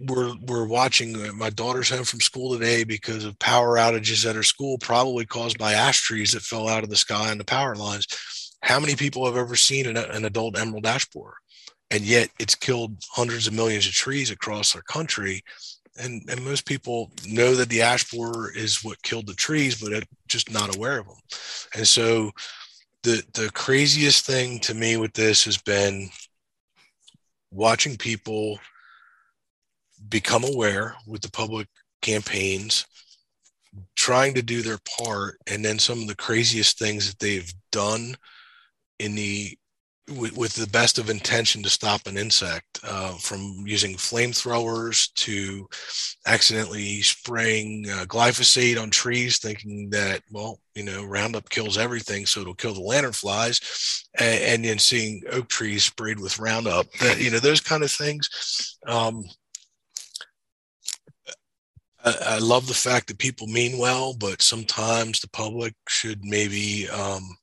we're 0.00 0.34
we're 0.46 0.66
watching 0.66 1.16
uh, 1.16 1.32
my 1.32 1.50
daughter's 1.50 1.90
home 1.90 2.04
from 2.04 2.20
school 2.20 2.52
today 2.52 2.84
because 2.84 3.24
of 3.24 3.38
power 3.38 3.76
outages 3.76 4.28
at 4.28 4.36
her 4.36 4.42
school, 4.42 4.78
probably 4.78 5.26
caused 5.26 5.58
by 5.58 5.72
ash 5.72 6.02
trees 6.02 6.32
that 6.32 6.42
fell 6.42 6.68
out 6.68 6.84
of 6.84 6.90
the 6.90 6.96
sky 6.96 7.30
on 7.30 7.38
the 7.38 7.44
power 7.44 7.74
lines. 7.74 8.06
How 8.62 8.78
many 8.78 8.94
people 8.94 9.24
have 9.26 9.36
ever 9.36 9.56
seen 9.56 9.86
an, 9.86 9.96
an 9.96 10.24
adult 10.24 10.58
emerald 10.58 10.86
ash 10.86 11.08
borer? 11.10 11.36
And 11.90 12.02
yet 12.02 12.28
it's 12.38 12.54
killed 12.54 13.02
hundreds 13.10 13.46
of 13.46 13.54
millions 13.54 13.86
of 13.86 13.92
trees 13.92 14.30
across 14.30 14.76
our 14.76 14.82
country. 14.82 15.42
And, 16.00 16.22
and 16.28 16.44
most 16.44 16.66
people 16.66 17.10
know 17.26 17.54
that 17.54 17.70
the 17.70 17.82
ash 17.82 18.08
borer 18.10 18.52
is 18.54 18.84
what 18.84 19.02
killed 19.02 19.26
the 19.26 19.34
trees, 19.34 19.80
but 19.80 20.04
just 20.28 20.52
not 20.52 20.76
aware 20.76 20.98
of 20.98 21.06
them. 21.06 21.16
And 21.74 21.88
so 21.88 22.30
the 23.08 23.22
the 23.32 23.50
craziest 23.52 24.26
thing 24.26 24.58
to 24.60 24.74
me 24.74 24.98
with 24.98 25.14
this 25.14 25.44
has 25.44 25.56
been 25.56 26.10
watching 27.50 27.96
people 27.96 28.58
become 30.10 30.44
aware 30.44 30.94
with 31.06 31.22
the 31.22 31.30
public 31.30 31.66
campaigns, 32.02 32.86
trying 33.96 34.34
to 34.34 34.42
do 34.42 34.60
their 34.60 34.78
part, 34.98 35.38
and 35.46 35.64
then 35.64 35.78
some 35.78 36.02
of 36.02 36.08
the 36.08 36.16
craziest 36.16 36.78
things 36.78 37.08
that 37.08 37.18
they've 37.18 37.52
done 37.72 38.14
in 38.98 39.14
the 39.14 39.56
with, 40.08 40.36
with 40.36 40.54
the 40.54 40.66
best 40.68 40.98
of 40.98 41.10
intention 41.10 41.62
to 41.62 41.68
stop 41.68 42.06
an 42.06 42.16
insect, 42.16 42.80
uh, 42.84 43.12
from 43.14 43.64
using 43.66 43.94
flamethrowers 43.94 45.12
to 45.14 45.68
accidentally 46.26 47.02
spraying 47.02 47.86
uh, 47.90 48.04
glyphosate 48.06 48.80
on 48.80 48.90
trees, 48.90 49.38
thinking 49.38 49.90
that 49.90 50.22
well, 50.30 50.60
you 50.74 50.84
know, 50.84 51.04
Roundup 51.04 51.48
kills 51.50 51.78
everything, 51.78 52.26
so 52.26 52.40
it'll 52.40 52.54
kill 52.54 52.74
the 52.74 52.80
lanternflies, 52.80 54.04
and, 54.18 54.42
and 54.42 54.64
then 54.64 54.78
seeing 54.78 55.22
oak 55.32 55.48
trees 55.48 55.84
sprayed 55.84 56.20
with 56.20 56.38
Roundup, 56.38 56.90
that 57.00 57.20
you 57.20 57.30
know, 57.30 57.38
those 57.38 57.60
kind 57.60 57.82
of 57.82 57.90
things. 57.90 58.78
Um, 58.86 59.24
I, 62.04 62.14
I 62.22 62.38
love 62.38 62.66
the 62.66 62.74
fact 62.74 63.08
that 63.08 63.18
people 63.18 63.46
mean 63.46 63.78
well, 63.78 64.14
but 64.14 64.42
sometimes 64.42 65.20
the 65.20 65.28
public 65.28 65.74
should 65.88 66.24
maybe 66.24 66.88
um, 66.88 67.36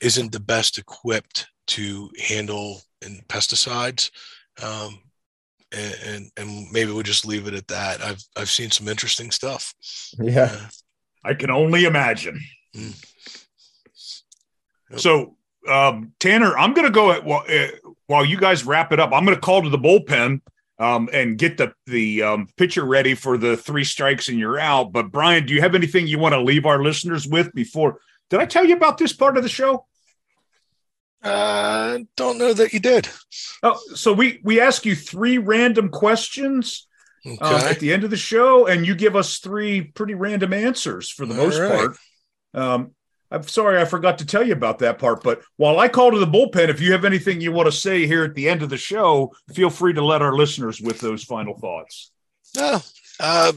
isn't 0.00 0.32
the 0.32 0.40
best 0.40 0.78
equipped 0.78 1.48
to 1.68 2.10
handle 2.18 2.82
in 3.02 3.22
pesticides. 3.28 4.10
Um, 4.62 5.00
and, 5.72 5.94
and, 6.04 6.30
and 6.36 6.72
maybe 6.72 6.92
we'll 6.92 7.02
just 7.02 7.26
leave 7.26 7.46
it 7.46 7.54
at 7.54 7.68
that. 7.68 8.02
I've 8.02 8.22
I've 8.36 8.50
seen 8.50 8.70
some 8.70 8.88
interesting 8.88 9.30
stuff. 9.30 9.72
Yeah, 10.18 10.50
uh, 10.52 10.68
I 11.24 11.34
can 11.34 11.50
only 11.50 11.84
imagine. 11.84 12.40
Mm. 12.74 13.04
So, 14.96 15.36
um, 15.68 16.12
Tanner, 16.18 16.58
I'm 16.58 16.74
going 16.74 16.86
to 16.86 16.92
go 16.92 17.12
at, 17.12 17.24
while, 17.24 17.44
uh, 17.48 17.68
while 18.08 18.24
you 18.24 18.36
guys 18.36 18.66
wrap 18.66 18.92
it 18.92 18.98
up. 18.98 19.12
I'm 19.12 19.24
going 19.24 19.36
to 19.36 19.40
call 19.40 19.62
to 19.62 19.68
the 19.68 19.78
bullpen 19.78 20.40
um, 20.80 21.08
and 21.12 21.38
get 21.38 21.58
the 21.58 21.72
the 21.86 22.22
um, 22.22 22.48
pitcher 22.56 22.84
ready 22.84 23.14
for 23.14 23.38
the 23.38 23.56
three 23.56 23.84
strikes 23.84 24.28
and 24.28 24.38
you're 24.38 24.58
out. 24.58 24.92
But 24.92 25.12
Brian, 25.12 25.46
do 25.46 25.54
you 25.54 25.60
have 25.60 25.76
anything 25.76 26.08
you 26.08 26.18
want 26.18 26.32
to 26.32 26.40
leave 26.40 26.66
our 26.66 26.82
listeners 26.82 27.28
with 27.28 27.54
before? 27.54 28.00
Did 28.30 28.40
I 28.40 28.46
tell 28.46 28.64
you 28.64 28.74
about 28.74 28.98
this 28.98 29.12
part 29.12 29.36
of 29.36 29.42
the 29.42 29.48
show? 29.48 29.86
Uh, 31.22 31.98
don't 32.16 32.38
know 32.38 32.52
that 32.52 32.72
you 32.72 32.80
did. 32.80 33.08
Oh, 33.62 33.78
so 33.94 34.12
we 34.12 34.40
we 34.42 34.60
ask 34.60 34.86
you 34.86 34.94
three 34.94 35.38
random 35.38 35.90
questions 35.90 36.86
um, 37.26 37.32
okay. 37.32 37.54
um, 37.54 37.60
at 37.62 37.78
the 37.78 37.92
end 37.92 38.04
of 38.04 38.10
the 38.10 38.16
show, 38.16 38.66
and 38.66 38.86
you 38.86 38.94
give 38.94 39.16
us 39.16 39.38
three 39.38 39.82
pretty 39.82 40.14
random 40.14 40.52
answers 40.52 41.10
for 41.10 41.26
the 41.26 41.38
All 41.38 41.46
most 41.46 41.58
right. 41.58 41.70
part. 41.72 41.96
Um, 42.54 42.94
I'm 43.30 43.44
sorry 43.44 43.80
I 43.80 43.84
forgot 43.84 44.18
to 44.18 44.26
tell 44.26 44.44
you 44.44 44.54
about 44.54 44.80
that 44.80 44.98
part, 44.98 45.22
but 45.22 45.42
while 45.56 45.78
I 45.78 45.88
call 45.88 46.10
to 46.10 46.18
the 46.18 46.26
bullpen, 46.26 46.68
if 46.68 46.80
you 46.80 46.92
have 46.92 47.04
anything 47.04 47.40
you 47.40 47.52
want 47.52 47.66
to 47.66 47.72
say 47.72 48.06
here 48.06 48.24
at 48.24 48.34
the 48.34 48.48
end 48.48 48.62
of 48.62 48.70
the 48.70 48.76
show, 48.76 49.32
feel 49.54 49.70
free 49.70 49.92
to 49.92 50.04
let 50.04 50.22
our 50.22 50.32
listeners 50.32 50.80
with 50.80 50.98
those 50.98 51.22
final 51.22 51.56
thoughts. 51.56 52.10
No, 52.56 52.80
uh, 53.20 53.52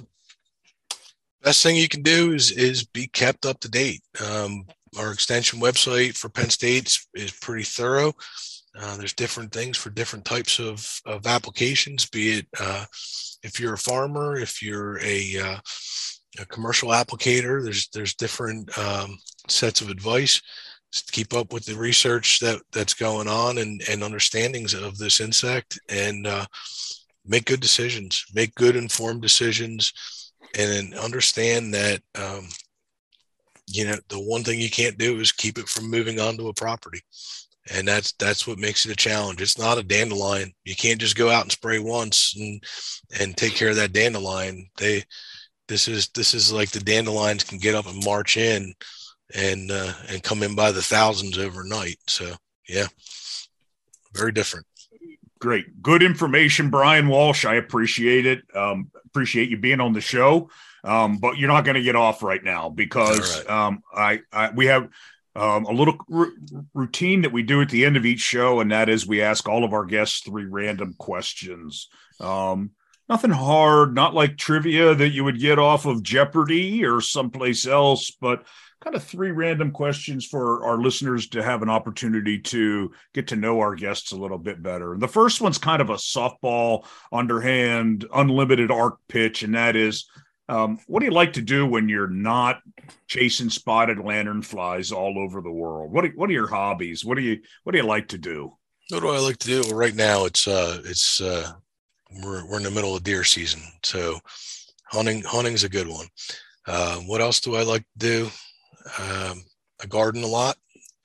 best 1.41 1.63
thing 1.63 1.75
you 1.75 1.87
can 1.87 2.03
do 2.03 2.33
is 2.33 2.51
is 2.51 2.83
be 2.85 3.07
kept 3.07 3.45
up 3.45 3.59
to 3.61 3.69
date. 3.69 4.01
Um, 4.23 4.65
our 4.97 5.11
extension 5.11 5.59
website 5.59 6.17
for 6.17 6.29
Penn 6.29 6.49
State 6.49 6.97
is 7.13 7.31
pretty 7.31 7.63
thorough. 7.63 8.13
Uh, 8.79 8.97
there's 8.97 9.13
different 9.13 9.51
things 9.51 9.77
for 9.77 9.89
different 9.91 10.25
types 10.25 10.59
of, 10.59 11.01
of 11.05 11.27
applications, 11.27 12.07
be 12.07 12.39
it 12.39 12.47
uh, 12.59 12.85
if 13.43 13.59
you're 13.59 13.73
a 13.73 13.77
farmer, 13.77 14.37
if 14.37 14.63
you're 14.63 14.99
a, 14.99 15.37
uh, 15.37 15.57
a 16.39 16.45
commercial 16.47 16.89
applicator, 16.89 17.63
there's 17.63 17.89
there's 17.93 18.15
different 18.15 18.75
um, 18.77 19.17
sets 19.47 19.81
of 19.81 19.89
advice 19.89 20.41
keep 21.11 21.33
up 21.33 21.51
with 21.51 21.65
the 21.65 21.75
research 21.75 22.39
that 22.39 22.61
that's 22.71 22.93
going 22.93 23.27
on 23.27 23.57
and, 23.57 23.81
and 23.89 24.03
understandings 24.03 24.73
of 24.73 24.97
this 24.97 25.19
insect 25.19 25.79
and 25.89 26.27
uh, 26.27 26.45
make 27.25 27.45
good 27.45 27.59
decisions, 27.59 28.25
make 28.33 28.53
good 28.55 28.75
informed 28.75 29.21
decisions, 29.21 29.93
and 30.57 30.93
understand 30.95 31.73
that 31.73 32.01
um, 32.15 32.47
you 33.73 33.85
know 33.85 33.97
the 34.09 34.19
one 34.19 34.43
thing 34.43 34.59
you 34.59 34.69
can't 34.69 34.97
do 34.97 35.19
is 35.19 35.31
keep 35.31 35.57
it 35.57 35.67
from 35.67 35.89
moving 35.89 36.19
onto 36.19 36.47
a 36.47 36.53
property. 36.53 37.01
And 37.73 37.87
that's 37.87 38.11
that's 38.13 38.45
what 38.45 38.59
makes 38.59 38.85
it 38.85 38.91
a 38.91 38.95
challenge. 38.95 39.41
It's 39.41 39.57
not 39.57 39.77
a 39.77 39.83
dandelion. 39.83 40.51
You 40.65 40.75
can't 40.75 40.99
just 40.99 41.15
go 41.15 41.29
out 41.29 41.43
and 41.43 41.51
spray 41.51 41.79
once 41.79 42.35
and 42.37 42.63
and 43.19 43.35
take 43.35 43.55
care 43.55 43.69
of 43.69 43.77
that 43.77 43.93
dandelion. 43.93 44.69
They 44.77 45.03
this 45.67 45.87
is 45.87 46.09
this 46.09 46.33
is 46.33 46.51
like 46.51 46.71
the 46.71 46.81
dandelions 46.81 47.43
can 47.43 47.57
get 47.57 47.73
up 47.73 47.87
and 47.87 48.03
march 48.03 48.37
in 48.37 48.73
and 49.33 49.71
uh, 49.71 49.93
and 50.09 50.21
come 50.21 50.43
in 50.43 50.55
by 50.55 50.71
the 50.71 50.81
thousands 50.81 51.37
overnight. 51.37 51.97
So 52.07 52.33
yeah 52.67 52.87
very 54.13 54.31
different. 54.31 54.65
Great. 55.39 55.81
Good 55.81 56.03
information 56.03 56.69
brian 56.69 57.07
walsh. 57.07 57.45
I 57.45 57.55
appreciate 57.55 58.25
it. 58.25 58.43
Um, 58.55 58.91
appreciate 59.05 59.49
you 59.49 59.57
being 59.57 59.79
on 59.79 59.93
the 59.93 60.01
show 60.01 60.49
um, 60.83 61.17
but 61.17 61.37
you're 61.37 61.49
not 61.49 61.65
going 61.65 61.75
to 61.75 61.81
get 61.81 61.95
off 61.95 62.23
right 62.23 62.43
now 62.43 62.69
because 62.69 63.39
right. 63.39 63.49
Um, 63.49 63.83
I, 63.93 64.21
I, 64.31 64.51
we 64.51 64.65
have 64.67 64.89
um, 65.35 65.65
a 65.65 65.71
little 65.71 65.97
r- 66.13 66.31
routine 66.73 67.21
that 67.21 67.31
we 67.31 67.43
do 67.43 67.61
at 67.61 67.69
the 67.69 67.85
end 67.85 67.97
of 67.97 68.05
each 68.05 68.19
show, 68.19 68.59
and 68.59 68.71
that 68.71 68.89
is 68.89 69.07
we 69.07 69.21
ask 69.21 69.47
all 69.47 69.63
of 69.63 69.73
our 69.73 69.85
guests 69.85 70.21
three 70.21 70.45
random 70.45 70.95
questions. 70.97 71.89
Um, 72.19 72.71
nothing 73.09 73.31
hard, 73.31 73.95
not 73.95 74.13
like 74.13 74.37
trivia 74.37 74.93
that 74.93 75.09
you 75.09 75.23
would 75.23 75.39
get 75.39 75.59
off 75.59 75.85
of 75.85 76.03
Jeopardy 76.03 76.85
or 76.85 77.01
someplace 77.01 77.65
else, 77.65 78.11
but 78.11 78.45
kind 78.81 78.95
of 78.95 79.03
three 79.03 79.31
random 79.31 79.71
questions 79.71 80.25
for 80.25 80.65
our 80.65 80.77
listeners 80.77 81.29
to 81.29 81.41
have 81.41 81.61
an 81.61 81.69
opportunity 81.69 82.37
to 82.37 82.91
get 83.13 83.27
to 83.27 83.37
know 83.37 83.61
our 83.61 83.75
guests 83.75 84.11
a 84.11 84.17
little 84.17 84.37
bit 84.37 84.61
better. 84.61 84.97
The 84.97 85.07
first 85.07 85.39
one's 85.39 85.57
kind 85.57 85.81
of 85.81 85.89
a 85.89 85.95
softball, 85.95 86.85
underhand, 87.11 88.05
unlimited 88.13 88.71
arc 88.71 88.97
pitch, 89.07 89.41
and 89.41 89.55
that 89.55 89.77
is 89.77 90.05
um, 90.49 90.79
what 90.87 90.99
do 90.99 91.05
you 91.05 91.11
like 91.11 91.33
to 91.33 91.41
do 91.41 91.65
when 91.65 91.87
you're 91.87 92.07
not 92.07 92.61
chasing 93.07 93.49
spotted 93.49 93.97
lanternflies 93.97 94.91
all 94.91 95.17
over 95.17 95.41
the 95.41 95.51
world? 95.51 95.91
What 95.91 96.05
are, 96.05 96.09
what 96.09 96.29
are 96.29 96.33
your 96.33 96.47
hobbies? 96.47 97.05
What 97.05 97.15
do 97.15 97.23
you 97.23 97.39
what 97.63 97.71
do 97.71 97.77
you 97.77 97.85
like 97.85 98.09
to 98.09 98.17
do? 98.17 98.53
What 98.89 99.01
do 99.01 99.09
I 99.09 99.19
like 99.19 99.37
to 99.37 99.47
do? 99.47 99.61
Well, 99.61 99.77
right 99.77 99.95
now 99.95 100.25
it's 100.25 100.47
uh 100.47 100.81
it's 100.85 101.21
uh 101.21 101.51
we're 102.23 102.45
we're 102.45 102.57
in 102.57 102.63
the 102.63 102.71
middle 102.71 102.95
of 102.95 103.03
deer 103.03 103.23
season, 103.23 103.61
so 103.83 104.19
hunting 104.85 105.23
hunting's 105.23 105.63
a 105.63 105.69
good 105.69 105.87
one. 105.87 106.07
Uh, 106.67 106.97
what 106.99 107.21
else 107.21 107.39
do 107.39 107.55
I 107.55 107.63
like 107.63 107.83
to 107.83 107.99
do? 107.99 108.25
Um, 108.99 109.43
I 109.81 109.85
garden 109.87 110.23
a 110.23 110.27
lot. 110.27 110.57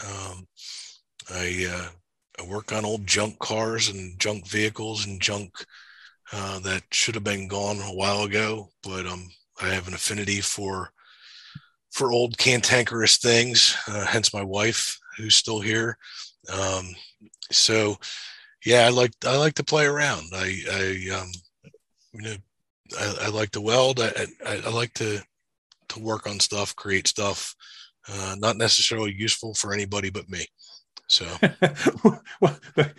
Um, 0.05 0.47
I 1.31 1.67
uh, 1.71 1.89
I 2.41 2.47
work 2.47 2.73
on 2.73 2.85
old 2.85 3.07
junk 3.07 3.39
cars 3.39 3.89
and 3.89 4.19
junk 4.19 4.49
vehicles 4.49 5.07
and 5.07 5.21
junk 5.21 5.53
uh, 6.33 6.59
that 6.61 6.83
should 6.93 7.15
have 7.15 7.25
been 7.25 7.49
gone 7.49 7.79
a 7.79 7.95
while 7.95 8.25
ago, 8.25 8.69
but 8.83 9.07
um, 9.07 9.29
I 9.61 9.69
have 9.69 9.89
an 9.89 9.95
affinity 9.95 10.41
for 10.41 10.93
for 11.91 12.13
old 12.13 12.37
cantankerous 12.39 13.17
things. 13.17 13.77
Uh, 13.89 14.05
hence 14.05 14.35
my 14.35 14.43
wife, 14.43 14.99
who's 15.17 15.37
still 15.37 15.61
here. 15.61 15.97
Um, 16.53 16.95
so, 17.51 17.97
yeah, 18.65 18.87
I 18.87 18.91
like 18.91 19.13
I 19.25 19.37
like 19.37 19.55
to 19.55 19.65
play 19.65 19.87
around. 19.87 20.27
I, 20.35 20.63
I 20.71 21.21
um, 21.21 21.31
you 22.13 22.23
know, 22.23 22.37
I, 22.99 23.17
I 23.23 23.29
like 23.29 23.51
to 23.53 23.61
weld. 23.61 24.01
I, 24.01 24.27
I, 24.47 24.63
I, 24.67 24.71
like 24.71 24.95
to 24.95 25.21
to 25.89 26.01
work 26.01 26.27
on 26.27 26.41
stuff, 26.41 26.77
create 26.77 27.09
stuff. 27.09 27.55
Uh, 28.11 28.37
not 28.39 28.57
necessarily 28.57 29.15
useful 29.15 29.55
for 29.55 29.75
anybody 29.75 30.11
but 30.11 30.29
me. 30.29 30.47
So, 31.09 31.27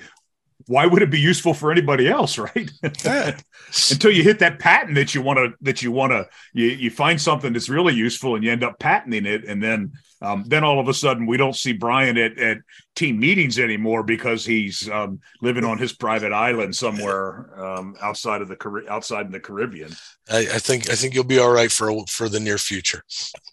why 0.69 0.85
would 0.85 1.01
it 1.01 1.09
be 1.09 1.19
useful 1.19 1.55
for 1.55 1.71
anybody 1.71 2.07
else 2.07 2.37
right? 2.37 2.69
Until 2.83 4.11
you 4.11 4.21
hit 4.21 4.37
that 4.37 4.59
patent 4.59 4.93
that 4.95 5.15
you 5.15 5.21
want 5.23 5.37
to 5.37 5.53
that 5.61 5.81
you 5.81 5.91
want 5.91 6.11
to 6.11 6.27
you, 6.53 6.67
you 6.67 6.91
find 6.91 7.19
something 7.19 7.53
that's 7.53 7.69
really 7.69 7.95
useful 7.95 8.35
and 8.35 8.43
you 8.43 8.51
end 8.51 8.63
up 8.63 8.77
patenting 8.77 9.25
it. 9.25 9.45
And 9.45 9.63
then 9.63 9.93
um, 10.21 10.43
then 10.45 10.63
all 10.63 10.79
of 10.79 10.87
a 10.87 10.93
sudden 10.93 11.25
we 11.25 11.37
don't 11.37 11.55
see 11.55 11.73
brian 11.73 12.17
at, 12.17 12.37
at 12.37 12.59
team 12.95 13.19
meetings 13.19 13.57
anymore 13.57 14.03
because 14.03 14.45
he's 14.45 14.87
um, 14.89 15.19
living 15.41 15.63
on 15.63 15.79
his 15.79 15.93
private 15.93 16.33
island 16.33 16.75
somewhere 16.75 17.49
um, 17.59 17.95
outside 17.99 18.41
of 18.41 18.47
the 18.47 18.85
outside 18.89 19.25
in 19.25 19.31
the 19.31 19.39
caribbean. 19.39 19.91
I, 20.29 20.39
I, 20.39 20.59
think 20.59 20.91
i 20.91 20.93
think 20.93 21.15
you'll 21.15 21.23
be 21.23 21.39
all 21.39 21.51
right 21.51 21.71
for 21.71 22.05
for 22.07 22.29
the 22.29 22.39
near 22.39 22.59
future. 22.59 23.03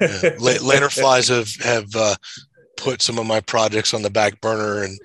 Yeah. 0.02 0.36
lanternflies 0.38 1.30
have 1.30 1.48
have 1.64 1.96
uh, 1.96 2.16
put 2.76 3.02
some 3.02 3.18
of 3.18 3.26
my 3.26 3.40
projects 3.40 3.94
on 3.94 4.02
the 4.02 4.10
back 4.10 4.40
burner. 4.40 4.84
And 4.84 4.98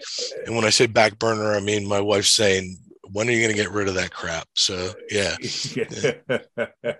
and 0.46 0.56
when 0.56 0.66
i 0.66 0.70
say 0.70 0.88
back 0.88 1.20
burner 1.20 1.54
i 1.54 1.60
mean 1.60 1.88
my 1.88 2.00
wife's 2.00 2.34
saying 2.34 2.78
when 3.14 3.28
are 3.28 3.32
you 3.32 3.42
going 3.42 3.56
to 3.56 3.62
get 3.62 3.72
rid 3.72 3.90
of 3.90 3.96
that 3.96 4.14
crap? 4.14 4.48
So 4.56 4.94
yeah, 5.10 5.36
yeah. 5.76 6.38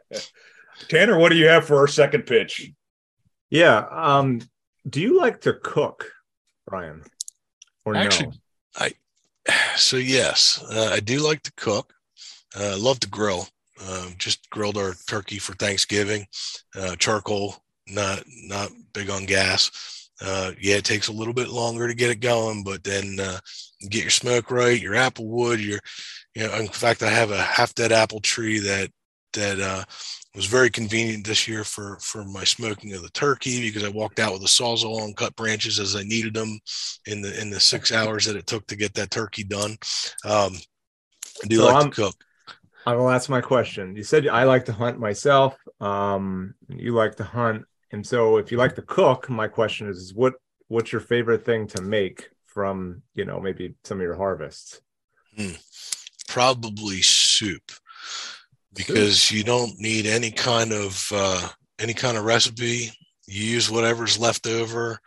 tanner 0.90 1.18
what 1.18 1.30
do 1.30 1.38
you 1.38 1.48
have 1.48 1.66
for 1.66 1.78
our 1.78 1.88
second 1.88 2.24
pitch? 2.24 2.72
Yeah 3.50 3.86
um 3.92 4.42
do 4.90 5.02
you 5.02 5.18
like 5.18 5.42
to 5.42 5.54
cook 5.54 6.12
brian? 6.68 7.04
Or 7.86 7.96
actually 7.96 8.28
no? 8.28 8.34
i 8.78 8.92
so 9.76 9.98
yes 9.98 10.64
uh, 10.72 10.90
i 10.94 11.00
do 11.00 11.20
like 11.20 11.44
to 11.44 11.54
cook. 11.54 11.94
Uh, 12.58 12.64
i 12.64 12.72
uh, 12.72 12.78
love 12.78 13.00
to 13.00 13.10
grill. 13.10 13.48
Uh, 13.84 14.10
just 14.18 14.48
grilled 14.52 14.78
our 14.78 14.94
turkey 15.08 15.40
for 15.40 15.54
thanksgiving. 15.54 16.28
Uh, 16.76 16.96
charcoal 16.98 17.56
not 17.88 18.24
not 18.28 18.70
big 18.94 19.10
on 19.10 19.26
gas 19.26 20.01
uh, 20.22 20.52
yeah, 20.60 20.76
it 20.76 20.86
takes 20.86 21.08
a 21.08 21.12
little 21.14 21.34
bit 21.34 21.50
longer 21.50 21.88
to 21.88 21.94
get 21.96 22.12
it 22.12 22.20
going, 22.20 22.64
but 22.64 22.84
then 22.84 23.20
uh, 23.20 23.40
get 23.90 24.02
your 24.04 24.10
smoke 24.12 24.52
right, 24.52 24.80
your 24.80 24.96
apple 24.96 25.28
wood, 25.28 25.60
your, 25.60 25.80
you 26.36 26.48
know, 26.48 26.54
in 26.56 26.68
fact, 26.68 27.04
I 27.04 27.10
have 27.10 27.32
a 27.32 27.42
half 27.42 27.74
dead 27.76 27.92
apple 27.92 28.20
tree 28.22 28.60
that 28.60 28.90
that 29.34 29.60
uh, 29.62 29.84
was 30.36 30.46
very 30.46 30.70
convenient 30.70 31.26
this 31.26 31.48
year 31.48 31.64
for 31.64 31.98
for 32.02 32.26
my 32.26 32.44
smoking 32.44 32.94
of 32.94 33.02
the 33.02 33.10
turkey 33.12 33.62
because 33.62 33.84
I 33.84 33.90
walked 33.90 34.20
out 34.20 34.34
with 34.34 34.42
a 34.44 34.46
sawzall 34.48 35.04
and 35.06 35.16
cut 35.16 35.36
branches 35.38 35.80
as 35.80 35.96
I 35.96 36.04
needed 36.04 36.34
them 36.34 36.60
in 37.08 37.22
the 37.22 37.40
in 37.42 37.50
the 37.50 37.60
six 37.60 37.92
hours 37.94 38.26
that 38.26 38.36
it 38.36 38.48
took 38.48 38.68
to 38.68 38.76
get 38.76 38.94
that 38.96 39.12
turkey 39.12 39.44
done. 39.46 39.72
Um, 40.26 40.54
I 41.44 41.48
do 41.48 41.58
So 41.58 41.66
like 41.66 41.76
I'm- 41.76 41.90
to 41.92 41.96
cook. 41.96 42.16
I 42.86 42.96
will 42.96 43.12
ask 43.12 43.30
my 43.30 43.42
question. 43.42 43.96
You 43.96 44.04
said 44.04 44.28
I 44.28 44.44
like 44.46 44.66
to 44.66 44.74
hunt 44.74 45.00
myself. 45.00 45.56
Um, 45.80 46.56
you 46.68 46.96
like 46.96 47.16
to 47.18 47.24
hunt, 47.24 47.66
and 47.92 48.06
so 48.06 48.38
if 48.38 48.52
you 48.52 48.58
like 48.58 48.76
to 48.76 48.82
cook, 48.82 49.30
my 49.30 49.48
question 49.48 49.88
is, 49.88 49.98
is 49.98 50.14
what 50.14 50.34
what's 50.68 50.92
your 50.92 51.02
favorite 51.02 51.46
thing 51.46 51.68
to 51.68 51.82
make 51.82 52.30
from 52.46 53.02
you 53.14 53.26
know 53.26 53.40
maybe 53.40 53.76
some 53.84 54.00
of 54.00 54.04
your 54.04 54.16
harvests? 54.16 54.82
probably 56.28 57.02
soup. 57.02 57.72
Because 58.74 59.32
you 59.32 59.44
don't 59.44 59.78
need 59.80 60.06
any 60.06 60.32
kind 60.32 60.72
of 60.72 61.06
uh, 61.14 61.50
any 61.78 61.94
kind 61.94 62.18
of 62.18 62.24
recipe. 62.24 62.92
You 63.28 63.44
use 63.44 63.70
whatever's 63.70 64.18
left 64.18 64.48
over 64.48 64.98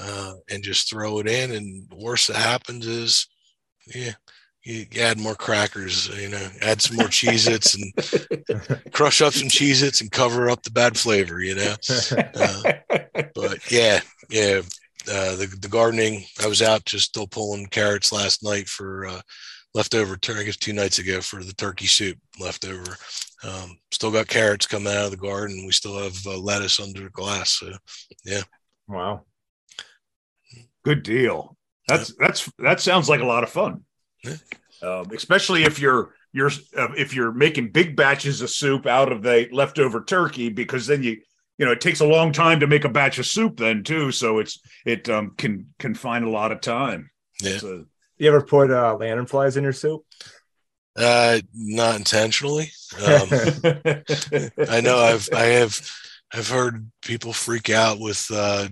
uh, 0.00 0.34
and 0.50 0.62
just 0.62 0.88
throw 0.88 1.18
it 1.18 1.28
in 1.28 1.52
and 1.52 1.92
worst 1.94 2.28
that 2.28 2.36
happens 2.36 2.86
is 2.86 3.26
yeah 3.94 4.12
you 4.64 4.86
add 5.00 5.18
more 5.18 5.34
crackers 5.34 6.08
you 6.20 6.28
know 6.28 6.48
add 6.60 6.80
some 6.80 6.96
more 6.96 7.06
cheez 7.06 7.48
its 7.48 7.74
and 7.74 8.92
crush 8.92 9.20
up 9.20 9.32
some 9.32 9.48
cheez 9.48 9.82
its 9.82 10.00
and 10.00 10.10
cover 10.12 10.48
up 10.48 10.62
the 10.62 10.70
bad 10.70 10.96
flavor 10.96 11.40
you 11.40 11.54
know 11.54 11.74
but 13.34 13.70
yeah 13.70 14.00
yeah 14.30 14.60
uh, 15.10 15.34
the, 15.34 15.52
the 15.60 15.68
gardening 15.68 16.24
i 16.42 16.46
was 16.46 16.62
out 16.62 16.84
just 16.84 17.08
still 17.08 17.26
pulling 17.26 17.66
carrots 17.66 18.12
last 18.12 18.44
night 18.44 18.68
for 18.68 19.06
uh, 19.06 19.20
leftover 19.74 20.18
I 20.28 20.42
guess 20.44 20.56
two 20.56 20.72
nights 20.72 20.98
ago 20.98 21.20
for 21.20 21.42
the 21.42 21.54
turkey 21.54 21.86
soup 21.86 22.18
leftover. 22.38 22.96
Um, 23.44 23.78
still 23.90 24.12
got 24.12 24.28
carrots 24.28 24.66
coming 24.66 24.92
out 24.92 25.06
of 25.06 25.10
the 25.10 25.16
garden. 25.16 25.64
We 25.66 25.72
still 25.72 25.98
have 25.98 26.16
uh, 26.26 26.38
lettuce 26.38 26.80
under 26.80 27.04
the 27.04 27.10
glass. 27.10 27.52
So 27.52 27.72
yeah. 28.24 28.42
wow. 28.86 29.22
Good 30.84 31.02
deal. 31.02 31.56
That's 31.88 32.14
that's 32.18 32.50
that 32.58 32.80
sounds 32.80 33.08
like 33.08 33.20
a 33.20 33.26
lot 33.26 33.42
of 33.42 33.50
fun. 33.50 33.84
Yeah. 34.24 34.36
Um, 34.82 35.10
especially 35.14 35.64
if 35.64 35.78
you're 35.78 36.14
you're 36.32 36.50
uh, 36.76 36.92
if 36.96 37.14
you're 37.14 37.32
making 37.32 37.70
big 37.70 37.94
batches 37.96 38.40
of 38.40 38.50
soup 38.50 38.86
out 38.86 39.12
of 39.12 39.22
the 39.22 39.48
leftover 39.52 40.02
turkey, 40.04 40.48
because 40.48 40.86
then 40.86 41.02
you 41.02 41.20
you 41.58 41.66
know 41.66 41.72
it 41.72 41.80
takes 41.80 42.00
a 42.00 42.06
long 42.06 42.32
time 42.32 42.60
to 42.60 42.66
make 42.66 42.84
a 42.84 42.88
batch 42.88 43.18
of 43.18 43.26
soup 43.26 43.58
then 43.58 43.84
too. 43.84 44.10
So 44.12 44.38
it's 44.38 44.60
it 44.84 45.08
um, 45.08 45.34
can 45.36 45.72
can 45.78 45.94
find 45.94 46.24
a 46.24 46.30
lot 46.30 46.52
of 46.52 46.60
time. 46.60 47.10
Yeah. 47.40 47.58
So, 47.58 47.86
You 48.18 48.28
ever 48.28 48.42
put 48.42 48.70
uh, 48.70 48.96
lanternflies 48.98 49.56
in 49.56 49.64
your 49.64 49.72
soup? 49.72 50.04
uh, 50.96 51.40
not 51.54 51.96
intentionally. 51.96 52.70
Um, 52.98 53.28
I 54.68 54.80
know 54.82 54.98
I've 54.98 55.28
I 55.32 55.44
have 55.44 55.80
I've 56.32 56.48
heard 56.48 56.90
people 57.02 57.32
freak 57.32 57.70
out 57.70 57.98
with 57.98 58.26
uh, 58.32 58.68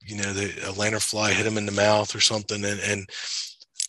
you 0.00 0.16
know 0.16 0.32
the 0.32 0.46
a 0.68 0.72
lanternfly 0.72 1.32
hit 1.32 1.44
them 1.44 1.58
in 1.58 1.66
the 1.66 1.72
mouth 1.72 2.14
or 2.14 2.20
something, 2.20 2.64
and 2.64 2.80
and 2.80 3.08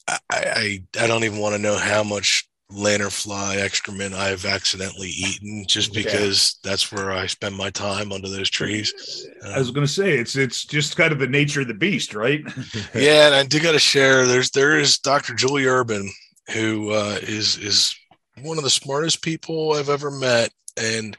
I 0.08 0.18
I, 0.30 0.84
I 0.99 1.08
don't 1.08 1.24
even 1.24 1.39
want 1.39 1.56
to 1.56 1.62
know 1.62 1.78
how 1.78 2.03
much 2.03 2.47
lanternfly 2.72 3.58
excrement 3.58 4.14
I've 4.16 4.45
accidentally 4.45 5.10
eaten 5.10 5.66
just 5.68 5.95
Yeah. 5.95 6.03
because 6.03 6.58
that's 6.64 6.91
where 6.91 7.12
I 7.12 7.28
spend 7.28 7.56
my 7.56 7.70
time 7.70 8.12
under 8.12 8.28
those 8.28 8.49
trees. 8.49 9.28
I 9.45 9.60
was 9.60 9.70
going 9.72 9.86
to 9.86 9.91
say 9.91 10.18
it's 10.18 10.36
it's 10.36 10.66
just 10.66 10.97
kind 10.97 11.12
of 11.12 11.20
the 11.20 11.28
nature 11.28 11.62
of 11.62 11.68
the 11.68 11.74
beast, 11.76 12.14
right? 12.16 12.41
yeah, 12.95 13.28
and 13.28 13.36
I 13.36 13.43
do 13.45 13.60
got 13.60 13.74
to 13.74 13.80
share. 13.80 14.26
There's 14.26 14.49
there 14.51 14.80
is 14.80 14.97
Dr. 14.97 15.36
Julie 15.36 15.66
Urban, 15.68 16.10
who 16.53 16.91
uh, 16.91 17.20
is 17.22 17.58
is 17.58 17.95
one 18.41 18.58
of 18.58 18.64
the 18.64 18.70
smartest 18.70 19.22
people 19.22 19.74
I've 19.74 19.89
ever 19.89 20.12
met, 20.12 20.51
and 20.76 21.16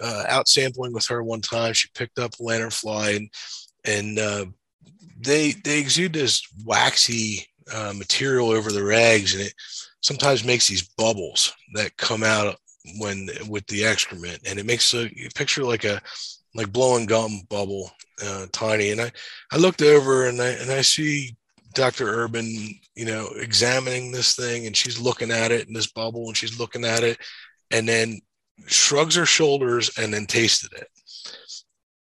uh, 0.00 0.24
out 0.28 0.48
sampling 0.48 0.92
with 0.92 1.06
her 1.08 1.22
one 1.22 1.42
time, 1.42 1.74
she 1.74 1.88
picked 1.94 2.18
up 2.18 2.32
lanternfly, 2.40 3.16
and 3.16 3.28
and 3.84 4.18
uh, 4.18 4.46
they 5.20 5.52
they 5.52 5.78
exude 5.80 6.14
this 6.14 6.42
waxy 6.64 7.46
uh, 7.72 7.92
material 7.96 8.50
over 8.50 8.72
the 8.72 8.84
rags 8.84 9.34
and 9.34 9.42
it 9.42 9.54
sometimes 10.00 10.44
makes 10.44 10.68
these 10.68 10.88
bubbles 10.96 11.52
that 11.74 11.96
come 11.96 12.22
out 12.22 12.56
when 12.98 13.28
with 13.48 13.66
the 13.68 13.84
excrement, 13.84 14.40
and 14.46 14.58
it 14.58 14.66
makes 14.66 14.92
a 14.94 15.08
picture 15.34 15.64
like 15.64 15.84
a 15.84 16.00
like 16.54 16.72
blowing 16.72 17.06
gum 17.06 17.42
bubble, 17.48 17.90
uh, 18.24 18.46
tiny, 18.52 18.90
and 18.90 19.00
I 19.00 19.12
I 19.52 19.56
looked 19.56 19.82
over 19.82 20.26
and 20.26 20.40
I 20.40 20.48
and 20.48 20.70
I 20.70 20.82
see 20.82 21.36
Dr. 21.74 22.06
Urban, 22.06 22.46
you 22.94 23.06
know, 23.06 23.28
examining 23.36 24.12
this 24.12 24.36
thing 24.36 24.66
and 24.66 24.76
she's 24.76 25.00
looking 25.00 25.30
at 25.30 25.50
it 25.52 25.68
in 25.68 25.72
this 25.72 25.90
bubble 25.90 26.26
and 26.26 26.36
she's 26.36 26.58
looking 26.58 26.84
at 26.84 27.02
it 27.02 27.18
and 27.70 27.88
then 27.88 28.20
shrugs 28.66 29.14
her 29.14 29.24
shoulders 29.24 29.90
and 29.96 30.12
then 30.12 30.26
tasted 30.26 30.72
it. 30.74 30.88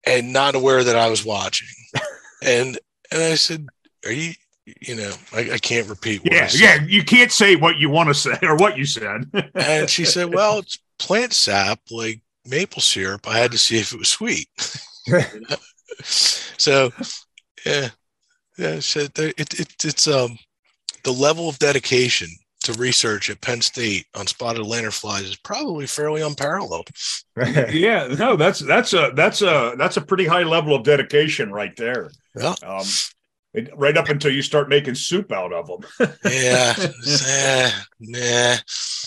And 0.05 0.32
not 0.32 0.57
aware 0.57 0.82
that 0.82 0.96
I 0.96 1.09
was 1.09 1.24
watching. 1.24 1.68
and 2.42 2.78
and 3.12 3.22
I 3.22 3.36
said, 3.36 3.66
Are 4.05 4.12
you 4.12 4.32
you 4.64 4.94
know, 4.94 5.12
I, 5.32 5.52
I 5.52 5.58
can't 5.58 5.88
repeat 5.88 6.22
Yeah, 6.24 6.46
said. 6.46 6.60
yeah. 6.60 6.86
You 6.86 7.04
can't 7.04 7.32
say 7.32 7.56
what 7.56 7.78
you 7.78 7.90
want 7.90 8.08
to 8.08 8.14
say 8.14 8.38
or 8.42 8.56
what 8.56 8.76
you 8.78 8.84
said. 8.84 9.24
And 9.54 9.88
she 9.90 10.04
said, 10.04 10.30
Well, 10.34 10.58
it's 10.58 10.78
plant 10.98 11.32
sap 11.32 11.80
like 11.90 12.20
maple 12.46 12.80
syrup. 12.82 13.28
I 13.28 13.38
had 13.38 13.52
to 13.52 13.58
see 13.58 13.78
if 13.78 13.92
it 13.92 13.98
was 13.98 14.08
sweet. 14.08 14.48
so 16.04 16.90
yeah 17.66 17.88
yeah 18.56 18.80
so 18.80 19.00
it, 19.00 19.18
it, 19.18 19.60
it, 19.60 19.84
it's 19.84 20.06
um 20.08 20.38
the 21.04 21.12
level 21.12 21.48
of 21.48 21.58
dedication 21.58 22.28
to 22.60 22.72
research 22.74 23.28
at 23.28 23.40
penn 23.40 23.60
state 23.60 24.06
on 24.14 24.26
spotted 24.26 24.62
lanternflies 24.62 25.22
is 25.24 25.36
probably 25.36 25.86
fairly 25.86 26.22
unparalleled 26.22 26.88
yeah, 27.36 28.06
no, 28.18 28.36
that's 28.36 28.60
that's 28.60 28.92
a 28.92 29.10
that's 29.14 29.42
a 29.42 29.74
that's 29.78 29.96
a 29.96 30.00
pretty 30.02 30.26
high 30.26 30.42
level 30.42 30.74
of 30.74 30.84
dedication 30.84 31.50
right 31.50 31.74
there. 31.76 32.10
yeah 32.36 32.54
Um, 32.64 32.84
right 33.76 33.96
up 33.96 34.09
until 34.09 34.32
you 34.32 34.42
start 34.42 34.68
making 34.68 34.94
soup 34.94 35.30
out 35.30 35.53
of 35.53 35.66
them. 35.66 36.11
yeah 36.24 36.74
eh, 37.26 37.70
nah. 38.00 38.57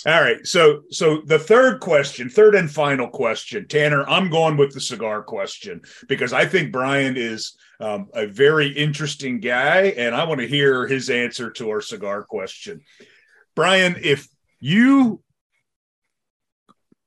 All 0.08 0.22
right, 0.22 0.46
so 0.46 0.84
so 0.92 1.22
the 1.26 1.40
third 1.40 1.80
question, 1.80 2.30
third 2.30 2.54
and 2.54 2.70
final 2.70 3.08
question, 3.08 3.68
Tanner. 3.68 4.08
I'm 4.08 4.30
going 4.30 4.56
with 4.56 4.72
the 4.72 4.82
cigar 4.82 5.24
question 5.24 5.82
because 6.08 6.32
I 6.32 6.46
think 6.46 6.72
Brian 6.72 7.18
is 7.18 7.58
um, 7.80 8.10
a 8.14 8.28
very 8.28 8.68
interesting 8.70 9.40
guy, 9.40 9.94
and 9.98 10.14
I 10.14 10.26
want 10.26 10.42
to 10.42 10.48
hear 10.48 10.86
his 10.86 11.10
answer 11.10 11.50
to 11.54 11.72
our 11.72 11.82
cigar 11.82 12.24
question. 12.24 12.82
Brian, 13.56 13.96
if 14.00 14.28
you, 14.60 15.24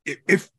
if 0.04 0.50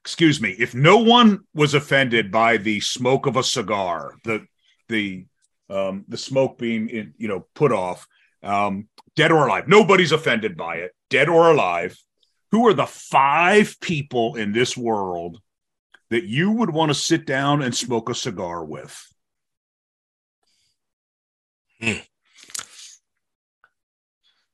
excuse 0.00 0.40
me, 0.40 0.56
if 0.58 0.74
no 0.74 0.96
one 0.96 1.40
was 1.54 1.74
offended 1.74 2.32
by 2.32 2.56
the 2.56 2.80
smoke 2.80 3.26
of 3.26 3.36
a 3.36 3.42
cigar, 3.42 4.14
the 4.24 4.46
the 4.88 5.26
um, 5.72 6.04
the 6.08 6.18
smoke 6.18 6.58
being 6.58 6.88
in, 6.88 7.14
you 7.16 7.28
know 7.28 7.46
put 7.54 7.72
off, 7.72 8.06
um, 8.42 8.88
dead 9.16 9.32
or 9.32 9.46
alive, 9.46 9.68
nobody's 9.68 10.12
offended 10.12 10.56
by 10.56 10.76
it, 10.76 10.92
dead 11.10 11.28
or 11.28 11.50
alive. 11.50 11.96
Who 12.50 12.66
are 12.68 12.74
the 12.74 12.86
five 12.86 13.80
people 13.80 14.36
in 14.36 14.52
this 14.52 14.76
world 14.76 15.40
that 16.10 16.24
you 16.24 16.50
would 16.50 16.70
want 16.70 16.90
to 16.90 16.94
sit 16.94 17.24
down 17.26 17.62
and 17.62 17.74
smoke 17.74 18.10
a 18.10 18.14
cigar 18.14 18.62
with? 18.62 18.94
Hmm. 21.80 22.02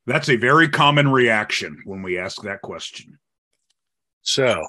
That's 0.06 0.28
a 0.28 0.36
very 0.36 0.68
common 0.68 1.10
reaction 1.10 1.82
when 1.84 2.02
we 2.02 2.18
ask 2.18 2.42
that 2.42 2.62
question. 2.62 3.18
so 4.22 4.62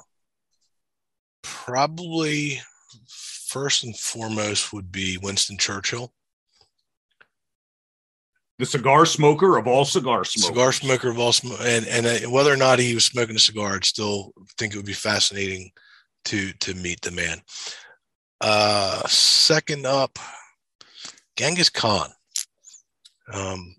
probably 1.42 2.60
first 3.06 3.84
and 3.84 3.96
foremost 3.96 4.72
would 4.72 4.92
be 4.92 5.18
winston 5.22 5.56
churchill 5.56 6.12
The 8.60 8.66
cigar 8.66 9.06
smoker 9.06 9.56
of 9.56 9.66
all 9.66 9.86
cigar 9.86 10.22
smokers. 10.22 10.48
cigar 10.48 10.72
smoker 10.72 11.08
of 11.08 11.18
all 11.18 11.32
smoke, 11.32 11.60
and 11.62 11.86
and 11.86 12.04
uh, 12.04 12.28
whether 12.28 12.52
or 12.52 12.58
not 12.58 12.78
he 12.78 12.94
was 12.94 13.06
smoking 13.06 13.34
a 13.34 13.38
cigar, 13.38 13.74
I'd 13.74 13.86
still 13.86 14.34
think 14.58 14.74
it 14.74 14.76
would 14.76 14.84
be 14.84 14.92
fascinating 14.92 15.70
to 16.26 16.52
to 16.52 16.74
meet 16.74 17.00
the 17.00 17.10
man. 17.10 17.40
Uh, 18.38 19.00
second 19.08 19.86
up, 19.86 20.18
Genghis 21.36 21.70
Khan. 21.70 22.10
Um, 23.32 23.76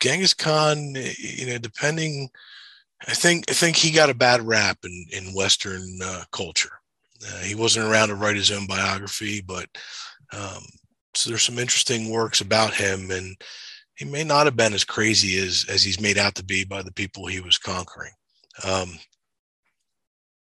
Genghis 0.00 0.34
Khan, 0.34 0.96
you 0.96 1.46
know, 1.46 1.58
depending, 1.58 2.28
I 3.06 3.14
think 3.14 3.44
I 3.48 3.54
think 3.54 3.76
he 3.76 3.92
got 3.92 4.10
a 4.10 4.14
bad 4.14 4.42
rap 4.42 4.78
in 4.82 5.06
in 5.12 5.32
Western 5.32 6.00
uh, 6.02 6.24
culture. 6.32 6.72
Uh, 7.24 7.38
he 7.42 7.54
wasn't 7.54 7.86
around 7.86 8.08
to 8.08 8.16
write 8.16 8.34
his 8.34 8.50
own 8.50 8.66
biography, 8.66 9.42
but 9.42 9.68
um, 10.32 10.64
so 11.14 11.30
there's 11.30 11.44
some 11.44 11.60
interesting 11.60 12.10
works 12.10 12.40
about 12.40 12.74
him 12.74 13.12
and 13.12 13.36
he 13.96 14.04
may 14.04 14.24
not 14.24 14.46
have 14.46 14.56
been 14.56 14.74
as 14.74 14.84
crazy 14.84 15.38
as 15.38 15.66
as 15.68 15.82
he's 15.82 16.00
made 16.00 16.18
out 16.18 16.34
to 16.36 16.44
be 16.44 16.64
by 16.64 16.82
the 16.82 16.92
people 16.92 17.26
he 17.26 17.40
was 17.40 17.58
conquering. 17.58 18.12
Um, 18.64 18.98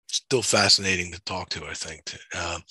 still 0.09 0.43
fascinating 0.43 1.13
to 1.13 1.21
talk 1.25 1.49
to, 1.51 1.65
I 1.67 1.75
think. 1.75 2.17
Um, 2.39 2.63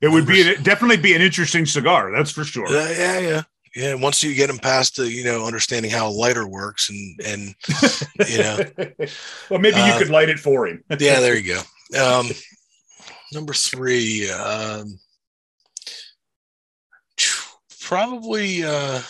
It 0.00 0.08
would 0.08 0.26
be 0.26 0.42
an, 0.42 0.62
definitely 0.62 0.98
be 0.98 1.14
an 1.14 1.22
interesting 1.22 1.66
cigar, 1.66 2.12
that's 2.14 2.30
for 2.30 2.44
sure. 2.44 2.70
yeah, 2.70 2.90
yeah, 2.90 3.18
yeah, 3.18 3.42
yeah. 3.74 3.94
Once 3.94 4.22
you 4.22 4.34
get 4.34 4.50
him 4.50 4.58
past 4.58 4.96
the, 4.96 5.10
you 5.10 5.24
know, 5.24 5.46
understanding 5.46 5.90
how 5.90 6.08
a 6.08 6.10
lighter 6.10 6.46
works, 6.46 6.90
and 6.90 7.20
and 7.24 7.54
you 8.28 8.38
know, 8.38 8.58
well, 9.50 9.60
maybe 9.60 9.76
you 9.76 9.92
uh, 9.92 9.98
could 9.98 10.10
light 10.10 10.28
it 10.28 10.38
for 10.38 10.66
him. 10.66 10.84
yeah, 10.90 11.20
there 11.20 11.36
you 11.36 11.54
go. 11.54 11.98
Um, 11.98 12.30
number 13.32 13.54
three, 13.54 14.30
um, 14.30 14.98
probably. 17.80 18.64
Uh, 18.64 19.00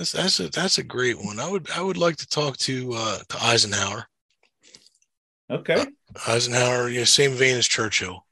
That's 0.00 0.12
that's 0.12 0.40
a 0.40 0.48
that's 0.48 0.78
a 0.78 0.82
great 0.82 1.22
one. 1.22 1.38
I 1.38 1.46
would 1.46 1.70
I 1.72 1.82
would 1.82 1.98
like 1.98 2.16
to 2.16 2.26
talk 2.26 2.56
to 2.58 2.94
uh, 2.94 3.18
to 3.28 3.44
Eisenhower. 3.44 4.06
Okay. 5.50 5.74
Uh, 5.74 5.84
Eisenhower, 6.26 6.88
you 6.88 7.00
know, 7.00 7.04
same 7.04 7.32
vein 7.32 7.58
as 7.58 7.68
Churchill. 7.68 8.24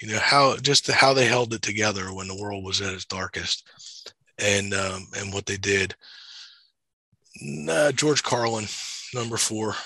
You 0.00 0.08
know 0.08 0.18
how 0.18 0.56
just 0.56 0.90
how 0.90 1.14
they 1.14 1.26
held 1.26 1.54
it 1.54 1.62
together 1.62 2.12
when 2.12 2.26
the 2.26 2.34
world 2.34 2.64
was 2.64 2.80
at 2.80 2.92
its 2.92 3.04
darkest, 3.04 3.68
and 4.40 4.74
um, 4.74 5.06
and 5.16 5.32
what 5.32 5.46
they 5.46 5.56
did. 5.56 5.94
Nah, 7.40 7.92
George 7.92 8.24
Carlin, 8.24 8.66
number 9.14 9.36
four. 9.36 9.76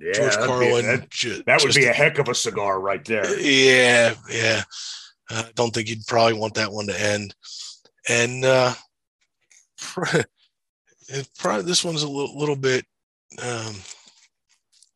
Yeah, 0.00 0.12
George 0.14 0.36
Carlin. 0.38 0.86
that, 0.86 1.42
that 1.44 1.62
would 1.62 1.74
be 1.74 1.84
a 1.84 1.92
heck 1.92 2.18
of 2.18 2.30
a 2.30 2.34
cigar 2.34 2.80
right 2.80 3.04
there. 3.04 3.38
Yeah, 3.38 4.14
yeah. 4.30 4.62
I 5.28 5.50
don't 5.54 5.74
think 5.74 5.90
you'd 5.90 6.06
probably 6.06 6.38
want 6.38 6.54
that 6.54 6.72
one 6.72 6.86
to 6.86 6.98
end. 6.98 7.34
And 8.08 8.46
uh, 8.46 8.72
it 11.10 11.28
probably 11.38 11.64
this 11.64 11.84
one's 11.84 12.02
a 12.02 12.08
little, 12.08 12.38
little 12.38 12.56
bit 12.56 12.84
um, 13.42 13.74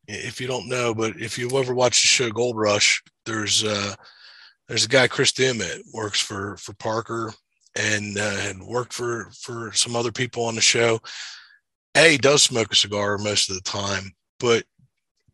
if 0.06 0.40
you 0.40 0.46
don't 0.46 0.68
know, 0.68 0.94
but 0.94 1.16
if 1.16 1.38
you've 1.38 1.54
ever 1.54 1.74
watched 1.74 2.02
the 2.02 2.08
show 2.08 2.30
Gold 2.30 2.56
Rush, 2.56 3.02
there's 3.24 3.64
uh, 3.64 3.94
there's 4.68 4.84
a 4.84 4.88
guy 4.88 5.08
Chris 5.08 5.32
Doumitt 5.32 5.80
works 5.92 6.20
for 6.20 6.56
for 6.58 6.74
Parker 6.74 7.32
and 7.76 8.18
uh, 8.18 8.36
had 8.36 8.58
worked 8.60 8.92
for 8.92 9.30
for 9.40 9.72
some 9.72 9.96
other 9.96 10.12
people 10.12 10.44
on 10.44 10.54
the 10.54 10.60
show. 10.60 11.00
A 11.96 12.16
does 12.18 12.42
smoke 12.42 12.72
a 12.72 12.76
cigar 12.76 13.18
most 13.18 13.48
of 13.48 13.56
the 13.56 13.62
time, 13.62 14.12
but 14.40 14.64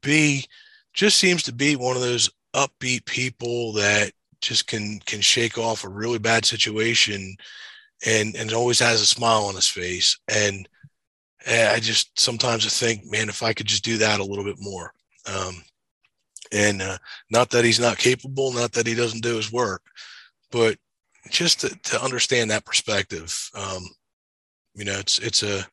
B 0.02 0.44
just 0.92 1.18
seems 1.18 1.42
to 1.44 1.52
be 1.52 1.76
one 1.76 1.96
of 1.96 2.02
those 2.02 2.30
upbeat 2.54 3.04
people 3.06 3.72
that 3.74 4.12
just 4.40 4.66
can 4.66 5.00
can 5.00 5.20
shake 5.20 5.58
off 5.58 5.84
a 5.84 5.88
really 5.88 6.18
bad 6.18 6.44
situation 6.44 7.36
and 8.06 8.34
and 8.36 8.52
always 8.52 8.78
has 8.78 9.00
a 9.00 9.06
smile 9.06 9.44
on 9.44 9.54
his 9.54 9.68
face. 9.68 10.18
And 10.28 10.68
I 11.46 11.80
just 11.80 12.18
sometimes 12.18 12.66
I 12.66 12.68
think, 12.68 13.02
man, 13.06 13.28
if 13.28 13.42
I 13.42 13.52
could 13.52 13.66
just 13.66 13.84
do 13.84 13.98
that 13.98 14.20
a 14.20 14.24
little 14.24 14.44
bit 14.44 14.58
more. 14.58 14.92
Um, 15.26 15.62
and 16.52 16.82
uh, 16.82 16.98
not 17.30 17.50
that 17.50 17.64
he's 17.64 17.80
not 17.80 17.98
capable, 17.98 18.52
not 18.52 18.72
that 18.72 18.86
he 18.86 18.94
doesn't 18.94 19.22
do 19.22 19.36
his 19.36 19.52
work, 19.52 19.82
but 20.50 20.76
just 21.30 21.60
to, 21.60 21.68
to 21.68 22.02
understand 22.02 22.50
that 22.50 22.64
perspective. 22.64 23.50
Um, 23.54 23.84
you 24.74 24.84
know, 24.84 24.98
it's 24.98 25.18
it's 25.18 25.42
a 25.42 25.66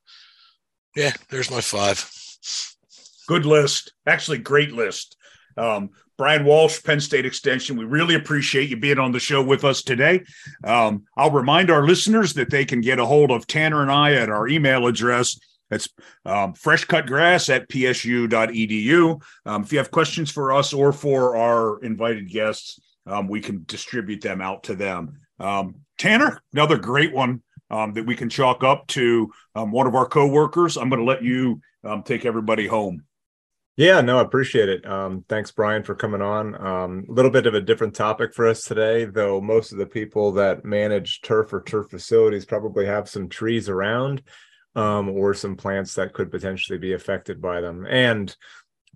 yeah. 0.96 1.14
There's 1.30 1.52
my 1.52 1.62
five. 1.62 2.10
Good 3.28 3.46
list, 3.46 3.94
actually, 4.06 4.38
great 4.38 4.72
list. 4.72 5.18
Um, 5.58 5.90
Brian 6.18 6.43
Walsh, 6.45 6.84
Penn 6.84 6.99
State 6.99 7.26
Extension, 7.28 7.78
we 7.78 7.86
really 7.86 8.15
appreciate 8.15 8.70
you 8.70 8.78
being 8.78 8.97
on 8.97 9.11
the 9.11 9.20
show 9.20 9.41
with 9.41 9.63
us 9.63 9.84
today. 9.84 10.24
Um, 10.63 11.03
I'll 11.15 11.32
remind 11.32 11.70
our 11.70 11.86
listeners 11.86 12.34
that 12.34 12.49
they 12.49 12.65
can 12.65 12.82
get 12.82 12.99
a 12.99 13.05
hold 13.05 13.30
of 13.30 13.45
Tanner 13.45 13.84
and 13.84 13.91
I 13.91 14.13
at 14.13 14.30
our 14.30 14.47
email 14.47 14.88
address. 14.88 15.39
That's 15.70 15.88
um, 16.26 16.53
freshcutgrass 16.53 17.53
at 17.53 17.70
psu.edu. 17.70 19.22
Um, 19.45 19.61
if 19.61 19.72
you 19.72 19.78
have 19.78 19.91
questions 19.91 20.32
for 20.32 20.53
us 20.53 20.74
or 20.74 20.91
for 20.91 21.36
our 21.36 21.80
invited 21.84 22.30
guests, 22.30 22.80
um, 23.05 23.28
we 23.28 23.39
can 23.39 23.63
distribute 23.68 24.22
them 24.22 24.41
out 24.41 24.63
to 24.63 24.76
them. 24.76 25.20
Um, 25.39 25.76
Tanner, 25.99 26.41
another 26.51 26.78
great 26.78 27.13
one 27.13 27.43
um, 27.70 27.93
that 27.93 28.05
we 28.05 28.15
can 28.15 28.30
chalk 28.30 28.63
up 28.63 28.88
to 28.88 29.32
um, 29.55 29.72
one 29.72 29.86
of 29.86 29.93
our 29.93 30.07
coworkers. 30.07 30.78
I'm 30.78 30.89
going 30.89 30.99
to 30.99 31.05
let 31.05 31.24
you 31.24 31.61
take 32.03 32.26
everybody 32.26 32.68
home. 32.68 33.03
Yeah, 33.78 34.02
no, 34.02 34.18
I 34.18 34.24
appreciate 34.24 34.70
it. 34.70 34.88
Um, 34.88 35.24
thanks, 35.30 35.52
Brian, 35.52 35.84
for 35.84 35.94
coming 35.94 36.22
on. 36.22 36.56
Um, 36.56 37.06
a 37.08 37.12
little 37.12 37.30
bit 37.30 37.46
of 37.46 37.54
a 37.54 37.62
different 37.62 37.94
topic 37.94 38.34
for 38.34 38.48
us 38.48 38.64
today, 38.64 39.06
though 39.06 39.40
most 39.40 39.72
of 39.72 39.78
the 39.78 39.86
people 39.86 40.32
that 40.32 40.66
manage 40.66 41.22
turf 41.22 41.54
or 41.54 41.62
turf 41.62 41.92
facilities 41.92 42.44
probably 42.44 42.88
have 42.88 43.08
some 43.08 43.30
trees 43.30 43.70
around 43.70 44.24
um, 44.76 45.10
or 45.10 45.36
some 45.36 45.56
plants 45.56 45.94
that 45.94 46.14
could 46.14 46.32
potentially 46.32 46.80
be 46.80 46.94
affected 46.94 47.40
by 47.40 47.62
them. 47.62 47.86
And 47.88 48.36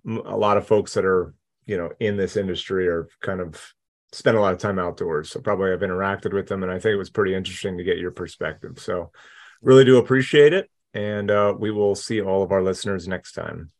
a 0.04 0.36
lot 0.36 0.56
of 0.56 0.66
folks 0.66 0.94
that 0.94 1.04
are, 1.04 1.32
you 1.64 1.76
know, 1.76 1.90
in 2.00 2.16
this 2.16 2.36
industry 2.36 2.88
are 2.88 3.06
kind 3.20 3.40
of 3.40 3.64
spend 4.10 4.36
a 4.36 4.40
lot 4.40 4.52
of 4.52 4.58
time 4.58 4.80
outdoors. 4.80 5.30
So 5.30 5.40
probably 5.40 5.70
I've 5.70 5.78
interacted 5.78 6.34
with 6.34 6.48
them, 6.48 6.64
and 6.64 6.72
I 6.72 6.80
think 6.80 6.94
it 6.94 6.96
was 6.96 7.08
pretty 7.08 7.36
interesting 7.36 7.78
to 7.78 7.84
get 7.84 7.98
your 7.98 8.10
perspective. 8.10 8.80
So 8.80 9.12
really 9.60 9.84
do 9.84 9.98
appreciate 9.98 10.52
it. 10.52 10.68
And 10.92 11.30
uh, 11.30 11.54
we 11.56 11.70
will 11.70 11.94
see 11.94 12.20
all 12.20 12.42
of 12.42 12.50
our 12.50 12.64
listeners 12.64 13.06
next 13.06 13.34
time. 13.34 13.70